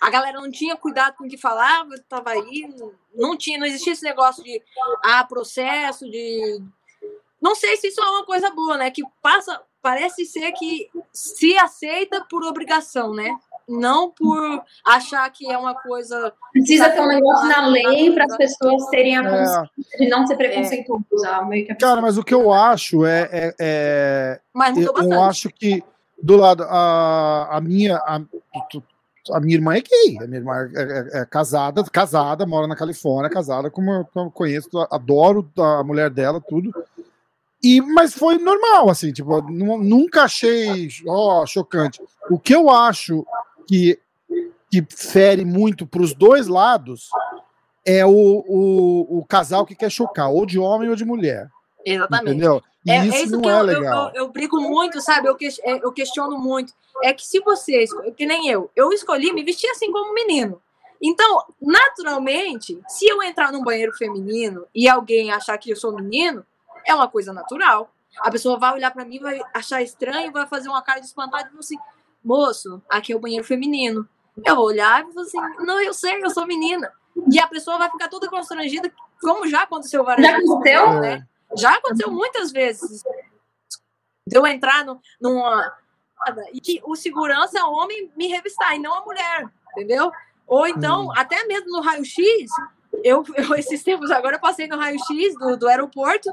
[0.00, 2.68] A galera não tinha cuidado com o que falava, tava aí,
[3.14, 4.62] não tinha, não existia esse negócio de
[5.04, 6.62] ah, processo, de.
[7.40, 8.90] Não sei se isso é uma coisa boa, né?
[8.90, 13.36] Que passa, parece ser que se aceita por obrigação, né?
[13.68, 16.32] Não por achar que é uma coisa.
[16.52, 20.26] Precisa ter um negócio na lei para as pessoas terem a É, consciência de não
[20.26, 20.36] ser
[20.84, 23.28] que a cara, mas o que eu acho é.
[23.32, 25.14] é- é- Mas mudou eu, bastante.
[25.14, 25.82] eu acho que
[26.22, 26.62] do lado.
[26.64, 27.96] A, a minha.
[27.96, 28.20] A,
[29.32, 30.18] a minha irmã é gay.
[30.22, 30.82] A minha irmã é,
[31.18, 35.82] é- é casada, casada, mora na Califórnia, casada, como eu, como eu conheço, adoro a
[35.82, 36.72] mulher dela, tudo.
[37.60, 42.00] E, mas foi normal, assim, tipo, nu- nunca achei ó, chocante.
[42.30, 43.26] O que eu acho
[43.66, 43.98] que,
[44.70, 47.08] que fere muito para os dois lados
[47.84, 51.48] é o, o, o casal que quer chocar, ou de homem ou de mulher.
[51.84, 52.30] Exatamente.
[52.30, 52.62] Entendeu?
[52.84, 54.08] E É, isso, é isso não que é eu, eu, legal.
[54.08, 55.28] eu, eu brigo muito, sabe?
[55.28, 56.72] Eu, ques- é, eu questiono muito.
[57.02, 60.60] É que se você, esco- que nem eu, eu escolhi me vestir assim como menino.
[61.02, 66.44] Então, naturalmente, se eu entrar num banheiro feminino e alguém achar que eu sou menino,
[66.86, 67.90] é uma coisa natural.
[68.20, 71.50] A pessoa vai olhar pra mim, vai achar estranho, vai fazer uma cara de espantado
[71.54, 71.76] e assim:
[72.26, 74.06] moço, aqui é o banheiro feminino.
[74.44, 76.92] Eu vou olhar e vou assim: não, eu sei, eu sou menina.
[77.32, 80.50] E a pessoa vai ficar toda constrangida, como já aconteceu várias Já vezes.
[80.50, 80.84] aconteceu?
[80.84, 81.26] comigo, né?
[81.56, 83.02] Já aconteceu muitas vezes.
[84.26, 85.72] De eu entrar no, numa.
[86.52, 90.10] E que o segurança homem me revistar e não a mulher, entendeu?
[90.46, 92.50] Ou então, até mesmo no raio-x,
[93.04, 96.30] eu, eu, esses tempos agora, eu passei no raio-x do, do aeroporto,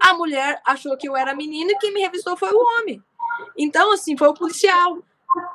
[0.00, 3.02] a mulher achou que eu era menino e quem me revistou foi o homem.
[3.56, 4.98] Então, assim, foi o policial.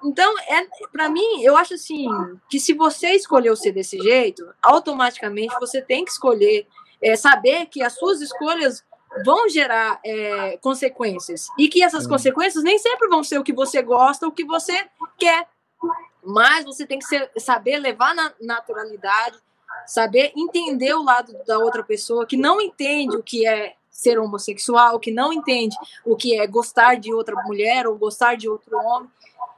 [0.04, 2.08] Então, é, para mim, eu acho assim,
[2.50, 6.68] que se você escolheu ser desse jeito, automaticamente você tem que escolher,
[7.02, 8.84] é, saber que as suas escolhas
[9.26, 11.48] vão gerar é, consequências.
[11.58, 12.10] E que essas Sim.
[12.10, 14.88] consequências nem sempre vão ser o que você gosta, o que você
[15.18, 15.48] quer.
[16.24, 19.38] Mas você tem que ser- saber levar na naturalidade,
[19.86, 25.00] saber entender o lado da outra pessoa que não entende o que é ser homossexual,
[25.00, 29.10] que não entende o que é gostar de outra mulher ou gostar de outro homem.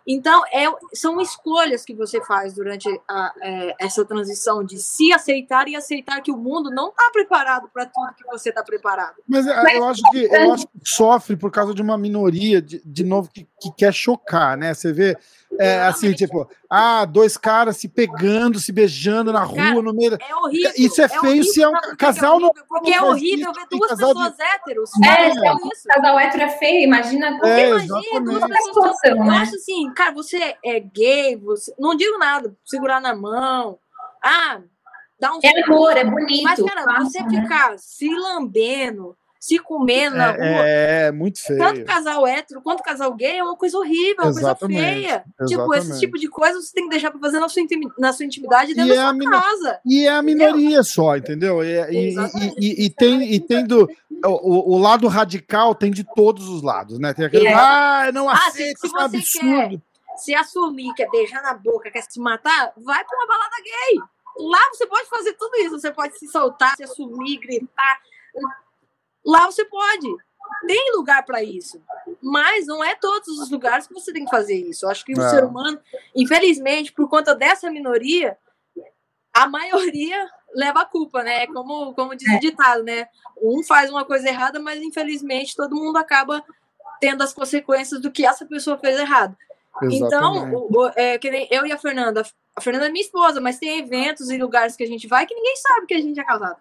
[0.07, 5.68] Então, é, são escolhas que você faz durante a- é, essa transição de se aceitar
[5.68, 9.15] e aceitar que o mundo não está preparado para tudo que você está preparado.
[9.27, 12.82] Mas é, eu acho que eu acho que sofre por causa de uma minoria, de,
[12.86, 14.73] de novo, que, que quer chocar, né?
[14.73, 15.18] Você vê
[15.60, 20.18] É assim, tipo, ah, dois caras se pegando, se beijando na rua, Cara, no meio.
[20.19, 20.72] É horrível.
[20.77, 22.65] Isso é feio se é um casal que é horrível?
[22.68, 25.69] Porque é horrível isso, ver duas casal de- pessoas héteros É, fazendo se é um
[26.02, 27.32] casal hétero é feio, imagina.
[27.32, 28.98] Porque É, imagina duas pessoas.
[29.03, 29.38] Eu né?
[29.38, 31.73] acho assim, cara, você é gay, você.
[31.80, 33.77] Não digo nada, segurar na mão.
[34.23, 34.60] Ah,
[35.19, 35.40] dá um.
[35.44, 36.44] É amor, é bonito.
[36.44, 37.41] Mas, cara, fácil, você né?
[37.41, 39.15] ficar se lambendo,
[39.48, 40.44] se comendo na rua.
[40.44, 41.86] É, é muito Tanto feio.
[41.86, 45.20] casal hétero quanto casal gay é uma coisa horrível, é uma Exatamente, coisa feia.
[45.20, 45.92] Tipo, exatamente.
[45.92, 47.62] esse tipo de coisa você tem que deixar pra fazer na sua,
[48.00, 49.80] na sua intimidade E dentro é da a sua casa.
[49.86, 51.64] E é a minoria só, entendeu?
[51.64, 53.88] E, e- e- e- e tem, e tem do.
[54.26, 57.14] O, o lado radical tem de todos os lados, né?
[57.14, 57.48] Tem aquele.
[57.48, 57.54] É.
[57.54, 59.70] Ah, não Ah, se, aceito, se isso é você absurdo.
[59.70, 64.00] quer se assumir, quer beijar na boca, quer se matar, vai pra uma balada gay.
[64.50, 65.80] Lá você pode fazer tudo isso.
[65.80, 68.00] Você pode se soltar, se assumir, gritar.
[69.26, 70.08] Lá você pode.
[70.68, 71.82] Tem lugar para isso.
[72.22, 74.86] Mas não é todos os lugares que você tem que fazer isso.
[74.86, 75.30] Eu acho que o É.
[75.30, 75.80] ser humano,
[76.16, 78.38] infelizmente, por conta dessa minoria,
[79.34, 81.48] a maioria leva a culpa, né?
[81.48, 83.08] Como, como diz o ditado, né?
[83.42, 86.44] Um faz uma coisa errada, mas infelizmente todo mundo acaba
[87.02, 89.36] tendo as consequências do que essa pessoa fez errado.
[89.84, 90.56] Então, Exatamente.
[90.56, 92.24] o- o- é, que nem eu e a Fernanda.
[92.56, 95.36] A Fernanda é minha esposa, mas tem eventos e lugares que a gente vai que
[95.36, 96.58] ninguém sabe que a gente é casado.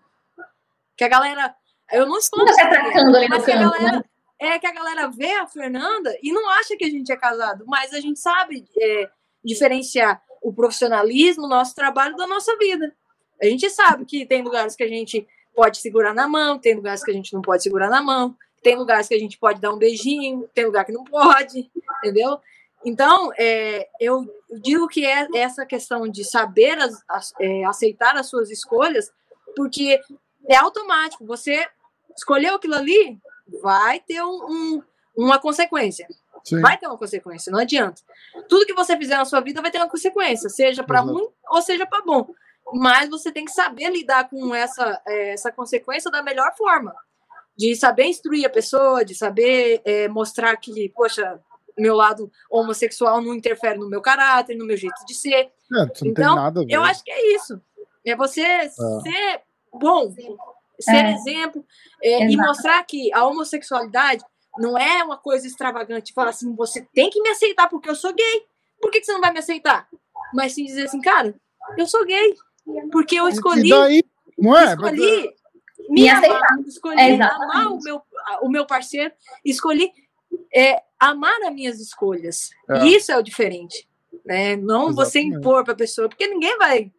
[0.96, 1.54] Que a galera.
[1.92, 2.46] Eu não estou.
[2.52, 4.04] Se atacando ali no canto, galera, né?
[4.40, 7.64] É que a galera vê a Fernanda e não acha que a gente é casado,
[7.66, 9.08] mas a gente sabe é,
[9.44, 12.92] diferenciar o profissionalismo, o nosso trabalho da nossa vida.
[13.40, 17.02] A gente sabe que tem lugares que a gente pode segurar na mão, tem lugares
[17.04, 19.72] que a gente não pode segurar na mão, tem lugares que a gente pode dar
[19.72, 22.38] um beijinho, tem lugar que não pode, entendeu?
[22.84, 24.26] Então, é, eu
[24.62, 29.10] digo que é essa questão de saber as- as- é, aceitar as suas escolhas,
[29.56, 30.00] porque
[30.48, 31.24] é automático.
[31.26, 31.66] Você
[32.16, 33.18] escolheu aquilo ali,
[33.62, 34.82] vai ter um- um-
[35.16, 36.06] uma consequência.
[36.44, 36.60] Sim.
[36.60, 38.02] Vai ter uma consequência, não adianta.
[38.48, 41.62] Tudo que você fizer na sua vida vai ter uma consequência, seja para ruim ou
[41.62, 42.28] seja para bom.
[42.74, 46.94] Mas você tem que saber lidar com essa, eh, essa consequência da melhor forma.
[47.56, 51.40] De saber instruir a pessoa, de saber eh, mostrar que, poxa,
[51.78, 55.50] meu lado homossexual não interfere no meu caráter, no meu jeito de ser.
[55.72, 56.34] É, Então.
[56.68, 57.60] Eu acho que é isso.
[58.04, 58.42] É você
[59.02, 59.42] ser
[59.78, 60.12] bom,
[60.80, 61.12] ser É.
[61.12, 61.64] exemplo
[62.02, 64.24] é, e mostrar que a homossexualidade
[64.58, 66.12] não é uma coisa extravagante.
[66.12, 68.46] Falar assim, você tem que me aceitar porque eu sou gay.
[68.80, 69.88] Por que, que você não vai me aceitar?
[70.32, 71.34] Mas sim dizer assim, cara,
[71.76, 72.34] eu sou gay.
[72.90, 74.02] Porque eu escolhi, daí,
[74.38, 74.64] não é?
[74.72, 75.34] escolhi
[75.88, 76.60] Me me amar, aceitar.
[76.66, 78.02] escolhi É, amar o meu,
[78.42, 79.12] o meu parceiro,
[79.44, 79.92] escolhi
[80.54, 82.50] é, amar as minhas escolhas.
[82.70, 82.84] É.
[82.84, 83.88] E isso é o diferente.
[84.24, 84.56] Né?
[84.56, 85.38] Não você Exatamente.
[85.38, 86.92] impor para a pessoa, porque ninguém vai.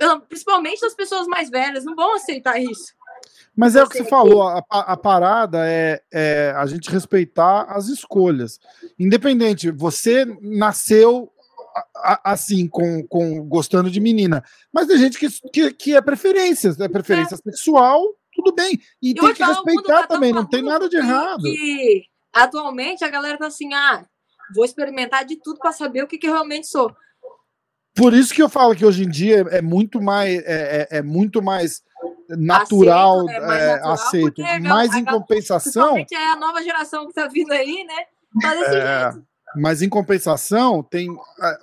[0.00, 2.92] Eu- Principalmente as pessoas mais velhas não vão aceitar isso.
[3.56, 7.88] Mas é o que você falou, a, a parada é, é a gente respeitar as
[7.88, 8.58] escolhas.
[8.98, 11.30] Independente, você nasceu
[11.76, 16.00] a- a- assim, com, com gostando de menina, mas tem gente que, que, que é
[16.00, 18.02] preferência, é preferência sexual,
[18.34, 18.78] tudo bem.
[19.02, 21.42] E Eu tem que respeitar tá também, não tem nada de errado.
[21.42, 24.04] Que atualmente a galera tá assim, ah,
[24.54, 26.90] vou experimentar de tudo para saber o que, que eu realmente sou.
[27.94, 31.02] Por isso que eu falo que hoje em dia é muito mais, é, é- é
[31.02, 31.82] muito mais
[32.28, 33.46] natural, Aceito, né?
[33.46, 34.42] Mais é, natural, aceito.
[34.42, 38.04] gal- Mas em compensação, é a nova geração que tá vindo aí, né?
[38.44, 39.24] É, jeito.
[39.56, 41.08] mas em compensação, tem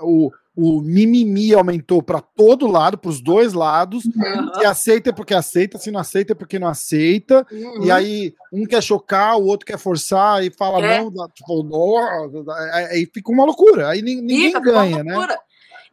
[0.02, 4.04] o, o mimimi aumentou para todo lado, para os dois lados.
[4.04, 7.48] Se aceita é porque aceita, se não aceita é porque não aceita.
[7.50, 7.86] Uhum.
[7.86, 11.00] E aí, um quer chocar, o outro quer forçar e fala, É.
[11.02, 12.44] não, tipo, não,
[12.92, 13.88] aí fica uma loucura.
[13.90, 15.14] Aí nin- ninguém Fica, ganha, né?
[15.16, 15.40] loucura.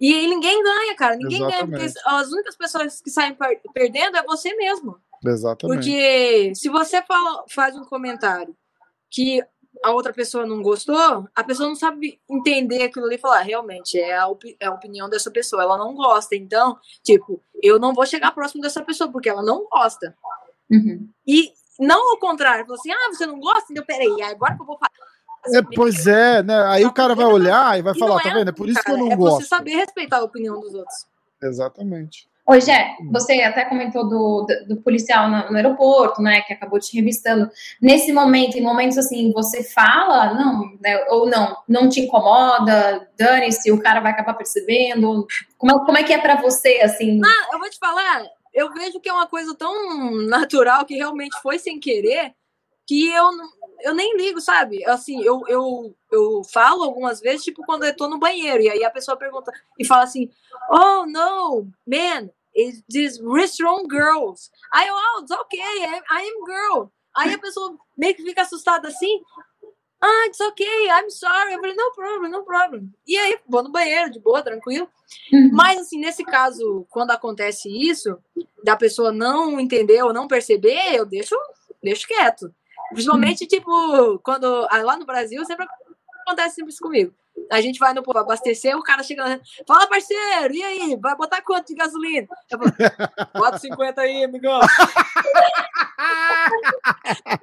[0.00, 1.16] E aí ninguém ganha, cara.
[1.16, 1.92] Ninguém ganha, Exatamente.
[1.94, 4.98] porque as únicas pessoas que saem per- perdendo é você mesmo.
[5.24, 5.76] Exatamente.
[5.76, 8.56] Porque se você fala, faz um comentário
[9.10, 9.42] que
[9.82, 13.98] a outra pessoa não gostou, a pessoa não sabe entender aquilo ali e falar, realmente,
[13.98, 14.26] é a,
[14.60, 16.34] é a opinião dessa pessoa, ela não gosta.
[16.34, 20.16] Então, tipo, eu não vou chegar próximo dessa pessoa porque ela não gosta.
[20.70, 21.08] Uhum.
[21.26, 23.66] E não ao contrário, falar assim, ah, você não gosta?
[23.70, 24.90] Então, peraí, agora que eu vou falar.
[25.52, 26.62] É, pois é, né?
[26.66, 28.48] Aí o cara vai olhar e vai E falar, tá é vendo?
[28.48, 29.42] É por isso que eu cara, não é gosto.
[29.42, 31.06] você saber respeitar a opinião dos outros.
[31.42, 32.28] Exatamente.
[32.46, 36.78] Ô, Jé, você até comentou do, do, do policial no, no aeroporto, né, que acabou
[36.78, 37.50] te revistando.
[37.80, 43.72] Nesse momento, em momentos assim, você fala, não, né, ou não, não te incomoda, dane-se,
[43.72, 45.26] o cara vai acabar percebendo.
[45.56, 47.18] Como é, como é que é pra você, assim?
[47.24, 51.40] Ah, eu vou te falar, eu vejo que é uma coisa tão natural que realmente
[51.42, 52.34] foi sem querer
[52.86, 53.30] que eu,
[53.80, 54.84] eu nem ligo, sabe?
[54.86, 58.84] Assim, eu, eu, eu falo algumas vezes, tipo, quando eu tô no banheiro, e aí
[58.84, 60.30] a pessoa pergunta e fala assim:
[60.70, 64.50] Oh, no, man, it's these restaurant girls.
[64.72, 66.90] Aí eu, oh, it's okay, I, I am girl.
[67.16, 69.22] Aí a pessoa meio que fica assustada assim.
[70.04, 71.54] ah, it's okay, I'm sorry.
[71.54, 72.92] Eu falei, no problem, no problem.
[73.06, 74.86] E aí, vou no banheiro, de boa, tranquilo.
[75.32, 75.50] Uhum.
[75.52, 78.18] Mas, assim, nesse caso, quando acontece isso,
[78.62, 81.34] da pessoa não entender ou não perceber, eu deixo,
[81.82, 82.54] deixo quieto.
[82.94, 84.66] Principalmente, tipo, quando.
[84.70, 85.66] ah, Lá no Brasil, sempre
[86.26, 87.12] acontece sempre isso comigo.
[87.50, 90.96] A gente vai no povo abastecer, o cara chega lá, fala, parceiro, e aí?
[90.96, 92.26] Vai botar quanto de gasolina?
[92.50, 92.72] Eu falo,
[93.34, 94.60] bota 50 aí, amigão.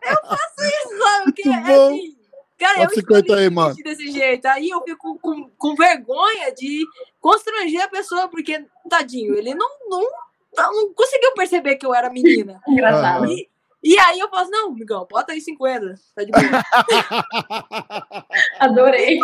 [0.08, 1.26] eu faço isso, sabe?
[1.26, 1.88] Porque, bom.
[1.88, 2.18] assim,
[2.58, 3.76] cara, Bota eu 50 escolhi aí, me mano.
[3.76, 4.46] desse jeito.
[4.48, 6.86] Aí eu fico com, com vergonha de
[7.20, 10.04] constranger a pessoa, porque, tadinho, ele não, não,
[10.58, 12.62] não conseguiu perceber que eu era menina.
[12.68, 13.26] Engraçado.
[13.28, 13.51] E,
[13.84, 16.44] e aí eu falo assim, não, amigão, bota aí 50, tá de boa.
[18.60, 19.20] Adorei.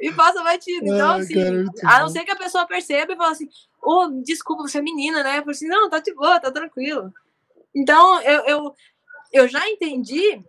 [0.00, 0.86] e passa batido.
[0.86, 3.48] Então, assim, muito a não ser que a pessoa perceba e fala assim,
[3.82, 5.38] ô, desculpa, você é menina, né?
[5.38, 7.12] Eu falo assim, não, tá de boa, tá tranquilo.
[7.74, 8.74] Então, eu, eu,
[9.32, 10.40] eu já entendi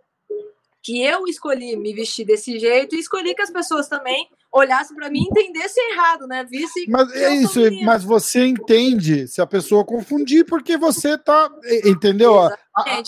[0.82, 5.10] que eu escolhi me vestir desse jeito e escolhi que as pessoas também olhassem pra
[5.10, 6.44] mim e entendessem errado, né?
[6.44, 11.50] Visse Mas é isso, mas você entende se a pessoa confundir, porque você tá.
[11.84, 12.38] Entendeu?
[12.38, 12.56] A-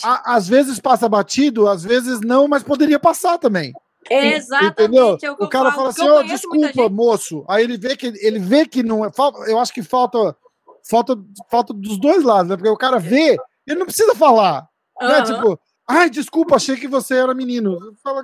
[0.02, 3.72] a- às vezes passa batido, às vezes não, mas poderia passar também.
[4.10, 4.72] Exatamente.
[4.72, 5.18] Entendeu?
[5.22, 7.44] é o cara falo, fala assim: ó, muita desculpa, moço.
[7.48, 9.10] Aí ele vê que ele vê que não é.
[9.46, 10.36] Eu acho que falta,
[10.88, 11.16] falta,
[11.50, 12.56] falta dos dois lados, né?
[12.56, 14.68] Porque o cara vê, ele não precisa falar.
[15.00, 15.08] Né?
[15.08, 15.24] Aham.
[15.24, 17.78] Tipo, ai, desculpa, achei que você era menino.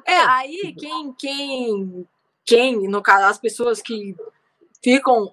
[0.06, 2.06] É, aí quem, quem,
[2.44, 4.14] quem, no caso, as pessoas que
[4.82, 5.32] ficam.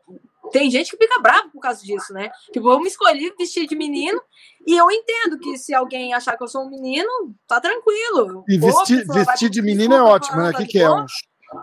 [0.52, 2.32] Tem gente que fica brava por causa disso, né?
[2.54, 4.22] Tipo, eu me escolhi vestir de menino
[4.66, 8.46] e eu entendo que se alguém achar que eu sou um menino, tá tranquilo.
[8.48, 10.52] E vestir, vai vestir de menino é ótimo, né?
[10.52, 10.88] O que, que é?
[10.88, 10.96] "Pô,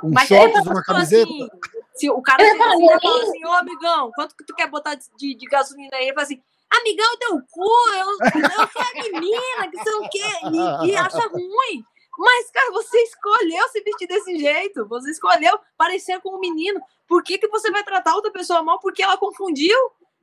[0.02, 1.22] Um, um mas shorts, aí, uma camiseta?
[1.22, 1.48] assim,
[1.94, 5.04] se o cara chega assim fala assim, ô amigão, quanto que tu quer botar de,
[5.16, 6.04] de, de gasolina aí?
[6.04, 10.84] Ele fala assim, amigão, teu cu, eu, eu sou a menina, que sei o quê,
[10.84, 11.84] e, e acha ruim.
[12.18, 16.80] Mas, cara, você escolheu se vestir desse jeito, você escolheu parecer com um menino.
[17.08, 19.76] Por que, que você vai tratar outra pessoa mal porque ela confundiu?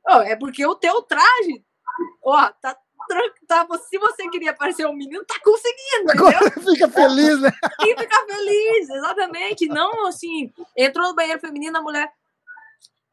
[0.08, 1.64] Ó, é porque o teu traje,
[2.24, 6.10] ó, tá, tran- tá, se você queria parecer um menino, tá conseguindo?
[6.12, 7.50] Agora fica feliz, né?
[7.86, 9.66] e ficar feliz, exatamente.
[9.66, 12.12] Não assim, entrou no banheiro feminino, a mulher.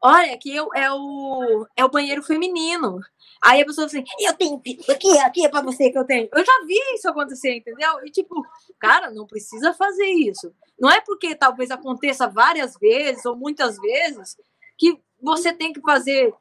[0.02, 3.00] Olha, aqui é o, é o banheiro feminino.
[3.42, 6.28] Aí a pessoa assim, eu tenho aqui, aqui é pra você que eu tenho.
[6.32, 8.04] Eu já vi isso acontecer, entendeu?
[8.04, 8.44] E tipo,
[8.78, 10.52] cara, não precisa fazer isso.
[10.78, 14.36] Não é porque talvez aconteça várias vezes ou muitas vezes
[14.76, 16.34] que você tem que fazer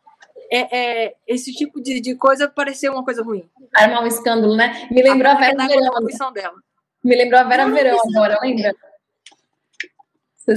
[0.52, 3.50] é, é, esse tipo de, de coisa parecer uma coisa ruim.
[3.76, 4.88] Armar um escândalo, né?
[4.92, 6.28] Me lembrou a Vera Apelar Verão.
[6.28, 6.56] a dela.
[7.04, 8.20] Me lembrou a Vera Não, não Verão precisa.
[8.20, 8.76] agora, lembra?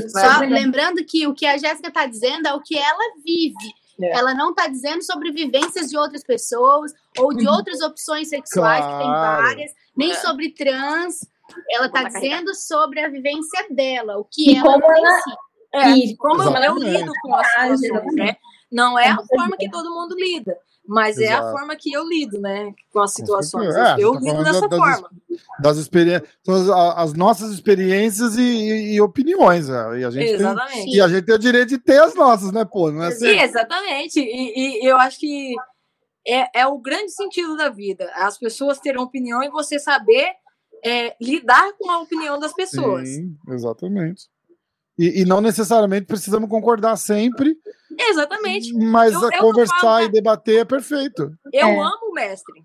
[0.08, 0.58] Só lembra?
[0.58, 3.74] lembrando que o que a Jéssica está dizendo é o que ela vive.
[4.06, 4.12] É.
[4.18, 7.54] Ela não está dizendo sobre vivências de outras pessoas ou de Uhum.
[7.54, 9.42] outras opções sexuais, que tem Claro.
[9.42, 10.14] várias, nem É.
[10.14, 11.20] sobre trans.
[11.70, 15.20] Ela está dizendo sobre a vivência dela, o que E ela como ela-.
[15.74, 16.84] É, E como eu Exatamente.
[16.98, 18.36] lido com as situações, né?
[18.70, 20.56] Não é a você forma que todo mundo lida,
[20.86, 21.52] mas é a Exato.
[21.52, 22.72] forma que eu lido, né?
[22.92, 23.74] Com as situações.
[23.74, 25.10] É, eu tá lido dessa das- forma.
[25.60, 29.68] Das experiências, as, as nossas experiências e, e- e opiniões.
[29.68, 30.00] né?
[30.00, 30.96] E a gente tem, Exatamente.
[30.96, 32.90] e a gente tem o direito de ter as nossas, né, pô?
[32.90, 33.40] Não é Sim, assim?
[33.40, 34.20] exatamente.
[34.20, 35.54] E, e eu acho que
[36.26, 38.10] é, é o grande sentido da vida.
[38.14, 40.30] As pessoas terem opinião e você saber
[40.84, 43.08] é, lidar com a opinião das pessoas.
[43.08, 44.24] Sim, exatamente.
[44.98, 47.56] E, e não necessariamente precisamos concordar sempre,
[47.98, 48.72] Exatamente.
[48.74, 51.32] mas Eu- a eu conversar falo, e debater é perfeito.
[51.52, 51.78] Eu É.
[51.80, 52.64] amo o mestre.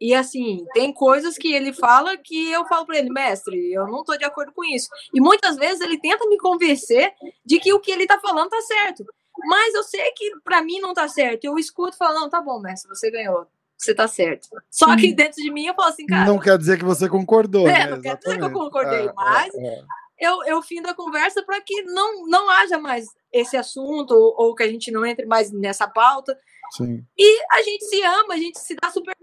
[0.00, 4.02] E assim, tem coisas que ele fala que eu falo para ele, mestre, eu não
[4.02, 4.88] tô de acordo com isso.
[5.14, 7.12] E muitas vezes ele tenta me convencer
[7.44, 9.04] de que o que ele tá falando tá certo.
[9.46, 11.44] Mas eu sei que para mim não tá certo.
[11.44, 13.46] Eu escuto e falo, não, tá bom, mestre, você ganhou.
[13.78, 14.48] Você tá certo.
[14.70, 17.66] Só que dentro de mim eu falo assim, cara, não quer dizer que você concordou.
[17.68, 17.86] É, né?
[17.86, 18.58] não quer dizer que eu Exatamente.
[18.60, 19.84] concordei, É, mas- é, é.
[20.22, 24.54] Eu, eu findo a conversa para que não, não haja mais esse assunto ou, ou
[24.54, 26.38] que a gente não entre mais nessa pauta.
[26.76, 27.04] Sim.
[27.18, 29.16] E a gente se ama, a gente se dá super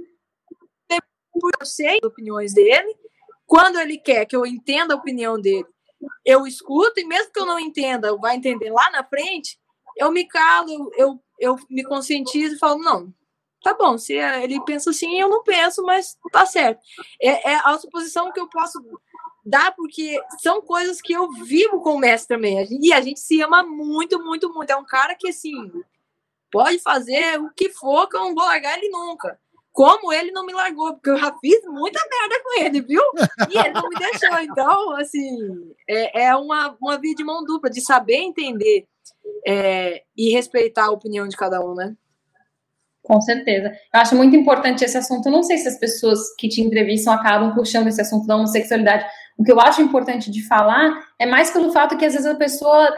[1.31, 2.93] porque eu sei as opiniões dele.
[3.45, 5.65] Quando ele quer que eu entenda a opinião dele,
[6.25, 9.57] eu escuto, e mesmo que eu não entenda, vai entender lá na frente,
[9.97, 13.13] eu me calo, eu, eu, eu me conscientizo e falo, não,
[13.63, 16.81] tá bom, se ele pensa assim, eu não penso, mas tá certo.
[17.21, 18.79] É, é a suposição que eu posso
[19.49, 22.67] dar, porque são coisas que eu vivo com o mestre também.
[22.69, 24.69] E a gente se ama muito, muito, muito.
[24.69, 25.71] É um cara que, assim,
[26.51, 29.39] pode fazer o que for, que eu não vou largar ele nunca.
[29.71, 33.01] Como ele não me largou, porque eu já fiz muita merda com ele, viu?
[33.49, 34.39] E ele não me deixou.
[34.39, 38.87] Então, assim, é, é uma, uma via de mão dupla, de saber entender
[39.47, 41.95] é, e respeitar a opinião de cada um, né?
[43.09, 43.71] Com certeza.
[43.93, 45.25] Eu acho muito importante esse assunto.
[45.27, 49.05] Eu não sei se as pessoas que te entrevistam acabam puxando esse assunto da homossexualidade
[49.39, 52.35] O que eu acho importante de falar é mais pelo fato que às vezes a
[52.35, 52.93] pessoa,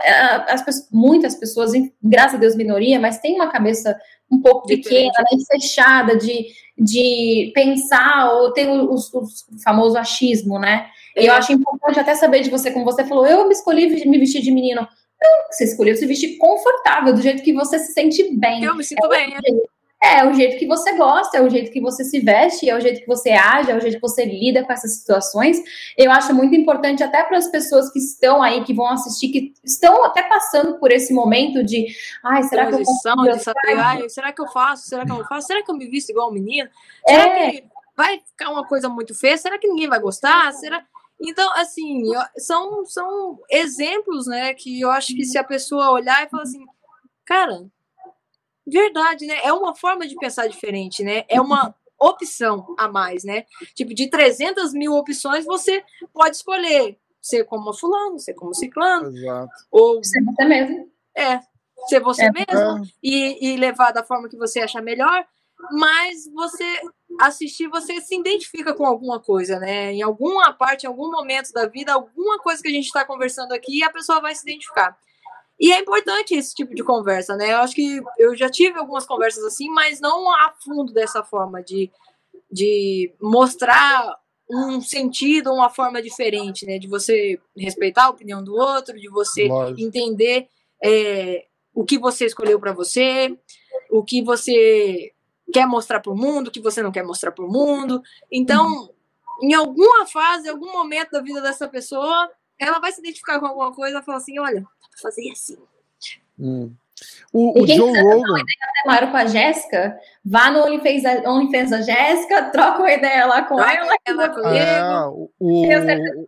[0.50, 3.96] as pessoas, muitas pessoas, graças a Deus minoria, mas tem uma cabeça
[4.30, 9.26] um pouco pequena, né, fechada de, de pensar ou tem o, o, o
[9.64, 10.88] famoso achismo, né?
[11.16, 11.38] E eu é.
[11.38, 14.52] acho importante até saber de você, como você falou, eu me escolhi me vestir de
[14.52, 14.82] menino.
[15.22, 18.64] Não, você escolheu se vestir confortável, do jeito que você se sente bem.
[18.64, 19.36] Eu me sinto é bem.
[19.36, 19.52] É,
[20.04, 22.80] é o jeito que você gosta, é o jeito que você se veste, é o
[22.80, 25.62] jeito que você age, é o jeito que você lida com essas situações.
[25.96, 29.54] Eu acho muito importante até para as pessoas que estão aí, que vão assistir, que
[29.64, 31.86] estão até passando por esse momento de,
[32.24, 32.80] ai, será que eu?
[32.80, 32.86] De
[33.40, 34.88] saber, será que eu faço?
[34.88, 35.48] Será que eu não faço?
[35.48, 36.68] Será que eu me visto igual um menino?
[37.06, 37.52] Será é.
[37.52, 37.64] que
[37.96, 39.38] vai ficar uma coisa muito feia?
[39.38, 40.52] Será que ninguém vai gostar?
[40.54, 40.84] Será
[41.24, 42.02] então, assim,
[42.36, 46.66] são, são exemplos, né, que eu acho que se a pessoa olhar e falar assim,
[47.24, 47.64] cara,
[48.66, 49.40] verdade, né?
[49.44, 51.24] É uma forma de pensar diferente, né?
[51.28, 53.46] É uma opção a mais, né?
[53.76, 55.84] Tipo, de 300 mil opções, você
[56.14, 59.16] pode escolher ser como fulano, ser como ciclano.
[59.16, 59.54] Exato.
[59.70, 60.92] Ou ser você mesmo.
[61.16, 61.40] É,
[61.88, 62.32] ser você é.
[62.32, 62.90] mesmo é.
[63.04, 65.26] E, e levar da forma que você achar melhor
[65.72, 66.82] mas você
[67.20, 69.94] assistir, você se identifica com alguma coisa, né?
[69.94, 73.52] Em alguma parte, em algum momento da vida, alguma coisa que a gente está conversando
[73.54, 74.98] aqui, a pessoa vai se identificar.
[75.62, 77.54] E é importante esse tipo de conversa, né?
[77.54, 81.62] Eu acho que eu já tive algumas conversas assim, mas não a fundo dessa forma,
[81.62, 81.92] de,
[82.52, 84.18] de mostrar
[84.50, 86.80] um sentido, uma forma diferente, né?
[86.80, 89.80] De você respeitar a opinião do outro, de você Lógico.
[89.80, 90.48] entender
[90.84, 93.38] é, o que você escolheu para você,
[93.92, 95.12] o que você
[95.54, 98.02] quer mostrar para o mundo, que você não quer mostrar para o mundo.
[98.32, 98.90] Então,
[99.44, 102.32] em alguma fase, em algum momento da vida dessa pessoa,
[102.62, 104.64] ela vai se identificar com alguma coisa e falar assim: olha,
[105.02, 105.58] fazer assim.
[106.40, 106.72] Hum.
[107.34, 108.44] O, o Joe Rogan.
[108.86, 113.56] Maior com a Jéssica, vá no OnlyFans, OnlyFans da Jéssica, troca uma ideia lá com
[113.56, 113.98] troca ela.
[114.06, 114.50] ela comigo.
[114.50, 115.66] É, o, o,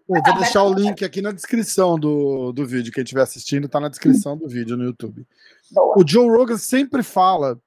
[0.08, 2.92] o, vou deixar o link aqui na descrição do, do vídeo.
[2.92, 5.26] Quem estiver assistindo, está na descrição do vídeo no YouTube.
[5.72, 5.98] Boa.
[5.98, 7.60] O Joe Rogan sempre fala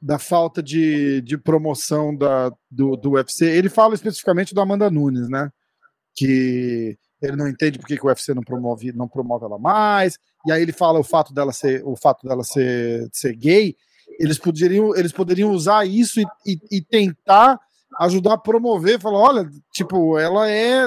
[0.00, 3.46] da falta de, de promoção da, do, do UFC.
[3.46, 5.50] Ele fala especificamente do Amanda Nunes, né?
[6.14, 10.18] Que ele não entende porque que o UFC não promove, não promove ela mais.
[10.46, 13.76] E aí ele fala o fato dela ser, o fato dela ser, ser gay.
[14.18, 17.58] Eles poderiam, eles poderiam usar isso e, e, e tentar
[17.98, 20.86] ajudar a promover, falar, olha, tipo, ela é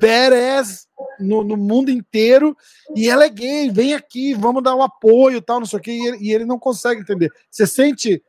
[0.00, 0.86] badass
[1.20, 2.56] no, no, mundo inteiro
[2.94, 5.82] e ela é gay, vem aqui, vamos dar o um apoio tal, não sei o
[5.82, 7.30] que, e e ele não consegue entender.
[7.50, 8.22] Você sente,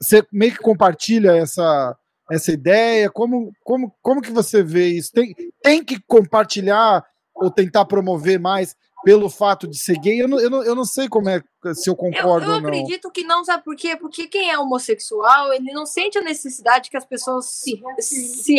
[0.00, 1.96] você meio que compartilha essa,
[2.30, 3.10] essa ideia?
[3.10, 5.12] Como, como, como que você vê isso?
[5.12, 8.74] Tem, tem que compartilhar ou tentar promover mais
[9.04, 11.40] pelo fato de ser gay, eu não, eu não, eu não sei como é
[11.72, 12.68] se eu concordo eu, eu ou não.
[12.68, 13.96] Eu acredito que não, sabe por quê?
[13.96, 18.56] Porque quem é homossexual, ele não sente a necessidade que as pessoas se, se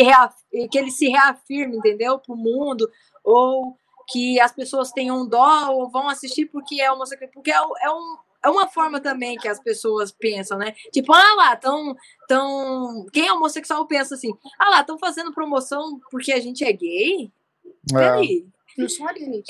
[0.70, 2.18] que ele se reafirme, entendeu?
[2.18, 2.90] Para o mundo,
[3.22, 3.76] ou
[4.08, 8.16] que as pessoas tenham dó ou vão assistir porque é homossexual, porque é, é um,
[8.42, 10.74] é uma forma também que as pessoas pensam, né?
[10.92, 11.94] Tipo, ah lá, tão,
[12.26, 13.06] tão.
[13.12, 17.30] Quem é homossexual pensa assim, ah lá, estão fazendo promoção porque a gente é gay?
[17.90, 17.94] É.
[17.94, 18.46] Peraí.
[18.78, 18.86] Eu.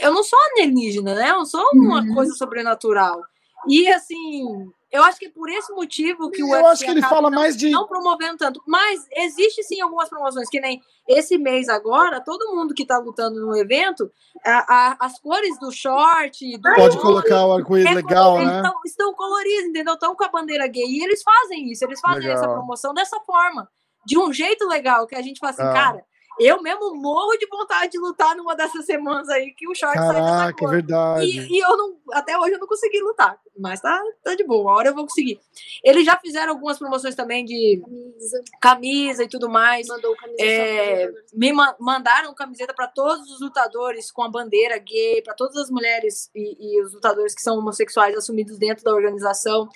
[0.00, 1.30] Eu não sou alienígena, né?
[1.30, 2.14] Eu não sou uma uhum.
[2.14, 3.22] coisa sobrenatural.
[3.68, 7.02] E assim, eu acho que é por esse motivo que o Eu acho que ele
[7.02, 7.70] fala não, mais de.
[7.70, 8.60] Não promovendo tanto.
[8.66, 13.40] Mas existe sim algumas promoções, que nem esse mês agora, todo mundo que tá lutando
[13.40, 14.10] no evento,
[14.44, 16.58] a, a, as cores do short.
[16.58, 18.56] Do Pode colocar o arco-íris é, legal, né?
[18.56, 19.94] Estão, estão coloridos, entendeu?
[19.94, 20.84] Estão com a bandeira gay.
[20.84, 22.36] E eles fazem isso, eles fazem legal.
[22.36, 23.68] essa promoção dessa forma.
[24.04, 25.72] De um jeito legal, que a gente fala assim, ah.
[25.72, 26.04] cara,
[26.40, 30.24] eu mesmo morro de vontade de lutar numa dessas semanas aí que o short Caraca,
[30.24, 30.54] sai.
[30.60, 31.26] É verdade.
[31.26, 34.62] E, e, eu não, até hoje eu não consegui lutar, mas tá, tá de boa,
[34.62, 35.38] uma hora eu vou conseguir.
[35.84, 39.86] Eles já fizeram algumas promoções também de camisa, camisa e tudo mais.
[39.86, 45.22] Mandou camisa é, me ma mandaram camiseta para todos os lutadores com a bandeira gay,
[45.22, 49.68] para todas as mulheres e, e os lutadores que são homossexuais assumidos dentro da organização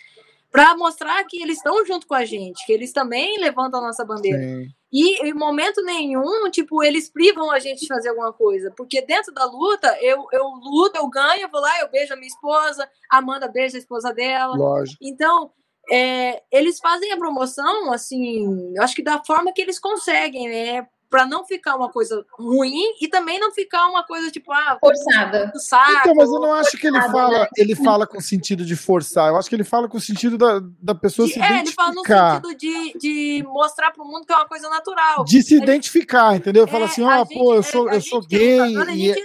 [0.54, 4.04] para mostrar que eles estão junto com a gente, que eles também levantam a nossa
[4.04, 4.38] bandeira.
[4.38, 4.68] Sim.
[4.96, 8.70] E em momento nenhum, tipo, eles privam a gente de fazer alguma coisa.
[8.76, 12.16] Porque dentro da luta, eu, eu luto, eu ganho, eu vou lá, eu beijo a
[12.16, 14.54] minha esposa, a Amanda beija a esposa dela.
[14.56, 14.96] Lógico.
[15.02, 15.50] Então,
[15.90, 20.86] é, eles fazem a promoção, assim, eu acho que da forma que eles conseguem, né?
[21.14, 25.52] Para não ficar uma coisa ruim e também não ficar uma coisa tipo ah forçada.
[25.54, 27.48] saco, então, mas eu não acho que ele fala né?
[27.56, 29.28] ele fala com sentido de forçar.
[29.28, 31.60] Eu acho que ele fala com o sentido da, da pessoa de, se é, identificar
[31.60, 35.24] ele fala no sentido de, de mostrar para o mundo que é uma coisa natural.
[35.24, 36.66] De se identificar entendeu?
[36.66, 39.16] Fala é, assim ó oh, pô eu sou eu sou gay a e é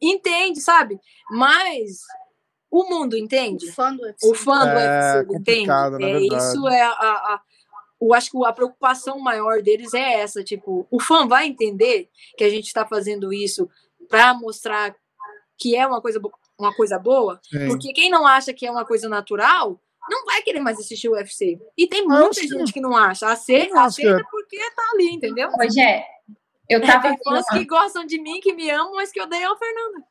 [0.00, 1.00] entende sabe?
[1.32, 1.98] Mas
[2.70, 3.66] o mundo entende?
[3.66, 6.04] O fã do UFC, o fã do é, UFC entende?
[6.04, 7.40] é, isso é a, a
[8.00, 12.44] eu acho que a preocupação maior deles é essa, tipo, o fã vai entender que
[12.44, 13.68] a gente está fazendo isso
[14.08, 14.94] para mostrar
[15.56, 16.20] que é uma coisa,
[16.58, 17.68] uma coisa boa, Sim.
[17.68, 21.12] porque quem não acha que é uma coisa natural não vai querer mais assistir o
[21.12, 21.58] UFC.
[21.76, 23.26] E tem muita gente que não acha.
[23.28, 24.24] Aceita, aceita é.
[24.30, 25.48] porque tá ali, entendeu?
[25.58, 26.04] Hoje é.
[26.68, 29.56] Eu tava Tem fãs que gostam de mim, que me amam, mas que odeiam a
[29.56, 30.04] Fernanda.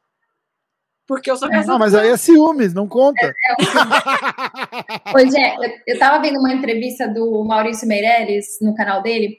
[1.07, 1.77] Porque eu sou Não, casada.
[1.77, 3.33] mas aí é ciúmes, não conta.
[5.11, 5.55] Pois é,
[5.85, 9.37] eu, tava vendo uma entrevista do Maurício Meirelles no canal dele.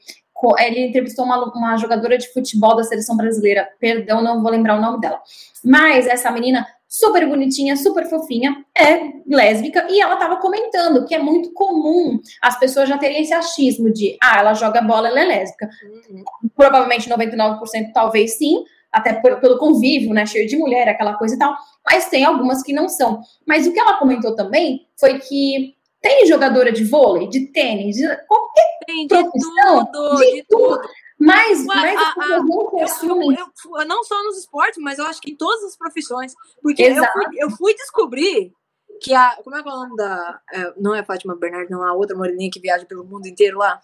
[0.61, 3.69] Ele entrevistou uma, uma jogadora de futebol da seleção brasileira.
[3.81, 5.20] Perdão, não vou lembrar o nome dela.
[5.65, 11.19] Mas essa menina, super bonitinha, super fofinha, é lésbica e ela tava comentando que é
[11.19, 15.24] muito comum as pessoas já terem esse achismo de, ah, ela joga bola, ela é
[15.24, 15.69] lésbica.
[16.11, 16.24] Uhum.
[16.55, 17.59] provavelmente 99%
[17.93, 18.65] talvez sim,
[18.95, 21.55] até por- pelo convívio, né, cheio de mulher, aquela coisa e tal,
[21.85, 23.21] mas tem algumas que não são.
[23.47, 28.07] Mas o que ela comentou também foi que tem jogadora de vôlei, de tênis, de
[28.27, 30.81] qualquer, Tem de Profissão, tudo, de de tudo.
[31.19, 35.21] mas, mas a- pessoas não Eu, eu- eu- não só nos esportes, mas eu acho
[35.21, 36.35] que em todas as profissões.
[36.62, 38.53] Porque eu fui, eu fui descobrir
[39.01, 39.37] que a.
[39.43, 40.41] Como é que é o nome da.
[40.53, 43.81] é, não é Fátima Bernardo, não, a outra moreninha que viaja pelo mundo inteiro lá.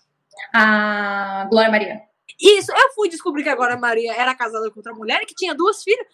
[0.54, 2.02] A Glória Maria.
[2.40, 5.34] Isso, eu fui descobrir que agora a Maria era casada com outra mulher e que
[5.34, 6.06] tinha duas filhas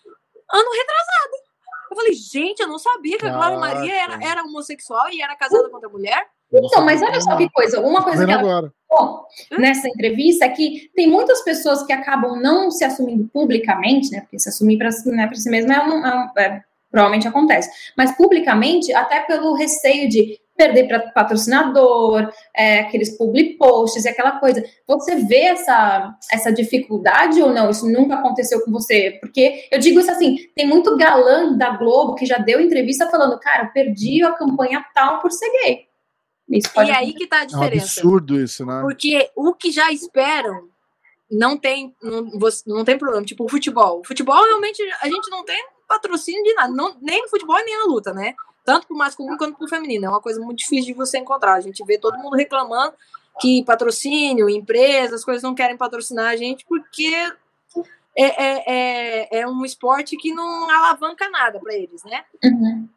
[0.53, 1.47] ano retrasado.
[1.91, 3.57] Eu falei, gente, eu não sabia que a Caraca.
[3.59, 6.27] Maria era, era homossexual e era casada com outra mulher.
[6.53, 8.73] Então, mas olha só que coisa, uma coisa que ela agora.
[9.59, 14.21] Nessa entrevista é que tem muitas pessoas que acabam não se assumindo publicamente, né?
[14.21, 17.69] Porque se assumir para né, pra si mesmo é, um, é um- é- provavelmente acontece,
[17.97, 24.39] mas publicamente, até pelo receio de perder para patrocinador, é, aqueles public posts e aquela
[24.41, 24.65] coisa.
[24.87, 27.71] Você vê essa, essa dificuldade ou não?
[27.71, 29.19] Isso nunca aconteceu com você?
[29.21, 33.39] Porque eu digo isso assim: tem muito galã da Globo que já deu entrevista falando,
[33.39, 35.87] cara, eu perdi a campanha tal por ser gay.
[36.49, 38.01] Isso pode e aí que tá a É um diferença.
[38.01, 38.81] absurdo isso, né?
[38.81, 40.69] Porque o que já esperam
[41.31, 43.25] não tem, não, você- não tem problema.
[43.25, 43.99] Tipo, o futebol.
[44.01, 46.73] O futebol, realmente, a gente não tem patrocínio de nada.
[46.73, 48.33] Não, nem no futebol, nem na luta, né?
[48.67, 50.07] Tanto pro masculino quanto pro feminino.
[50.07, 51.55] É uma coisa muito difícil de você encontrar.
[51.55, 52.95] A gente vê todo mundo reclamando
[53.41, 57.15] que patrocínio, empresas, coisas não querem patrocinar a gente porque
[58.17, 62.25] é, é, é, é um esporte que não alavanca nada para eles, né?
[62.43, 62.89] Uhum.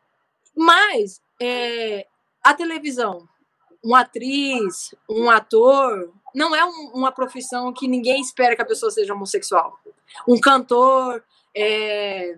[0.56, 2.08] Mas é,
[2.44, 3.28] a televisão,
[3.84, 8.90] uma atriz, um ator, não é um- uma profissão que ninguém espera que a pessoa
[8.92, 9.78] seja homossexual.
[10.28, 11.24] Um cantor,
[11.56, 12.38] é,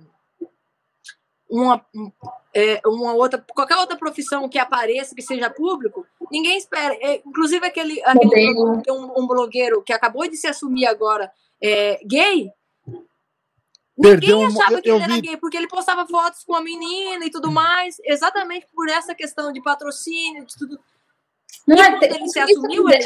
[1.52, 2.12] uma, um-
[2.54, 6.94] é, uma outra, qualquer outra profissão que apareça, que seja público, ninguém espera.
[6.96, 8.54] É, inclusive aquele, aquele
[8.90, 12.52] um, um blogueiro que acabou de se assumir agora é, gay.
[14.02, 16.44] Perdeu Ninguém um- achava eu- que eu ele era vi- gay, porque ele postava fotos
[16.44, 20.80] com a menina e tudo mais, exatamente por essa questão de patrocínio, de tudo.
[21.68, 22.90] Não E é, quando ele se assumiu.
[22.90, 23.04] Ele,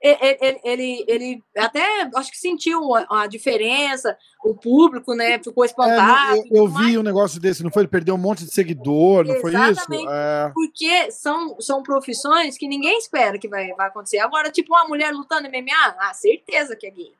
[0.00, 5.38] ele, ele, ele até acho que sentiu a, a diferença, o público, né?
[5.42, 6.36] Ficou É, espantado.
[6.36, 6.86] eu, tudo eu mais.
[6.86, 7.82] vi um negócio desse, não foi?
[7.82, 9.62] Ele perdeu um monte de seguidor, não foi isso?
[9.62, 10.06] Exatamente.
[10.08, 14.18] É, Porque são, são profissões que ninguém espera que vai, vai acontecer.
[14.18, 17.12] Agora, tipo, uma mulher lutando MMA, ah, certeza que é gay.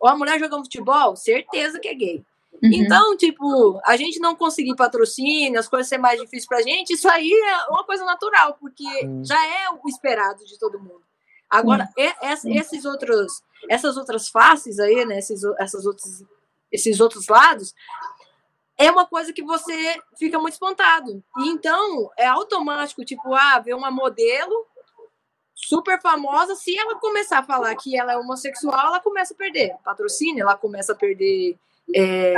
[0.00, 2.22] Ou a mulher jogando futebol, certeza que é gay.
[2.62, 2.70] Uhum.
[2.72, 7.08] Então, tipo, a gente não conseguir patrocínio, as coisas ser mais difíceis pra gente, isso
[7.08, 9.22] aí é uma coisa natural, porque Hum.
[9.24, 11.02] já é o esperado de todo mundo.
[11.58, 16.24] Agora, e- es- esses outros, essas outras faces aí, né, esses, essas outros,
[16.70, 17.74] esses outros lados,
[18.78, 21.22] é uma coisa que você fica muito espantado.
[21.38, 24.66] E então, é automático, tipo, ah, ver uma modelo
[25.54, 29.76] super famosa, se ela começar a falar que ela é homossexual, ela começa a perder
[29.84, 31.56] patrocínio, ela começa a perder
[31.94, 32.34] é,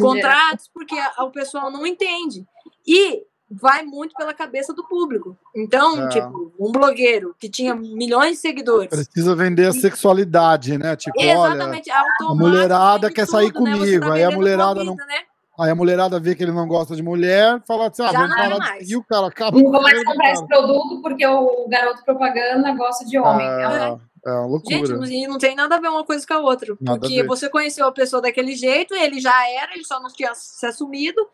[0.00, 2.46] contratos, porque a- o pessoal não entende.
[2.86, 5.36] E vai muito pela cabeça do público.
[5.54, 6.08] Então, É.
[6.08, 8.88] tipo, um blogueiro que tinha milhões de seguidores.
[8.88, 10.96] precisa vender a sexualidade, né?
[10.96, 13.70] Tipo, olha, Exatamente, automático, a mulherada quer sair tudo, né?
[13.72, 15.18] Você comigo, tá aí a mulherada tua não- vida, né?
[15.60, 18.30] aí a mulherada vê que ele não gosta de mulher, fala assim, ah, Já vamos
[18.36, 21.26] não é parar de seguir o cara, acaba Não vou mais comprar esse produto porque
[21.26, 23.46] o garoto propaganda gosta de homem.
[23.46, 23.96] É,
[24.26, 24.76] é uma loucura.
[24.78, 24.90] Gente,
[25.26, 26.74] não, não tem nada a ver uma coisa com a outra.
[26.80, 27.28] Nada a porque ver.
[27.28, 31.24] você conheceu a pessoa daquele jeito, ele já era, ele só não tinha se assumido.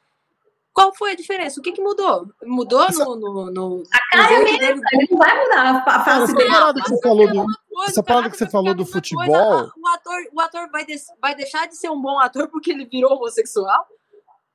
[0.73, 1.59] Qual foi a diferença?
[1.59, 2.27] O que, que mudou?
[2.45, 3.83] Mudou no, no, no,
[4.13, 4.65] cara no dele?
[4.93, 6.51] Ele não vai mudar a face essa dele.
[6.51, 9.25] parada que você falou do, Coisa, essa parada que você vai falou do a futebol,
[9.27, 9.73] coisa.
[9.77, 12.85] O ator, o ator vai, des- vai deixar de ser um bom ator porque ele
[12.87, 13.85] virou homossexual?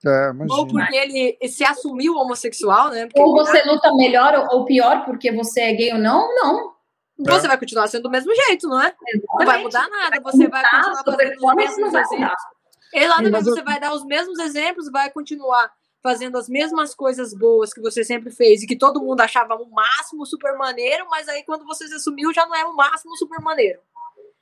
[0.05, 3.07] é, Ou porque ele se assumiu homossexual, né?
[3.07, 6.29] Porque Ou você luta melhor ou- pior porque você é gay ou não?
[6.35, 6.75] Não.
[7.17, 8.93] você vai continuar sendo do mesmo jeito, não é?
[9.39, 10.19] Não vai mudar nada.
[10.21, 12.19] Você vai continuar fazendo os mesmos vai exemplos.
[12.19, 12.35] mudar.
[12.93, 15.71] Exatamente, Mas eu- você vai dar os mesmos exemplos, vai continuar
[16.05, 19.65] fazendo as mesmas coisas boas que você sempre fez e que todo mundo achava o
[19.71, 23.41] máximo super maneiro, mas aí quando você se assumiu já não era o máximo super
[23.41, 23.79] maneiro.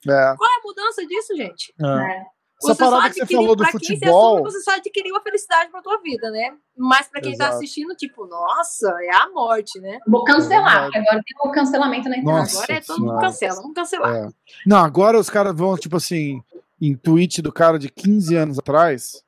[0.06, 0.36] É.
[0.36, 1.74] Qual é a mudança disso, gente?
[1.82, 2.26] é.
[2.62, 4.36] Essa parada que você falou do pra quem se futebol.
[4.36, 6.54] assume, você só adquiriu a felicidade pra tua vida, né?
[6.78, 7.58] Mas pra quem tá Exato.
[7.58, 10.00] assistindo, tipo, nossa, é a morte, né?
[10.08, 12.40] Vou cancelar, É porque agora tem o cancelamento na internet.
[12.40, 14.16] Nossa Agora é todo mundo cancela, vamos cancelar.
[14.16, 14.30] É.
[14.66, 16.42] Não, agora os caras vão, tipo assim,
[16.82, 19.23] em tweet do cara de 15 anos atrás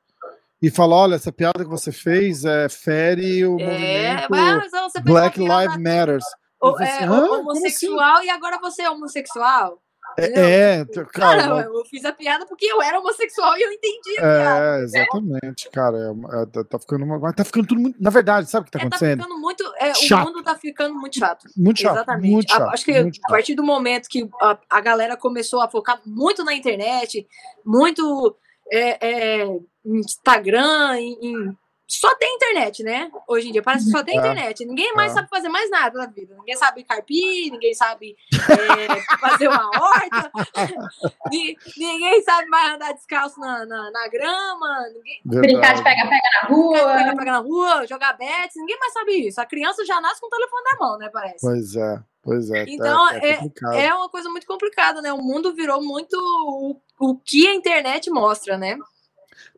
[0.62, 5.38] e falam: olha, essa piada que você fez é, fere o É, movimento mas Black
[5.38, 6.24] Lives Matters.
[6.62, 7.26] o- Eu falei é, assim, "Hã?
[7.28, 9.82] Como homossexual e agora você é homossexual.
[10.18, 11.60] É, é, Cara, cara.
[11.64, 14.78] eu fiz a piada porque eu era homossexual e eu entendi a piada.
[14.78, 15.96] É, exatamente, cara.
[15.98, 18.02] é- é, tá- tá ficando uma- tá ficando tudo muito.
[18.02, 19.22] Na verdade, sabe o que tá É, tá acontecendo?
[19.24, 19.62] ficando muito.
[19.78, 21.44] é, o mundo tá ficando muito chato.
[21.54, 21.96] Muito chato.
[21.96, 22.32] Exatamente.
[22.32, 23.20] Muito A- chato, acho que a chato.
[23.28, 27.26] partir do momento que a, a galera começou a focar muito na internet,
[27.62, 28.34] muito
[28.72, 29.46] é, é,
[29.84, 33.08] Instagram, em, em- só tem internet, né?
[33.28, 34.18] Hoje em dia, parece que só tem É.
[34.18, 34.64] internet.
[34.64, 35.14] Ninguém mais É.
[35.14, 36.34] sabe fazer mais nada na vida.
[36.36, 38.36] Ninguém sabe carpir, ninguém sabe é,
[39.20, 40.32] fazer uma horta,
[41.30, 46.48] ni- ninguém sabe mais andar descalço na, na, na grama, ninguém Brincar de pega-pega na
[46.48, 46.78] rua.
[46.96, 49.40] pega, pega na rua, jogar bets, ninguém mais sabe isso.
[49.40, 51.08] A criança já nasce com o telefone na mão, né?
[51.12, 51.38] Parece.
[51.40, 52.64] Pois é, pois é.
[52.66, 53.74] tá- Então, tá complicado.
[53.74, 55.12] É uma coisa muito complicada, né?
[55.12, 58.76] O mundo virou muito o, o que a internet mostra, né?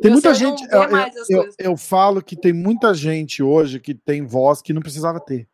[0.01, 0.63] Tem muita gente.
[0.71, 0.83] Eu,
[1.29, 5.49] eu- eu- falo que tem muita gente hoje que tem voz que não precisava ter.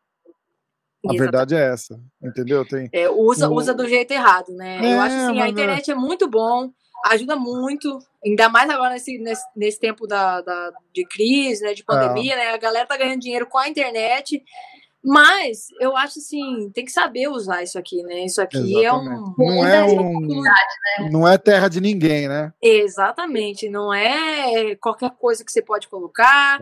[1.06, 1.18] A Exatamente.
[1.20, 2.00] verdade é essa.
[2.22, 2.66] Entendeu?
[2.66, 2.88] Tem.
[2.92, 4.78] É, usa, usa do jeito errado, né?
[4.84, 5.48] É, eu acho assim, a é.
[5.50, 6.70] internet é muito bom,
[7.06, 11.70] ajuda muito, ainda mais agora nesse, nesse, nesse tempo da, da- de crise, né?
[11.72, 11.74] É.
[11.74, 12.50] De pandemia, né?
[12.50, 14.42] A galera tá ganhando dinheiro com a internet.
[15.04, 18.24] Mas eu acho assim, tem que saber usar isso aqui, né?
[18.24, 19.02] Isso aqui é um.
[19.02, 19.38] Exatamente.
[19.38, 20.42] Não é um.
[20.42, 20.54] né?
[21.10, 22.52] Não é terra de ninguém, né?
[22.62, 26.58] Exatamente, não é qualquer coisa que você pode colocar.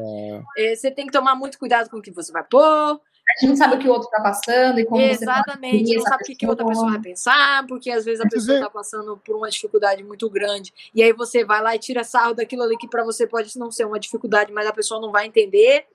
[0.56, 0.72] É.
[0.72, 3.00] É, você tem que tomar muito cuidado com o que você vai pôr.
[3.24, 5.94] A gente não sabe o que o outro tá passando e como você Exatamente, seguir
[5.96, 8.56] não sabe o que, que outra pessoa vai pensar, porque às vezes a Mas pessoa
[8.56, 10.74] é- está passando por uma dificuldade muito grande.
[10.92, 13.70] E aí você vai lá e tira sarro daquilo ali que para você pode não
[13.70, 15.86] ser uma dificuldade, mas a pessoa não vai entender.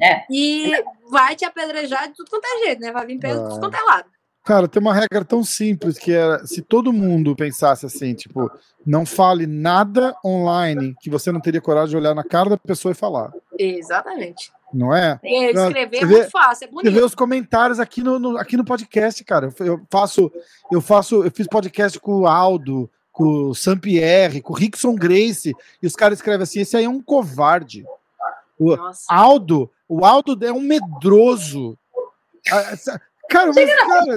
[0.00, 0.24] É.
[0.30, 0.72] E
[1.10, 2.92] vai te apedrejar de tudo quanto é jeito, né?
[2.92, 3.60] Vai vir pedra de tudo Ah.
[3.60, 4.08] quanto é lado.
[4.44, 8.48] Cara, tem uma regra tão simples que é se todo mundo pensasse assim, tipo,
[8.86, 12.92] não fale nada online que você não teria coragem de olhar na cara da pessoa
[12.92, 14.52] e falar, Exatamente.
[14.72, 15.18] não é?
[15.52, 17.06] Não, escrever é muito fácil, é Você vê bonito.
[17.06, 19.52] os comentários aqui no, no- aqui no podcast, cara.
[19.58, 20.30] Eu- faço,
[20.70, 25.52] eu faço, eu fiz podcast com o Aldo, com o Sampierre, com o Rickson Grace,
[25.82, 27.84] e os caras escrevem assim: esse aí é um covarde.
[28.58, 29.04] O Nossa.
[29.08, 31.78] Aldo, o Aldo é um medroso.
[32.50, 32.74] Ah,
[33.28, 34.14] Cara, mas, cara,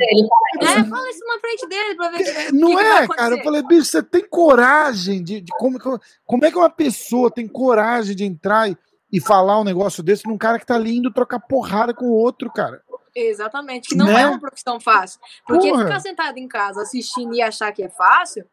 [0.62, 3.36] É, fala isso na frente dele pra ver o que, É, que Não é, cara.
[3.38, 5.42] Eu falei, bicho, você tem coragem de.
[5.42, 5.80] de como,
[6.26, 8.78] como é que uma pessoa tem coragem de entrar e,
[9.12, 12.14] e falar um negócio desse num cara que tá ali indo trocar porrada com o
[12.14, 12.84] outro, cara?
[13.16, 14.22] Exatamente, que não Né?
[14.22, 15.20] é uma profissão fácil.
[15.48, 15.86] Porque Porra.
[15.86, 18.46] ficar sentado em casa assistindo e achar que é fácil,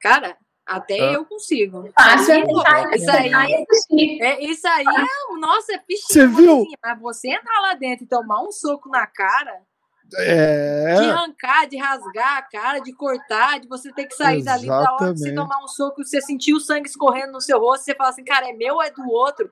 [0.00, 1.12] cara, até Ah.
[1.12, 1.88] eu consigo.
[1.92, 6.06] Fácil é tentar isso aí, é, isso aí é, nossa, é fichinha.
[6.08, 6.64] Você viu?
[6.82, 9.60] Mas você entrar lá dentro e tomar um soco na cara,
[10.04, 10.94] de É.
[11.10, 14.84] arrancar, de rasgar a cara, de cortar, de você ter que sair dali da hora
[14.86, 15.34] que você Exatamente.
[15.34, 18.48] tomar um soco, você sentir o sangue escorrendo no seu rosto, você fala assim, cara,
[18.48, 19.50] é meu ou é do outro?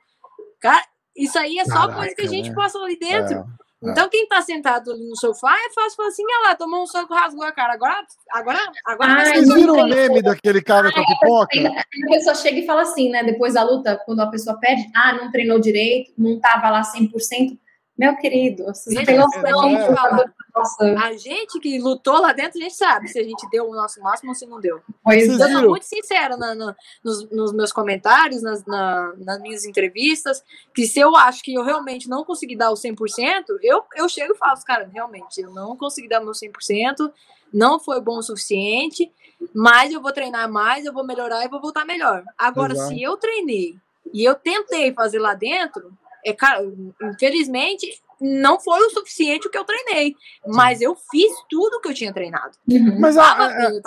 [0.61, 0.85] Cara,
[1.17, 2.55] isso aí é só Caraca, coisa que a gente né?
[2.55, 3.39] passa ali dentro.
[3.39, 3.45] é.
[3.83, 6.87] Então, quem tá sentado ali no sofá é fácil falar assim: olha lá, tomou um
[6.87, 7.73] soco, rasgou a cara.
[7.73, 11.59] Agora, agora, agora Ai, Vocês viram o meme daquele cara com a pipoca?
[11.69, 13.25] A pessoa chega e fala assim, né?
[13.25, 17.59] Depois da luta, quando a pessoa pede, ah, não treinou direito, não tava lá 100%.
[18.01, 20.25] Meu querido, você não noção É,
[20.57, 23.75] nossa, A gente que lutou lá dentro, a gente sabe se a gente deu o
[23.75, 24.81] nosso máximo ou se não deu.
[25.05, 25.49] Pois Vocês Eu é.
[25.51, 25.69] sou viram?
[25.71, 26.75] muito sincera na- na-
[27.05, 30.43] nos, nos meus comentários, nas, na- nas minhas entrevistas,
[30.75, 34.33] que se eu acho que eu realmente não consegui dar o 100%, eu, eu chego
[34.33, 37.13] e falo, cara, realmente, eu não consegui dar o meu 100%,
[37.53, 39.13] não foi bom o suficiente,
[39.55, 42.25] mas eu vou treinar mais, eu vou melhorar e vou voltar melhor.
[42.39, 42.89] Agora, Exato.
[42.89, 43.77] se eu treinei
[44.13, 45.93] e eu tentei fazer lá dentro,
[46.25, 46.63] é, cara,
[47.03, 47.87] infelizmente,
[48.21, 50.15] não foi o suficiente o que eu treinei,
[50.47, 52.51] mas eu fiz tudo o que eu tinha treinado.
[52.71, 53.01] Uhum.
[53.01, 53.81] Mas Tava a, bem,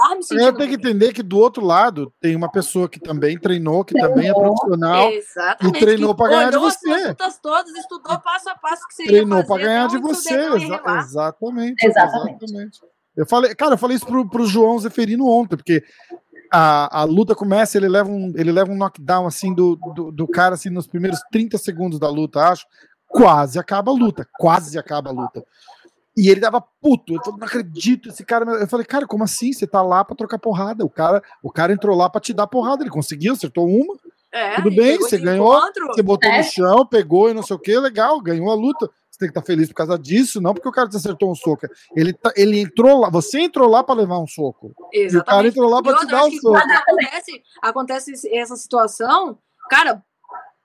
[0.43, 3.93] eu tenho que entender que do outro lado tem uma pessoa que também treinou, que
[3.93, 5.77] também é profissional, Exatamente.
[5.77, 7.07] e treinou pra ganhar de as você.
[7.09, 10.33] lutas todas, estudou passo a passo que você treinou fazer, ganhar de você.
[10.33, 11.85] exa- exatamente.
[11.85, 12.43] Exatamente.
[12.43, 12.79] exatamente.
[13.15, 15.83] Eu falei, cara, eu falei isso pro, pro João Zeferino ontem, porque
[16.55, 20.27] a, a luta começa, ele leva um, ele leva um knockdown assim do, do, do
[20.27, 22.67] cara assim nos primeiros 30 segundos da luta, acho.
[23.07, 25.43] Quase acaba a luta, quase acaba a luta.
[26.15, 28.45] E ele dava puto, eu falei, não acredito, esse cara.
[28.51, 29.51] Eu falei, cara, como assim?
[29.51, 30.85] Você tá lá pra trocar porrada.
[30.85, 33.95] O cara, o cara entrou lá pra te dar porrada, ele conseguiu, acertou uma.
[34.31, 35.87] É, Tudo bem, você ganhou, encontro.
[35.87, 36.37] Você botou É.
[36.37, 38.89] no chão, pegou e não sei o que, legal, ganhou a luta.
[39.23, 41.65] Tem que estar feliz por causa disso, não porque o cara te acertou um soco.
[41.95, 44.73] Ele, tá- ele entrou lá, você entrou lá para levar um soco.
[44.91, 45.47] E o cara Exatamente.
[45.49, 46.51] entrou lá para te dar um soco.
[46.59, 49.37] quando acontece, acontece essa situação,
[49.69, 50.03] cara,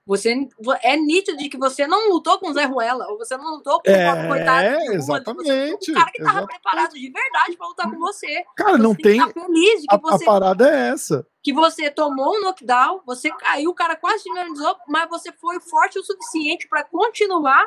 [0.05, 0.35] você
[0.81, 3.79] é nítido de que você não lutou com o Zé Ruela, ou você não lutou
[3.79, 6.47] com É, o coitado rua, exatamente, Um cara que tava exatamente.
[6.47, 8.43] preparado de verdade para lutar com você.
[8.57, 9.19] Cara, Você não tem.
[9.19, 11.25] tá feliz de que A, a você, parada é essa.
[11.43, 15.59] que você tomou um knockdown, você caiu, o cara quase te finalizou, mas você foi
[15.59, 17.63] forte o suficiente para continuar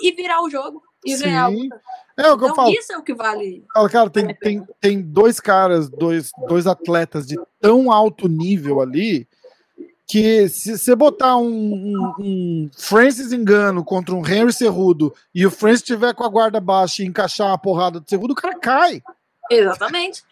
[0.00, 1.62] e virar o jogo e ganhar a Sim.
[1.62, 1.80] luta.
[2.16, 2.70] É o que eu Então, falo.
[2.72, 3.64] isso é o que vale.
[3.72, 9.26] Fala, cara, tem, tem, tem dois caras, dois, dois atletas de tão alto nível ali
[10.06, 15.50] que se você botar um, um, um Francis Engano contra um Henry Cerrudo e o
[15.50, 19.02] Francis tiver com a guarda baixa e encaixar a porrada do Cerrudo, o cara cai.
[19.50, 20.24] Exatamente.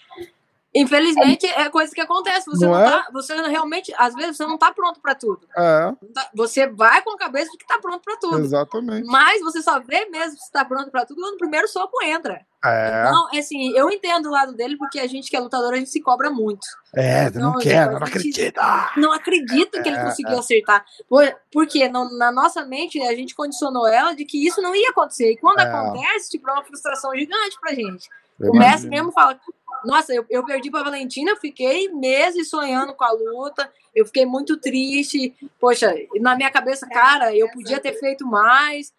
[0.76, 2.46] Infelizmente, é coisa que acontece.
[2.46, 2.84] Você Não não, é?
[2.90, 5.46] tá, você realmente, às vezes, você não tá pronto para tudo.
[5.56, 8.38] É, tá- Você vai com a cabeça de que tá pronto para tudo.
[8.40, 9.06] exatamente.
[9.06, 12.40] Mas você só vê mesmo se tá pronto para tudo quando o primeiro soco entra.
[12.64, 15.76] É, Então, assim, eu entendo o lado dele, porque a gente que é lutador, a
[15.76, 16.66] gente se cobra muito.
[16.94, 18.90] é, não Não, quero, a não acredita.
[18.96, 20.84] Não acredita que ele É, conseguiu acertar.
[21.08, 25.32] Por, porque na nossa mente, a gente condicionou ela de que isso não ia acontecer.
[25.32, 25.62] E quando É.
[25.62, 28.08] acontece, tipo, é uma frustração gigante pra gente.
[28.40, 28.90] Eu O Messi imagino.
[28.90, 29.40] mesmo fala:
[29.84, 34.26] Nossa, eu, eu perdi pra Valentina, eu fiquei meses sonhando com a luta, eu fiquei
[34.26, 35.34] muito triste.
[35.58, 38.92] Poxa, na minha cabeça, cara, eu podia ter feito mais.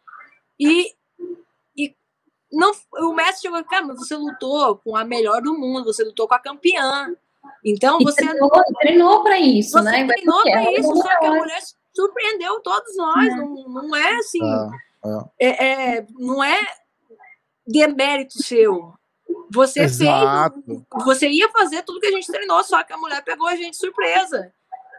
[0.60, 0.94] E,
[1.78, 1.96] e
[2.52, 6.28] não, o Messi chegou, cara, mas você lutou com a melhor do mundo, você lutou
[6.28, 7.14] com a campeã.
[7.64, 8.50] Então E você, treinou,
[8.80, 10.08] treinou pra isso, você né?
[10.08, 11.60] treinou é isso, só que a mulher
[11.94, 13.36] surpreendeu todos nós.
[13.36, 14.40] Não, não é assim.
[15.40, 16.60] É, é, é, não é
[17.66, 18.94] demérito seu.
[19.52, 20.62] Você Exato.
[20.66, 20.80] fez.
[21.06, 23.78] Você ia fazer tudo que a gente treinou, só que a mulher pegou a gente
[23.78, 24.52] surpresa.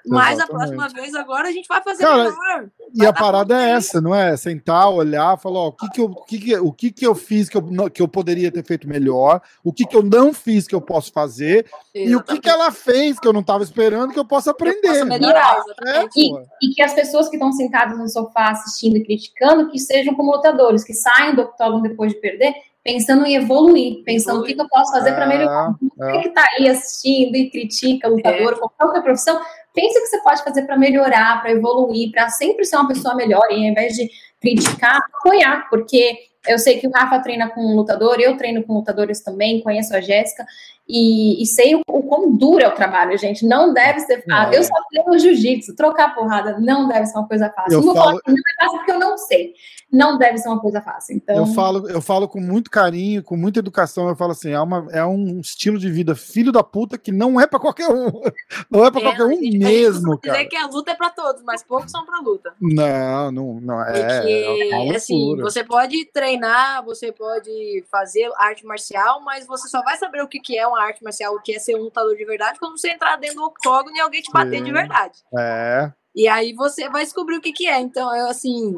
[0.06, 0.74] Mas a Exatamente.
[0.76, 2.70] próxima vez agora a gente vai fazer Cara, melhor.
[2.94, 4.36] E a parada é essa, não é?
[4.38, 7.14] Sentar, olhar, falar, ó, o que que eu, o que que, o que que eu
[7.14, 10.32] fiz que eu, não- que eu poderia ter feito melhor, o que que eu não
[10.32, 13.62] fiz que eu posso fazer, e o que que ela fez que eu não estava
[13.62, 14.80] esperando que eu possa aprender.
[14.88, 16.30] Posso melhorar, É, exatamente.
[16.30, 16.42] pô.
[16.62, 20.32] E que as pessoas que estão sentadas no sofá assistindo e criticando, que sejam como
[20.32, 22.54] lutadores, que saiam do octógono depois de perder,
[22.92, 25.74] pensando em evoluir, pensando o que, que eu posso fazer para melhorar.
[26.00, 29.38] É, Você que está aí assistindo e critica lutador, qualquer outra profissão,
[29.74, 33.14] pense o que você pode fazer para melhorar, para evoluir, para sempre ser uma pessoa
[33.14, 34.08] melhor, e ao invés de
[34.40, 36.16] criticar, apoiar, porque
[36.46, 39.94] eu sei que o Rafa treina com um lutador, eu treino com lutadores também, conheço
[39.94, 40.46] a Jéssica,
[40.88, 43.44] e, e sei o, o quão duro é o trabalho, gente.
[43.44, 44.54] Não deve ser fácil.
[44.54, 44.58] É.
[44.58, 47.74] Eu só treino jiu-jitsu, trocar porrada não deve ser uma coisa fácil.
[47.80, 49.52] Eu não falo- que não é fácil porque eu não sei.
[49.90, 51.16] Não deve ser uma coisa fácil.
[51.16, 54.60] Então, Eu falo, eu falo com muito carinho, com muita educação, eu falo assim, é,
[54.60, 58.08] uma, é um estilo de vida filho da puta que não é pra qualquer um.
[58.70, 60.36] Não é pra É, qualquer um gente- mesmo, cara.
[60.36, 62.52] dizer que a luta é para todos, mas poucos são para luta.
[62.60, 63.92] Não, não, não é.
[63.92, 69.96] Porque, é assim, você pode treinar, você pode fazer arte marcial, mas você só vai
[69.96, 72.24] saber o que, que é uma arte marcial, o que é ser um lutador de
[72.26, 74.64] verdade, quando você entrar dentro do octógono e alguém te bater Sim.
[74.64, 75.18] de verdade.
[75.38, 77.78] É, E aí você vai descobrir o que, que é.
[77.80, 78.76] Então, eu, assim,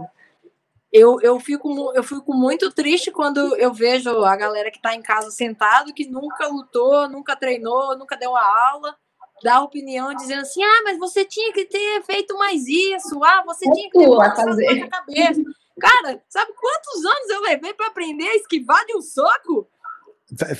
[0.92, 5.02] eu, eu, fico, eu fico muito triste quando eu vejo a galera que tá em
[5.02, 8.96] casa sentado, que nunca lutou, nunca treinou, nunca deu uma aula,
[9.42, 13.70] dar opinião dizendo assim: ah, mas você tinha que ter feito mais isso, ah, você
[13.70, 14.80] tinha que ter fazer.
[14.80, 15.42] na cabeça.
[15.80, 19.68] Cara, sabe quantos anos eu levei para aprender a esquivar de um soco?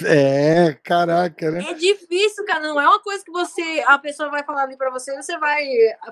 [0.05, 1.65] é, caraca, né?
[1.70, 2.61] É difícil, cara.
[2.61, 3.85] Não é uma coisa que você.
[3.86, 5.65] A pessoa vai falar ali pra você, você vai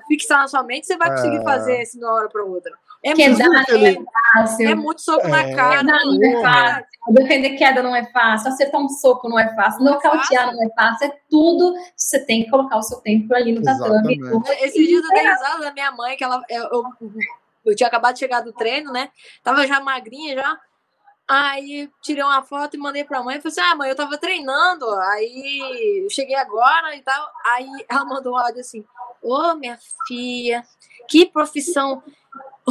[0.06, 1.44] fixar na sua mente, você vai conseguir É.
[1.44, 2.72] fazer assim de uma hora pra outra.
[3.10, 3.96] É Quedar muito, não é é,
[4.32, 4.68] fácil.
[4.68, 5.30] é muito soco É.
[5.30, 5.78] na cara.
[5.78, 6.84] Quedar não é fácil.
[7.10, 10.62] Defender queda não é fácil, acertar um soco não é fácil, Não é nocautear não
[10.62, 11.74] é fácil, é tudo.
[11.96, 14.18] Você tem que colocar o seu tempo ali no tatame.
[14.60, 16.42] Esses dias eu dei risada da minha mãe, que ela.
[16.50, 16.84] Eu, eu,
[17.64, 19.10] eu tinha acabado de chegar do treino, né?
[19.42, 20.58] Tava já magrinha já.
[21.26, 23.40] Aí tirei uma foto e mandei pra mãe.
[23.40, 24.88] Falei assim: Ah, mãe, eu tava treinando.
[25.00, 27.30] Aí eu cheguei agora e tal.
[27.44, 28.84] Aí ela mandou um áudio assim:
[29.22, 30.64] Ô, minha filha,
[31.08, 32.02] que profissão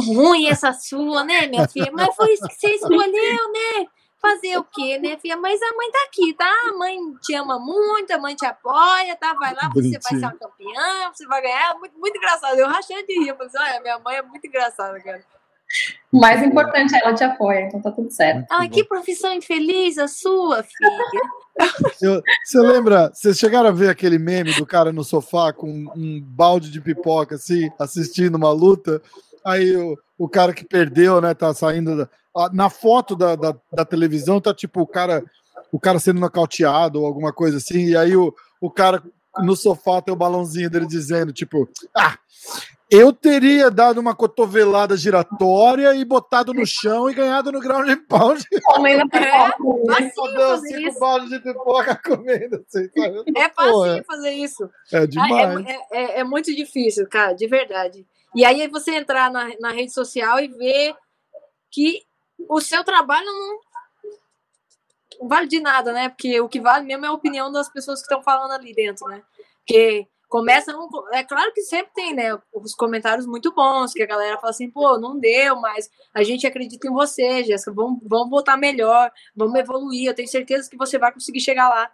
[0.00, 1.90] ruim essa sua, né, minha filha?
[1.92, 3.86] Mas foi isso que você escolheu, né?
[4.20, 5.36] Fazer o quê, né, filha?
[5.36, 6.52] Mas a mãe tá aqui, tá?
[6.70, 9.32] A mãe te ama muito, a mãe te apoia, tá?
[9.34, 10.30] Vai lá, você vai ser Bonitinho.
[10.30, 11.78] uma campeã, você vai ganhar.
[11.78, 12.58] Muito, muito engraçado.
[12.58, 13.28] Eu rachando de rir.
[13.28, 15.24] Eu falei assim, olha, minha mãe é muito engraçada, cara.
[16.10, 18.50] O mais importante é ela te apoia, então tá tudo certo.
[18.50, 22.22] Ela, que profissão infeliz a sua, filha.
[22.42, 23.10] Você lembra?
[23.12, 27.34] Vocês chegaram a ver aquele meme do cara no sofá com um balde de pipoca,
[27.34, 29.02] assim, assistindo uma luta?
[29.48, 31.96] Aí o, o cara que perdeu, né, tá saindo.
[31.96, 35.24] da- a- na foto da, da, da televisão tá tipo o cara,
[35.72, 39.02] o cara sendo nocauteado ou alguma coisa assim, e aí o, o cara
[39.38, 42.16] no sofá tem o balãozinho dele dizendo, tipo, ah,
[42.90, 48.42] Eu teria dado uma cotovelada giratória e botado no chão e ganhado no ground pound.
[48.64, 49.92] Comendo É, pipoca.
[49.92, 50.98] facinho Fodeu fazer cinco isso.
[51.00, 52.64] baldes de pipoca comendo.
[52.66, 52.88] Assim?
[53.36, 54.70] É fácil fazer isso.
[54.92, 55.66] É Ah, demais.
[55.66, 58.06] É, é- é- é muito difícil, cara, de verdade.
[58.38, 60.94] E aí você entrar na, na rede social e ver
[61.72, 62.04] que
[62.48, 63.58] o seu trabalho não
[65.28, 66.08] vale de nada, né?
[66.08, 69.08] Porque o que vale mesmo é a opinião das pessoas que estão falando ali dentro,
[69.08, 69.24] né?
[69.56, 74.06] Porque começa um, é claro que sempre tem, né, os comentários muito bons, que a
[74.06, 78.30] galera fala assim, pô, não deu, mas a gente acredita em você, Jéssica, vamos, vamos
[78.30, 81.90] voltar melhor, vamos evoluir, eu tenho certeza que você vai conseguir chegar lá.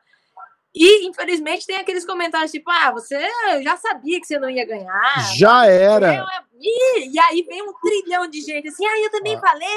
[0.75, 3.17] E, infelizmente, tem aqueles comentários tipo, ah, você
[3.63, 5.33] já sabia que você não ia ganhar.
[5.37, 6.15] Já Eu, era.
[6.15, 6.25] é-
[6.61, 9.41] Ih, e aí vem um trilhão de gente assim, ah, eu também Ah.
[9.41, 9.69] falei,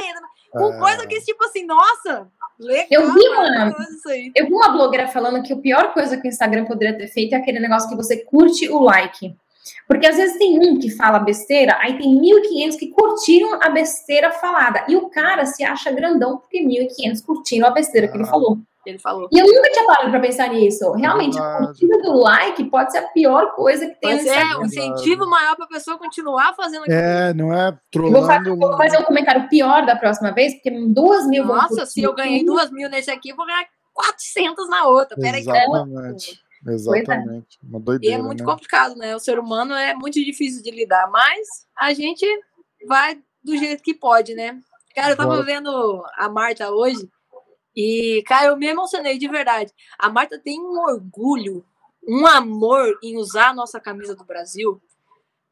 [0.52, 0.80] com É.
[0.80, 2.28] coisa que, tipo assim, nossa,
[2.60, 2.88] legal.
[2.90, 3.76] Eu vi, mano.
[4.36, 7.34] Eu vi uma blogueira falando que a pior coisa que o Instagram poderia ter feito
[7.34, 9.36] é aquele negócio que você curte o like.
[9.88, 14.32] Porque às vezes tem um que fala besteira, aí tem 1.500 que curtiram a besteira
[14.32, 14.86] falada.
[14.88, 18.28] E o cara se acha grandão porque 1.500 curtiram a besteira que ele Ah.
[18.28, 18.58] falou.
[18.88, 19.28] Ele falou.
[19.32, 20.92] E eu nunca tinha parado pra pensar nisso.
[20.94, 21.66] Realmente, a Verdade.
[21.68, 24.60] curtida do like pode ser a pior coisa que tem Mas é Instagram.
[24.60, 26.96] um incentivo maior pra pessoa continuar fazendo aquilo.
[26.98, 28.58] É, não é Eu Vou, fa- trolando.
[28.58, 32.46] vou fazer um comentário pior da próxima vez, porque duas mil Nossa, se eu ganhei
[32.46, 35.18] duas mil nesse aqui, eu vou ganhar 400 na outra.
[35.18, 36.42] Peraí, que Exatamente.
[36.66, 36.72] é.
[36.74, 37.58] Exatamente.
[37.64, 38.16] Uma E doideira.
[38.20, 38.46] é muito né?
[38.46, 39.16] complicado, né?
[39.16, 41.46] O ser humano é muito difícil de lidar, mas
[41.78, 42.26] a gente
[42.88, 44.58] vai do jeito que pode, né?
[44.96, 45.44] Cara, eu tava Bora.
[45.44, 47.08] vendo a Marta hoje
[47.80, 49.72] e, cara, eu me emocionei de verdade.
[50.00, 51.64] A Marta tem um orgulho,
[52.08, 54.82] um amor em usar a nossa camisa do Brasil.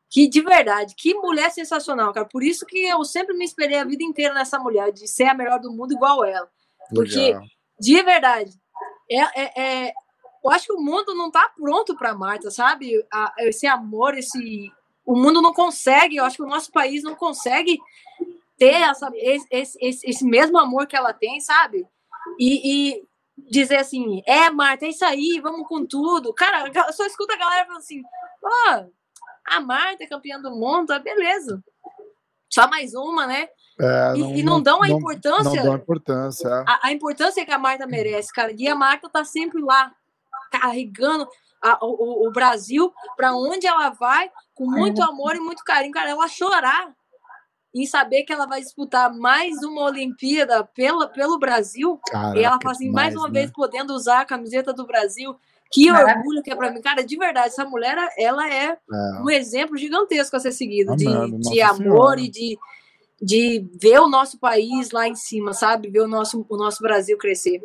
[0.09, 2.25] Que de verdade, que mulher sensacional, cara.
[2.25, 5.33] Por isso que eu sempre me esperei a vida inteira nessa mulher, de ser a
[5.35, 6.49] melhor do mundo igual ela.
[6.89, 7.43] Porque Legal.
[7.79, 8.51] de verdade.
[9.11, 9.93] É, é, é-
[10.43, 12.91] eu acho que o mundo não tá pronto para Marta, sabe?
[13.11, 14.71] A- esse amor, esse.
[15.05, 17.77] O mundo não consegue, eu acho que o nosso país não consegue
[18.57, 21.85] ter essa, esse, esse- esse, esse mesmo amor que ela tem, sabe?
[22.39, 23.03] E, e
[23.49, 26.33] dizer assim, é, Marta, é isso aí, vamos com tudo.
[26.33, 28.01] Cara, eu só escuta a galera falando assim,
[28.43, 28.85] ó,
[29.47, 31.63] a Marta é campeã do mundo, tá beleza.
[32.49, 33.47] Só mais uma, né?
[33.79, 36.47] É, E- e não dão a importância- Não dão importância.
[36.47, 36.63] é.
[36.67, 38.53] a, a importância que a Marta merece, cara.
[38.57, 39.91] E a Marta tá sempre lá,
[40.51, 41.27] carregando
[41.61, 45.91] a- o, o- o Brasil para onde ela vai, com muito amor e muito carinho.
[45.91, 46.93] Cara, ela chorar
[47.75, 51.99] em saber que ela vai disputar mais uma Olimpíada pela, pelo Brasil.
[52.07, 53.41] Caraca, e ela fala assim, mais demais, uma né?
[53.41, 55.35] vez podendo usar a camiseta do Brasil.
[55.69, 56.17] Que Maravilha.
[56.19, 56.81] orgulho que é pra mim.
[56.81, 59.21] Cara, de verdade, essa mulher, ela é É.
[59.21, 61.75] um exemplo gigantesco a ser seguido de, de amor
[62.17, 62.21] Senhora.
[62.21, 62.57] e de,
[63.21, 65.89] de ver o nosso país lá em cima, sabe?
[65.89, 67.61] Ver o nosso, o nosso Brasil crescer.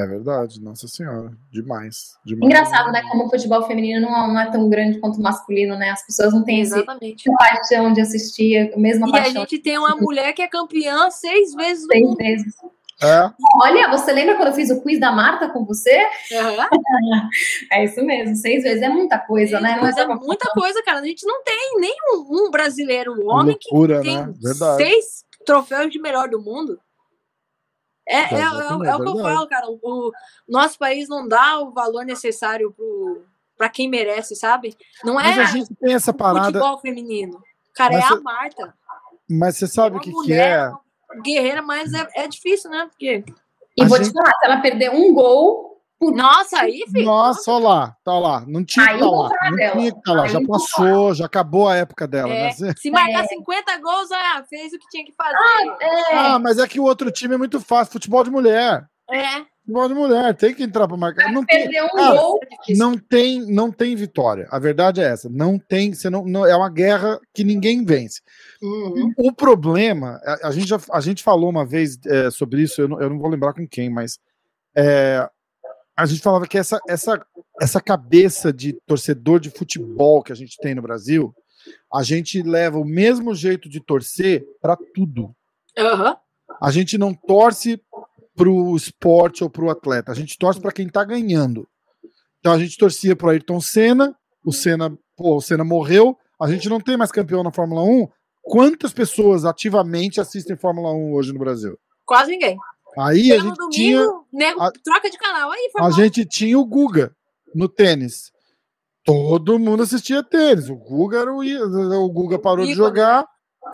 [0.00, 1.32] É verdade, nossa senhora.
[1.50, 2.16] Demais.
[2.24, 2.44] demais.
[2.46, 3.02] Engraçado, né?
[3.10, 5.90] Como o futebol feminino não, não é tão grande quanto o masculino, né?
[5.90, 7.28] As pessoas não têm esse- Exatamente.
[7.28, 10.46] essa paixão de assistir, a mesma E a paixão gente tem uma mulher que é
[10.46, 12.16] campeã seis vezes no seis mundo.
[12.16, 12.54] vezes.
[13.00, 13.30] É,
[13.62, 16.00] Olha, você lembra quando eu fiz o quiz da Marta com você?
[17.72, 19.76] É isso mesmo, seis vezes é muita coisa, né?
[19.76, 20.98] Não Mas é só- muita coisa, cara.
[21.00, 24.32] A gente não tem nenhum um brasileiro homem que loucura, tem né?
[24.40, 24.82] Verdade.
[24.82, 25.04] seis
[25.46, 26.78] troféus de melhor do mundo.
[28.08, 29.66] É, é, é, é, é o que eu falo, cara.
[29.68, 30.12] O, o
[30.48, 33.22] nosso país não dá o valor necessário pro,
[33.56, 34.74] pra quem merece, sabe?
[35.04, 36.46] Não Mas é a gente tem essa o parada.
[36.46, 37.42] futebol feminino.
[37.74, 38.74] Cara, Mas é cê- a Marta.
[39.30, 40.70] Mas você É sabe uma o que, que é?
[41.22, 42.86] guerreira, mas é, é difícil, né?
[42.90, 43.24] Porque,
[43.76, 47.04] E A vou gente- te falar, se ela perder um gol, nossa, aí, filho.
[47.04, 48.44] Nossa, olha lá, tá lá.
[48.46, 49.28] Não tinha que Aí tá lá.
[49.50, 50.28] Não tinha que tá lá.
[50.28, 52.74] Já passou, já acabou a época dela, É, né?
[52.78, 55.36] Se marcar 50 gols, ah, fez o que tinha que fazer.
[55.80, 57.92] é, Ah, mas é que o outro time é muito fácil.
[57.92, 58.86] Futebol de mulher.
[59.10, 61.30] É, Futebol de mulher, tem que entrar pra marcar.
[61.32, 64.46] Não tem, perder um Cara, gol, é não tem, não tem vitória.
[64.50, 65.28] A verdade é essa.
[65.28, 68.22] Não tem, você não, não- é uma guerra que ninguém vence.
[68.62, 69.12] Uhum.
[69.18, 72.88] O problema, a, a gente já, a gente falou uma vez é, sobre isso, eu
[72.88, 74.18] não, eu não vou lembrar com quem, mas
[74.74, 75.28] é,
[75.98, 77.20] a gente falava que essa, essa,
[77.60, 81.34] essa cabeça de torcedor de futebol que a gente tem no Brasil,
[81.92, 85.34] a gente leva o mesmo jeito de torcer para tudo.
[85.76, 86.16] Aham.
[86.62, 87.82] A gente não torce
[88.36, 91.68] pro esporte ou pro atleta, a gente torce para quem tá ganhando.
[92.38, 96.68] Então a gente torcia pro Ayrton Senna, o Senna, pô, o Senna morreu, a gente
[96.68, 98.06] não tem mais campeão na Fórmula 1.
[98.40, 101.76] Quantas pessoas ativamente assistem Fórmula 1 hoje no Brasil?
[102.06, 102.56] Quase ninguém.
[102.96, 105.50] Aí a gente domingo, tinha nego a- troca de canal.
[105.50, 107.12] Aí, foi a gente tinha o Guga
[107.54, 108.30] no tênis.
[109.04, 110.68] Todo mundo assistia tênis.
[110.68, 111.40] O Guga era o,
[112.04, 112.86] o Guga parou de Ícone.
[112.86, 113.24] jogar.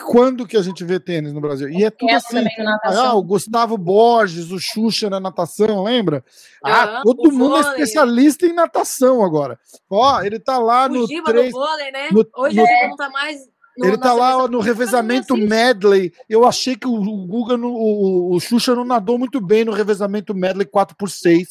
[0.07, 1.69] Quando que a gente vê tênis no Brasil?
[1.69, 2.45] E é tudo ela assim.
[2.85, 6.25] Ah, o Gustavo Borges, o Xuxa na natação, lembra?
[6.65, 7.71] Ah, Aham, todo o mundo é vôlei.
[7.83, 9.59] especialista em natação agora.
[9.89, 11.53] Ó, ele tá lá O no Giba 3.
[11.53, 12.09] no vôlei, né?
[12.11, 13.39] no- Hoje no- Giba não tá mais
[13.79, 16.13] no- Ele tá lá no revezamento medley.
[16.29, 19.73] Eu achei que o o Guga, no- o, o Xuxa não nadou muito bem no
[19.73, 21.47] revezamento medley 4x6.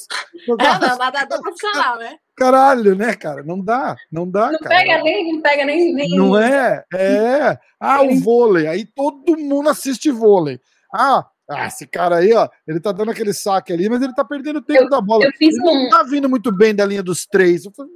[0.48, 2.16] É, não, nadador profissional, né?
[2.36, 3.44] Caralho, né, cara?
[3.44, 4.76] Não dá, não dá, Não cara.
[4.76, 5.94] pega nem, não pega nem.
[5.94, 6.84] nem Não é?
[6.94, 7.58] É.
[7.80, 8.68] Ah, o vôlei.
[8.68, 10.60] Aí todo mundo assiste vôlei.
[10.94, 11.26] Ah,
[11.56, 14.62] ah, esse cara aí, ó, ele tá dando aquele saque ali, mas ele tá perdendo
[14.62, 15.26] tempo da bola.
[15.26, 17.66] eu fiz ele não um- tá vindo muito bem da linha dos três.
[17.66, 17.92] Eu falei,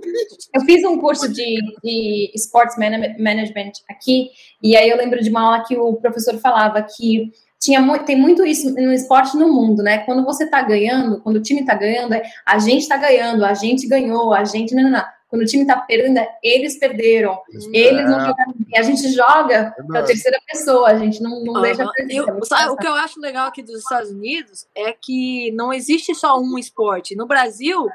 [0.56, 4.30] Eu fiz um curso de, de Sports Mana- Management aqui,
[4.62, 8.16] e aí eu lembro de uma aula que o professor falava que tinha mu- tem
[8.16, 10.00] muito isso no esporte no mundo, né?
[10.00, 12.14] Quando você tá ganhando, quando o time tá ganhando,
[12.46, 14.76] a gente tá ganhando, a gente ganhou, a gente.
[14.76, 15.04] Não, não, não.
[15.30, 17.38] Quando o time tá perdendo, é eles perderam,
[17.74, 18.26] eles não É.
[18.28, 18.80] jogaram bem.
[18.80, 20.08] A gente joga pra Verdade.
[20.08, 21.92] terceira pessoa, a gente não, não deixa Aham.
[21.94, 22.14] perder.
[22.14, 24.94] E o- É muito sabe, o que eu acho legal aqui dos Estados Unidos é
[24.94, 27.14] que não existe só um esporte.
[27.16, 27.88] No Brasil,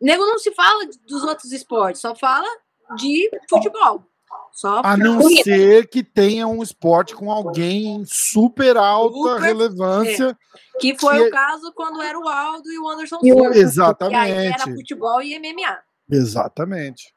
[0.00, 2.46] nego não se fala dos outros esportes, só fala
[2.96, 4.04] de futebol.
[4.52, 5.44] Só A não Corrida.
[5.44, 10.36] ser que tenha um esporte com alguém em super alta Super, relevância.
[10.80, 13.56] que foi que- o caso quando era o Aldo e o Anderson Silva.
[13.56, 14.28] Exatamente.
[14.28, 15.78] E aí era futebol e MMA.
[16.10, 17.14] Exatamente.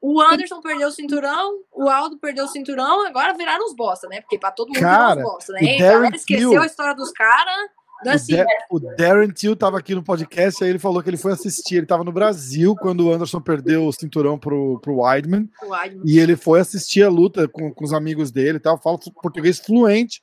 [0.00, 4.20] O Anderson perdeu o cinturão, o Aldo perdeu o cinturão, agora viraram os bosta, né?
[4.20, 5.60] Porque pra todo mundo Cara, os bosta, né?
[5.60, 7.70] o galera esqueceu Till- a história dos caras.
[8.04, 11.16] O, Assim, Da- o Darren Till tava aqui no podcast, aí ele falou que ele
[11.16, 11.76] foi assistir.
[11.76, 15.48] Ele tava no Brasil quando o Anderson perdeu o cinturão pro, pro Weidman.
[15.62, 16.02] o Weidman.
[16.04, 19.60] E ele foi assistir a luta com, com os amigos dele e tal, fala português
[19.60, 20.20] fluente.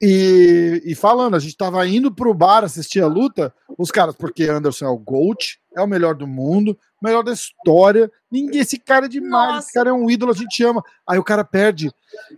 [0.00, 4.44] E, e falando, a gente tava indo pro bar assistir a luta, os caras, porque
[4.44, 8.10] Anderson é o GOAT, é o melhor do mundo, o melhor da história.
[8.30, 9.66] Ninguém, esse cara é demais, Nossa.
[9.66, 10.82] esse cara é um ídolo, a gente ama.
[11.06, 11.90] Aí o cara perde.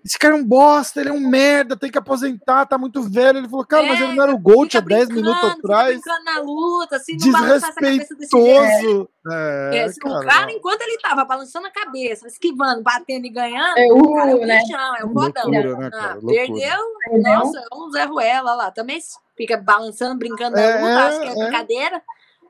[0.04, 3.38] Esse cara é um bosta, ele é um merda, tem que aposentar, tá muito velho.
[3.38, 5.50] Ele falou, cara, mas É, ele não era o GOAT Fica há 10 brincando, minutos
[5.54, 6.00] fica atrás.
[6.00, 8.54] brincando na luta, assim, não balançar essa cabeça desse jeito.
[8.54, 9.08] Desrespeitoso.
[9.32, 13.78] É, É, se o cara, enquanto ele tava balançando a cabeça, esquivando, batendo e ganhando,
[13.78, 14.60] É o cara é né?
[14.60, 15.44] bichão, é o fodão.
[15.50, 16.20] Loucura, né, Ah, cara?
[16.20, 16.78] Perdeu,
[17.22, 18.70] nossa, é um Zé Ruela lá.
[18.70, 18.98] Também
[19.36, 21.50] fica balançando, brincando na É, luta, acho que é, é.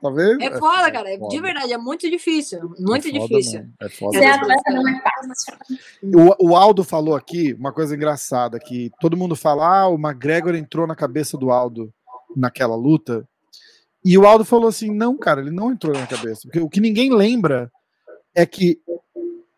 [0.01, 0.41] Tá vendo?
[0.41, 1.09] É foda, foda, cara.
[1.09, 1.29] É, foda.
[1.35, 2.59] de verdade, é muito difícil.
[2.77, 3.59] Muito É foda difícil.
[3.59, 5.53] mesmo, É foda Ser atleta não é fácil.
[6.03, 10.55] O, o Aldo falou aqui uma coisa engraçada, que todo mundo fala, ah, o McGregor
[10.55, 11.93] entrou na cabeça do Aldo
[12.35, 13.27] naquela luta.
[14.03, 16.41] E o Aldo falou assim, não, cara, ele não entrou na cabeça.
[16.43, 17.71] Porque o que ninguém lembra
[18.35, 18.79] é que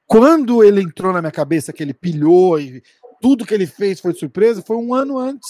[0.05, 2.81] quando ele entrou na minha cabeça, que ele pilhou e
[3.21, 5.49] tudo que ele fez foi surpresa, foi um ano antes.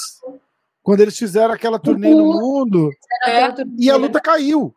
[0.88, 2.90] Quando eles fizeram aquela turnê no mundo
[3.26, 4.74] É, e a luta caiu.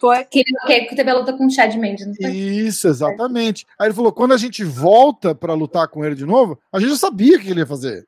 [0.00, 0.24] foi.
[0.24, 2.28] Que, que, que teve a luta com o Chad Mendes, não foi?
[2.28, 3.64] Isso, exatamente.
[3.78, 6.90] Aí ele falou: quando a gente volta pra lutar com ele de novo, a gente
[6.90, 8.04] já sabia o que ele ia fazer.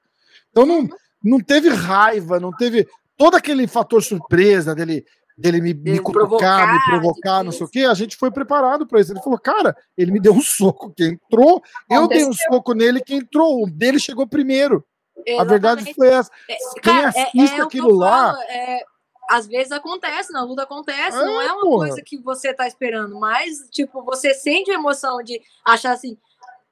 [0.51, 0.89] Então não,
[1.23, 2.85] não teve raiva, não teve
[3.17, 5.05] todo aquele fator surpresa dele,
[5.39, 7.85] dele me, me provocar, me provocar, não sei o quê.
[7.85, 9.13] A gente foi preparado pra isso.
[9.13, 12.53] Ele falou: cara, ele me deu um soco que entrou, eu dei um Aconteceu.
[12.53, 14.85] soco nele que entrou, o dele chegou primeiro.
[15.39, 15.95] A verdade Exatamente.
[15.95, 16.31] foi essa.
[16.49, 18.85] É, Quem assiste é, é aquilo lá- falo, é,
[19.31, 21.87] às vezes acontece, na luta acontece, É, não é uma porra.
[21.89, 26.17] coisa que você tá esperando, mas, tipo, você sente a emoção de achar assim,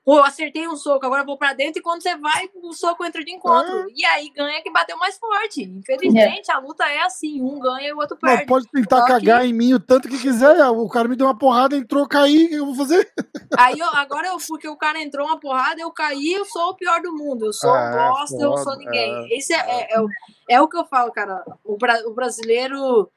[0.05, 3.05] pô, eu acertei um soco, agora vou pra dentro, e quando você vai, o soco
[3.05, 3.81] entra de encontro.
[3.81, 3.87] É.
[3.95, 5.63] E aí ganha que bateu mais forte.
[5.63, 8.47] Infelizmente, a luta é assim, um ganha e o outro Não, perde.
[8.47, 10.63] pode tentar Só que- cagar em mim o tanto que quiser.
[10.69, 13.11] O cara me deu uma porrada, entrou, caí, que eu vou fazer?
[13.59, 16.75] Aí eu, agora eu, porque o cara entrou uma porrada, eu caí, eu sou o
[16.77, 17.47] pior do mundo.
[17.47, 19.29] Eu sou É, um bosta, eu não sou ninguém.
[19.37, 20.09] Esse é, é, é o-
[20.51, 21.43] é o que eu falo, cara.
[21.65, 23.09] O, bra- o brasileiro,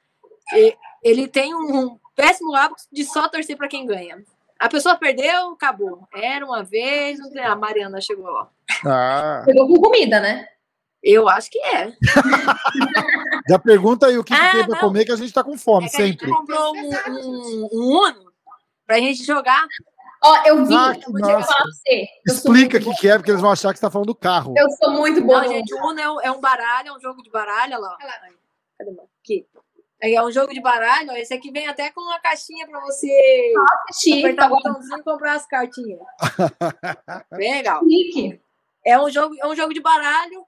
[1.04, 4.24] ele tem um péssimo hábito de só torcer pra quem ganha.
[4.60, 6.08] A pessoa perdeu, acabou.
[6.14, 8.50] Era uma vez, não tem- a Mariana chegou lá.
[8.86, 10.48] Ah, Pegou com comida, né?
[11.04, 11.94] Eu acho que é.
[13.48, 14.82] já pergunta aí o que, que Ah, tem pra não.
[14.82, 16.36] comer, que a gente tá com fome, É que a gente sempre.
[16.36, 18.32] comprou um, um, um Uno
[18.86, 19.66] pra gente jogar.
[20.24, 22.08] Ó, eu vi, Ah, que eu vou te falar pra você.
[22.28, 24.16] Eu Explica o que, que é, porque eles vão achar que você tá falando do
[24.16, 24.54] carro.
[24.58, 25.44] Eu sou muito boa.
[25.44, 27.78] Não, gente, o Uno é um, é um baralho, é um jogo de baralho, olha
[27.80, 27.98] lá.
[28.78, 28.92] Cadê?
[30.02, 33.54] É um jogo de baralho, ó, esse aqui vem até com uma caixinha pra você
[33.90, 36.00] assistir, apertar tá o botãozinho e comprar as cartinhas.
[37.36, 37.84] Bem legal.
[37.84, 38.40] Nick.
[38.86, 40.46] É um jogo, é um jogo de baralho,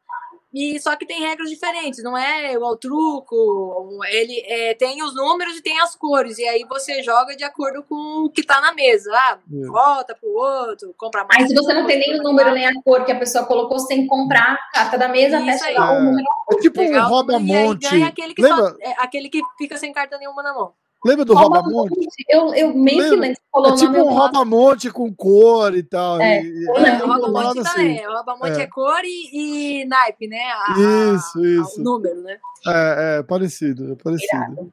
[0.53, 3.99] e só que tem regras diferentes, não é igual truco.
[4.09, 7.83] Ele é, tem os números e tem as cores, e aí você joga de acordo
[7.83, 9.11] com o que tá na mesa.
[9.13, 9.71] Ah, Isso.
[9.71, 11.43] volta pro outro, compra mais.
[11.43, 13.79] Aí se você não tem nem o número nem a cor que a pessoa colocou,
[13.79, 15.99] você tem que comprar a carta da mesa até chegar o É.
[16.01, 16.27] número.
[16.51, 17.87] É tipo um rouba-monte.
[17.95, 20.73] Lembra, só, é, aquele que fica sem carta nenhuma na mão.
[21.05, 22.07] Lembra do rouba-monte?
[22.29, 23.19] Eu, eu meio que Lembra?
[23.19, 23.35] lembro.
[23.37, 24.17] Você falou É tipo um gosto.
[24.19, 26.19] rouba-monte com cor e tal.
[26.21, 27.03] É, e- eu é, lembro.
[27.03, 27.71] o uma Robamonte parada assim.
[27.71, 28.07] também.
[28.07, 28.63] O Robamonte É.
[28.63, 28.67] é.
[28.67, 30.41] cor e, e naipe, né?
[30.51, 31.79] A- a- Isso, a- isso.
[31.81, 32.37] O número, né?
[32.67, 34.71] É, é, parecido, é parecido.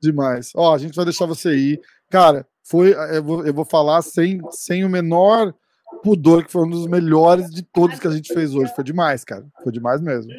[0.00, 0.50] Demais.
[0.56, 1.80] Ó, a gente vai deixar você ir.
[2.10, 2.92] Cara, foi.
[3.14, 5.54] Eu vou, eu vou falar sem, sem o menor
[6.02, 8.74] pudor que foi um dos melhores de todos que a gente fez hoje.
[8.74, 9.44] Foi demais, cara.
[9.62, 10.32] Foi demais mesmo.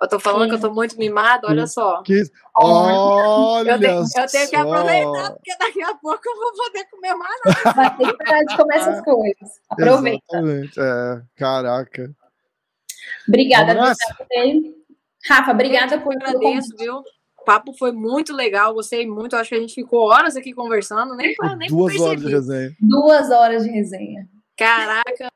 [0.00, 2.02] Eu tô falando que eu tô muito mimado, olha só.
[2.02, 2.22] Que?
[2.56, 7.14] Olha Eu tenho, eu tenho que aproveitar, porque daqui a pouco eu vou poder comer
[7.14, 7.72] mais nada.
[7.74, 9.50] Vai ter que parar de comer essas coisas.
[9.70, 10.24] Aproveita.
[10.32, 10.80] Exatamente.
[10.80, 12.10] É, caraca.
[13.28, 14.74] Obrigada, por ter-
[15.28, 17.02] Rafa, obrigada Eu por agradeço, viu?
[17.40, 19.34] O papo foi muito legal, gostei muito.
[19.36, 22.70] Acho que a gente ficou horas aqui conversando, nem, nem Duas horas de resenha.
[22.80, 24.28] duas horas de resenha.
[24.58, 25.32] Caraca.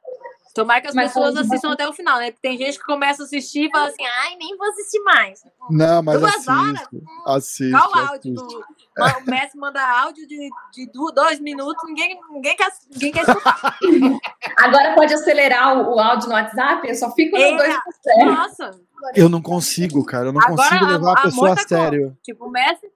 [0.55, 2.31] Tomara que as Mas pessoas assistam até o final, né?
[2.31, 5.43] Porque tem gente que começa a assistir e fala assim, ai, nem vou assistir mais.
[5.71, 6.51] Não, mas Duas assiste.
[6.51, 6.89] horas?
[7.27, 7.71] Assiste.
[7.73, 8.35] Qual o áudio?
[8.35, 8.43] Do...
[8.45, 13.79] O Messi manda áudio de, de dois minutos, ninguém, ninguém, quer, ninguém quer escutar.
[14.59, 16.87] Agora pode acelerar o, o áudio no WhatsApp?
[16.87, 17.57] Eu só fico no É.
[17.57, 18.27] 2 por cento.
[18.27, 18.71] Nossa,
[19.15, 20.27] Eu não consigo, cara.
[20.27, 22.15] Eu não Agora consigo levar a, a pessoa a sério.
[22.23, 22.87] tipo, o Messi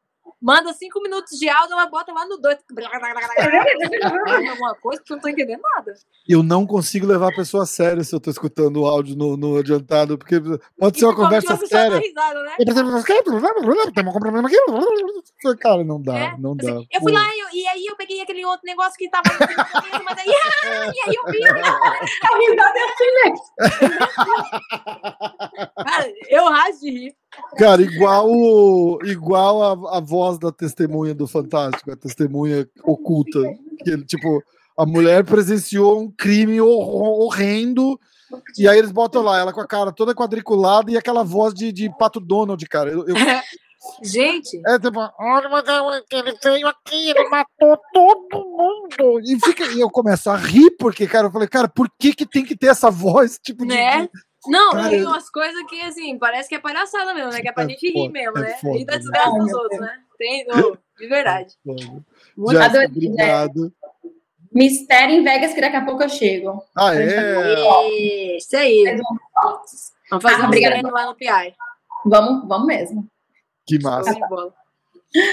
[0.40, 2.58] manda cinco minutos de áudio, ela bota lá no dois.
[4.50, 5.94] Alguma coisa que eu não tô entendendo nada.
[6.28, 9.36] Eu não consigo levar a pessoa a sério se eu tô escutando o áudio no,
[9.36, 10.36] no adiantado, porque
[10.78, 11.98] pode ser uma conversa séria.
[11.98, 12.54] risada, né?
[13.94, 14.56] Tem problema aqui.
[15.60, 16.70] Cara, não dá, É, não dá.
[16.72, 17.18] assim, eu fui Pô.
[17.18, 19.38] lá e, eu- e aí eu peguei aquele outro negócio que tava no
[20.04, 20.26] mas aí,
[20.96, 21.44] e aí eu vi.
[21.46, 23.34] A risada é assim, né?
[25.84, 27.14] Cara, eu raso de rir.
[27.56, 28.28] Cara, igual,
[29.04, 33.40] igual a, a voz da testemunha do Fantástico, a testemunha oculta.
[33.82, 34.42] Que ele, tipo,
[34.76, 37.98] a mulher presenciou um crime hor- horrendo.
[38.58, 41.70] E aí eles botam lá, ela com a cara toda quadriculada e aquela voz de,
[41.72, 42.90] de Pato Donald, cara.
[42.90, 43.14] Eu, eu-
[44.02, 49.20] Gente, é tipo, olha mas é que ele veio aqui, ele matou todo mundo.
[49.24, 52.26] E, fica, e eu começo a rir, porque, cara, eu falei, cara, por que, que
[52.26, 53.38] tem que ter essa voz?
[53.40, 54.08] Tipo, de- né?
[54.48, 57.40] Não, Cara, tem umas coisas que, assim, parece que é palhaçada mesmo, né?
[57.40, 58.58] Que é pra É gente rir foda, mesmo, é né?
[58.60, 58.98] foda, E da né?
[58.98, 59.98] desgraça dos outros, né?
[60.18, 61.54] Tem, de verdade.
[61.66, 63.72] Jéssica, Adorei, obrigado.
[64.52, 66.62] Mistério em Vegas, que daqui a pouco eu chego.
[66.74, 68.36] Ah, é?
[68.36, 68.98] Isso aí.
[70.10, 71.54] Vamos fazer Ah, um treino lá no PI.
[72.06, 73.06] Vamos, vamos mesmo.
[73.66, 74.14] Que massa.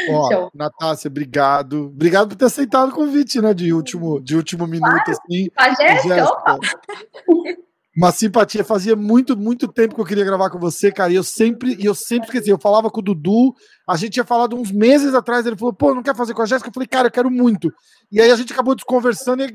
[0.10, 0.50] Ó.
[0.54, 1.88] Natácia, obrigado.
[1.88, 3.54] Obrigado por ter aceitado o convite, né?
[3.54, 5.50] De último, de último minuto, assim.
[5.56, 7.62] A Jéssica, opa, Jéssica,
[7.96, 8.64] Uma simpatia.
[8.64, 11.12] Fazia muito, muito tempo que eu queria gravar com você, cara.
[11.12, 12.50] E eu sempre, e eu sempre esqueci.
[12.50, 13.54] Eu falava com o Dudu,
[13.88, 15.46] a gente tinha falado uns meses atrás.
[15.46, 16.70] Ele falou, pô, não quer fazer com a Jéssica?
[16.70, 17.72] Eu falei, cara, eu quero muito.
[18.12, 19.44] E aí a gente acabou desconversando.
[19.44, 19.52] E,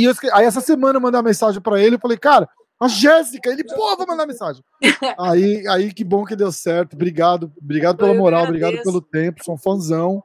[0.00, 1.96] e- eu aí essa semana eu mandei uma mensagem pra ele.
[1.96, 2.48] Eu falei, cara,
[2.80, 3.50] a Jéssica.
[3.50, 4.62] Ele, pô, vou mandar mensagem.
[5.20, 6.94] aí, aí que bom que deu certo.
[6.94, 9.44] Obrigado, obrigado pela moral, obrigado pelo tempo.
[9.44, 10.22] Sou um fãzão.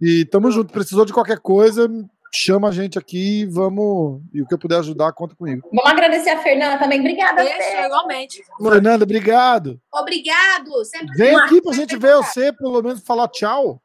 [0.00, 0.72] E tamo junto.
[0.72, 1.88] Precisou de qualquer coisa,
[2.32, 3.46] chama a gente aqui.
[3.46, 4.20] Vamos.
[4.32, 5.68] E o que eu puder ajudar, conta comigo.
[5.72, 7.00] vamos agradecer a Fernanda também.
[7.00, 7.84] Obrigada, Fê.
[7.84, 8.42] igualmente.
[8.62, 9.80] Fernanda, obrigado.
[9.92, 10.84] Obrigado.
[10.84, 13.80] Sempre Vem aqui pra gente ver você, pelo menos falar tchau.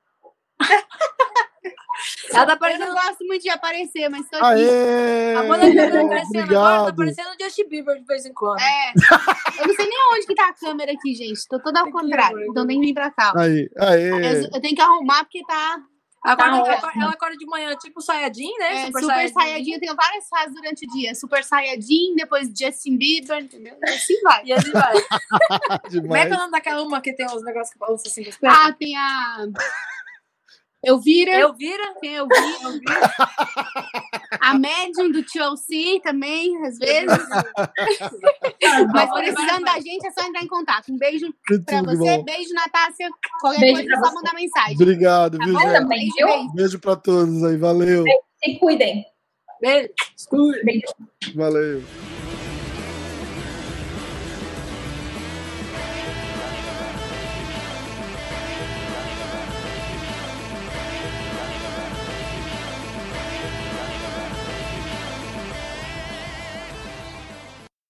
[2.33, 2.85] Ela tá Eu parecendo.
[2.85, 4.45] não gosto muito de aparecer, mas tô aqui.
[4.45, 5.35] Aê!
[5.35, 6.95] A Mona tá aparecendo agora, tá Obrigado.
[6.95, 8.59] parecendo o Justin Bieber de vez em quando.
[8.59, 8.93] É.
[9.61, 11.47] Eu não sei nem onde que tá a câmera aqui, gente.
[11.47, 12.39] Tô toda ao contrário.
[12.49, 13.33] Então tem que vir pra cá.
[13.35, 14.09] Aí, aê!
[14.09, 15.77] Eu, eu tenho que arrumar porque tá.
[16.23, 18.83] Acorda- Tá ela, ela acorda de manhã, tipo Sayajin, né?
[18.83, 19.73] É, super, Saiyajin.
[19.73, 21.15] Eu tenho várias fases durante o dia.
[21.15, 23.75] Super Saiyajin, depois Justin Bieber, entendeu?
[23.83, 24.43] E assim vai.
[24.45, 24.93] E assim vai.
[25.91, 28.23] Como é que é o nome daquela uma que tem uns negócios que balançam assim
[28.23, 28.53] com os pés?
[28.55, 29.47] Ah, tem a.
[30.83, 31.31] Elvira.
[31.39, 31.93] Eu vira?
[32.01, 32.41] Tem a Elvira.
[32.63, 33.13] Elvira.
[34.41, 37.05] A médium do TLC também, às vezes.
[38.93, 40.91] Mas precisando da gente, é só entrar em contato.
[40.91, 41.31] Um beijo
[41.65, 42.23] pra você, bom.
[42.23, 43.09] beijo, Natácia.
[43.39, 44.15] Qualquer Beijo coisa é só você.
[44.15, 44.73] mandar mensagem.
[44.75, 45.59] Obrigado, Tá viu, bom?
[45.59, 45.87] gente?
[45.87, 46.27] Beijo, viu?
[46.27, 46.53] beijo.
[46.55, 48.03] Beijo pra todos aí, valeu.
[48.43, 49.05] Se cuidem.
[49.61, 49.89] Beijo.
[50.63, 50.87] Beijo.
[51.35, 51.83] Valeu.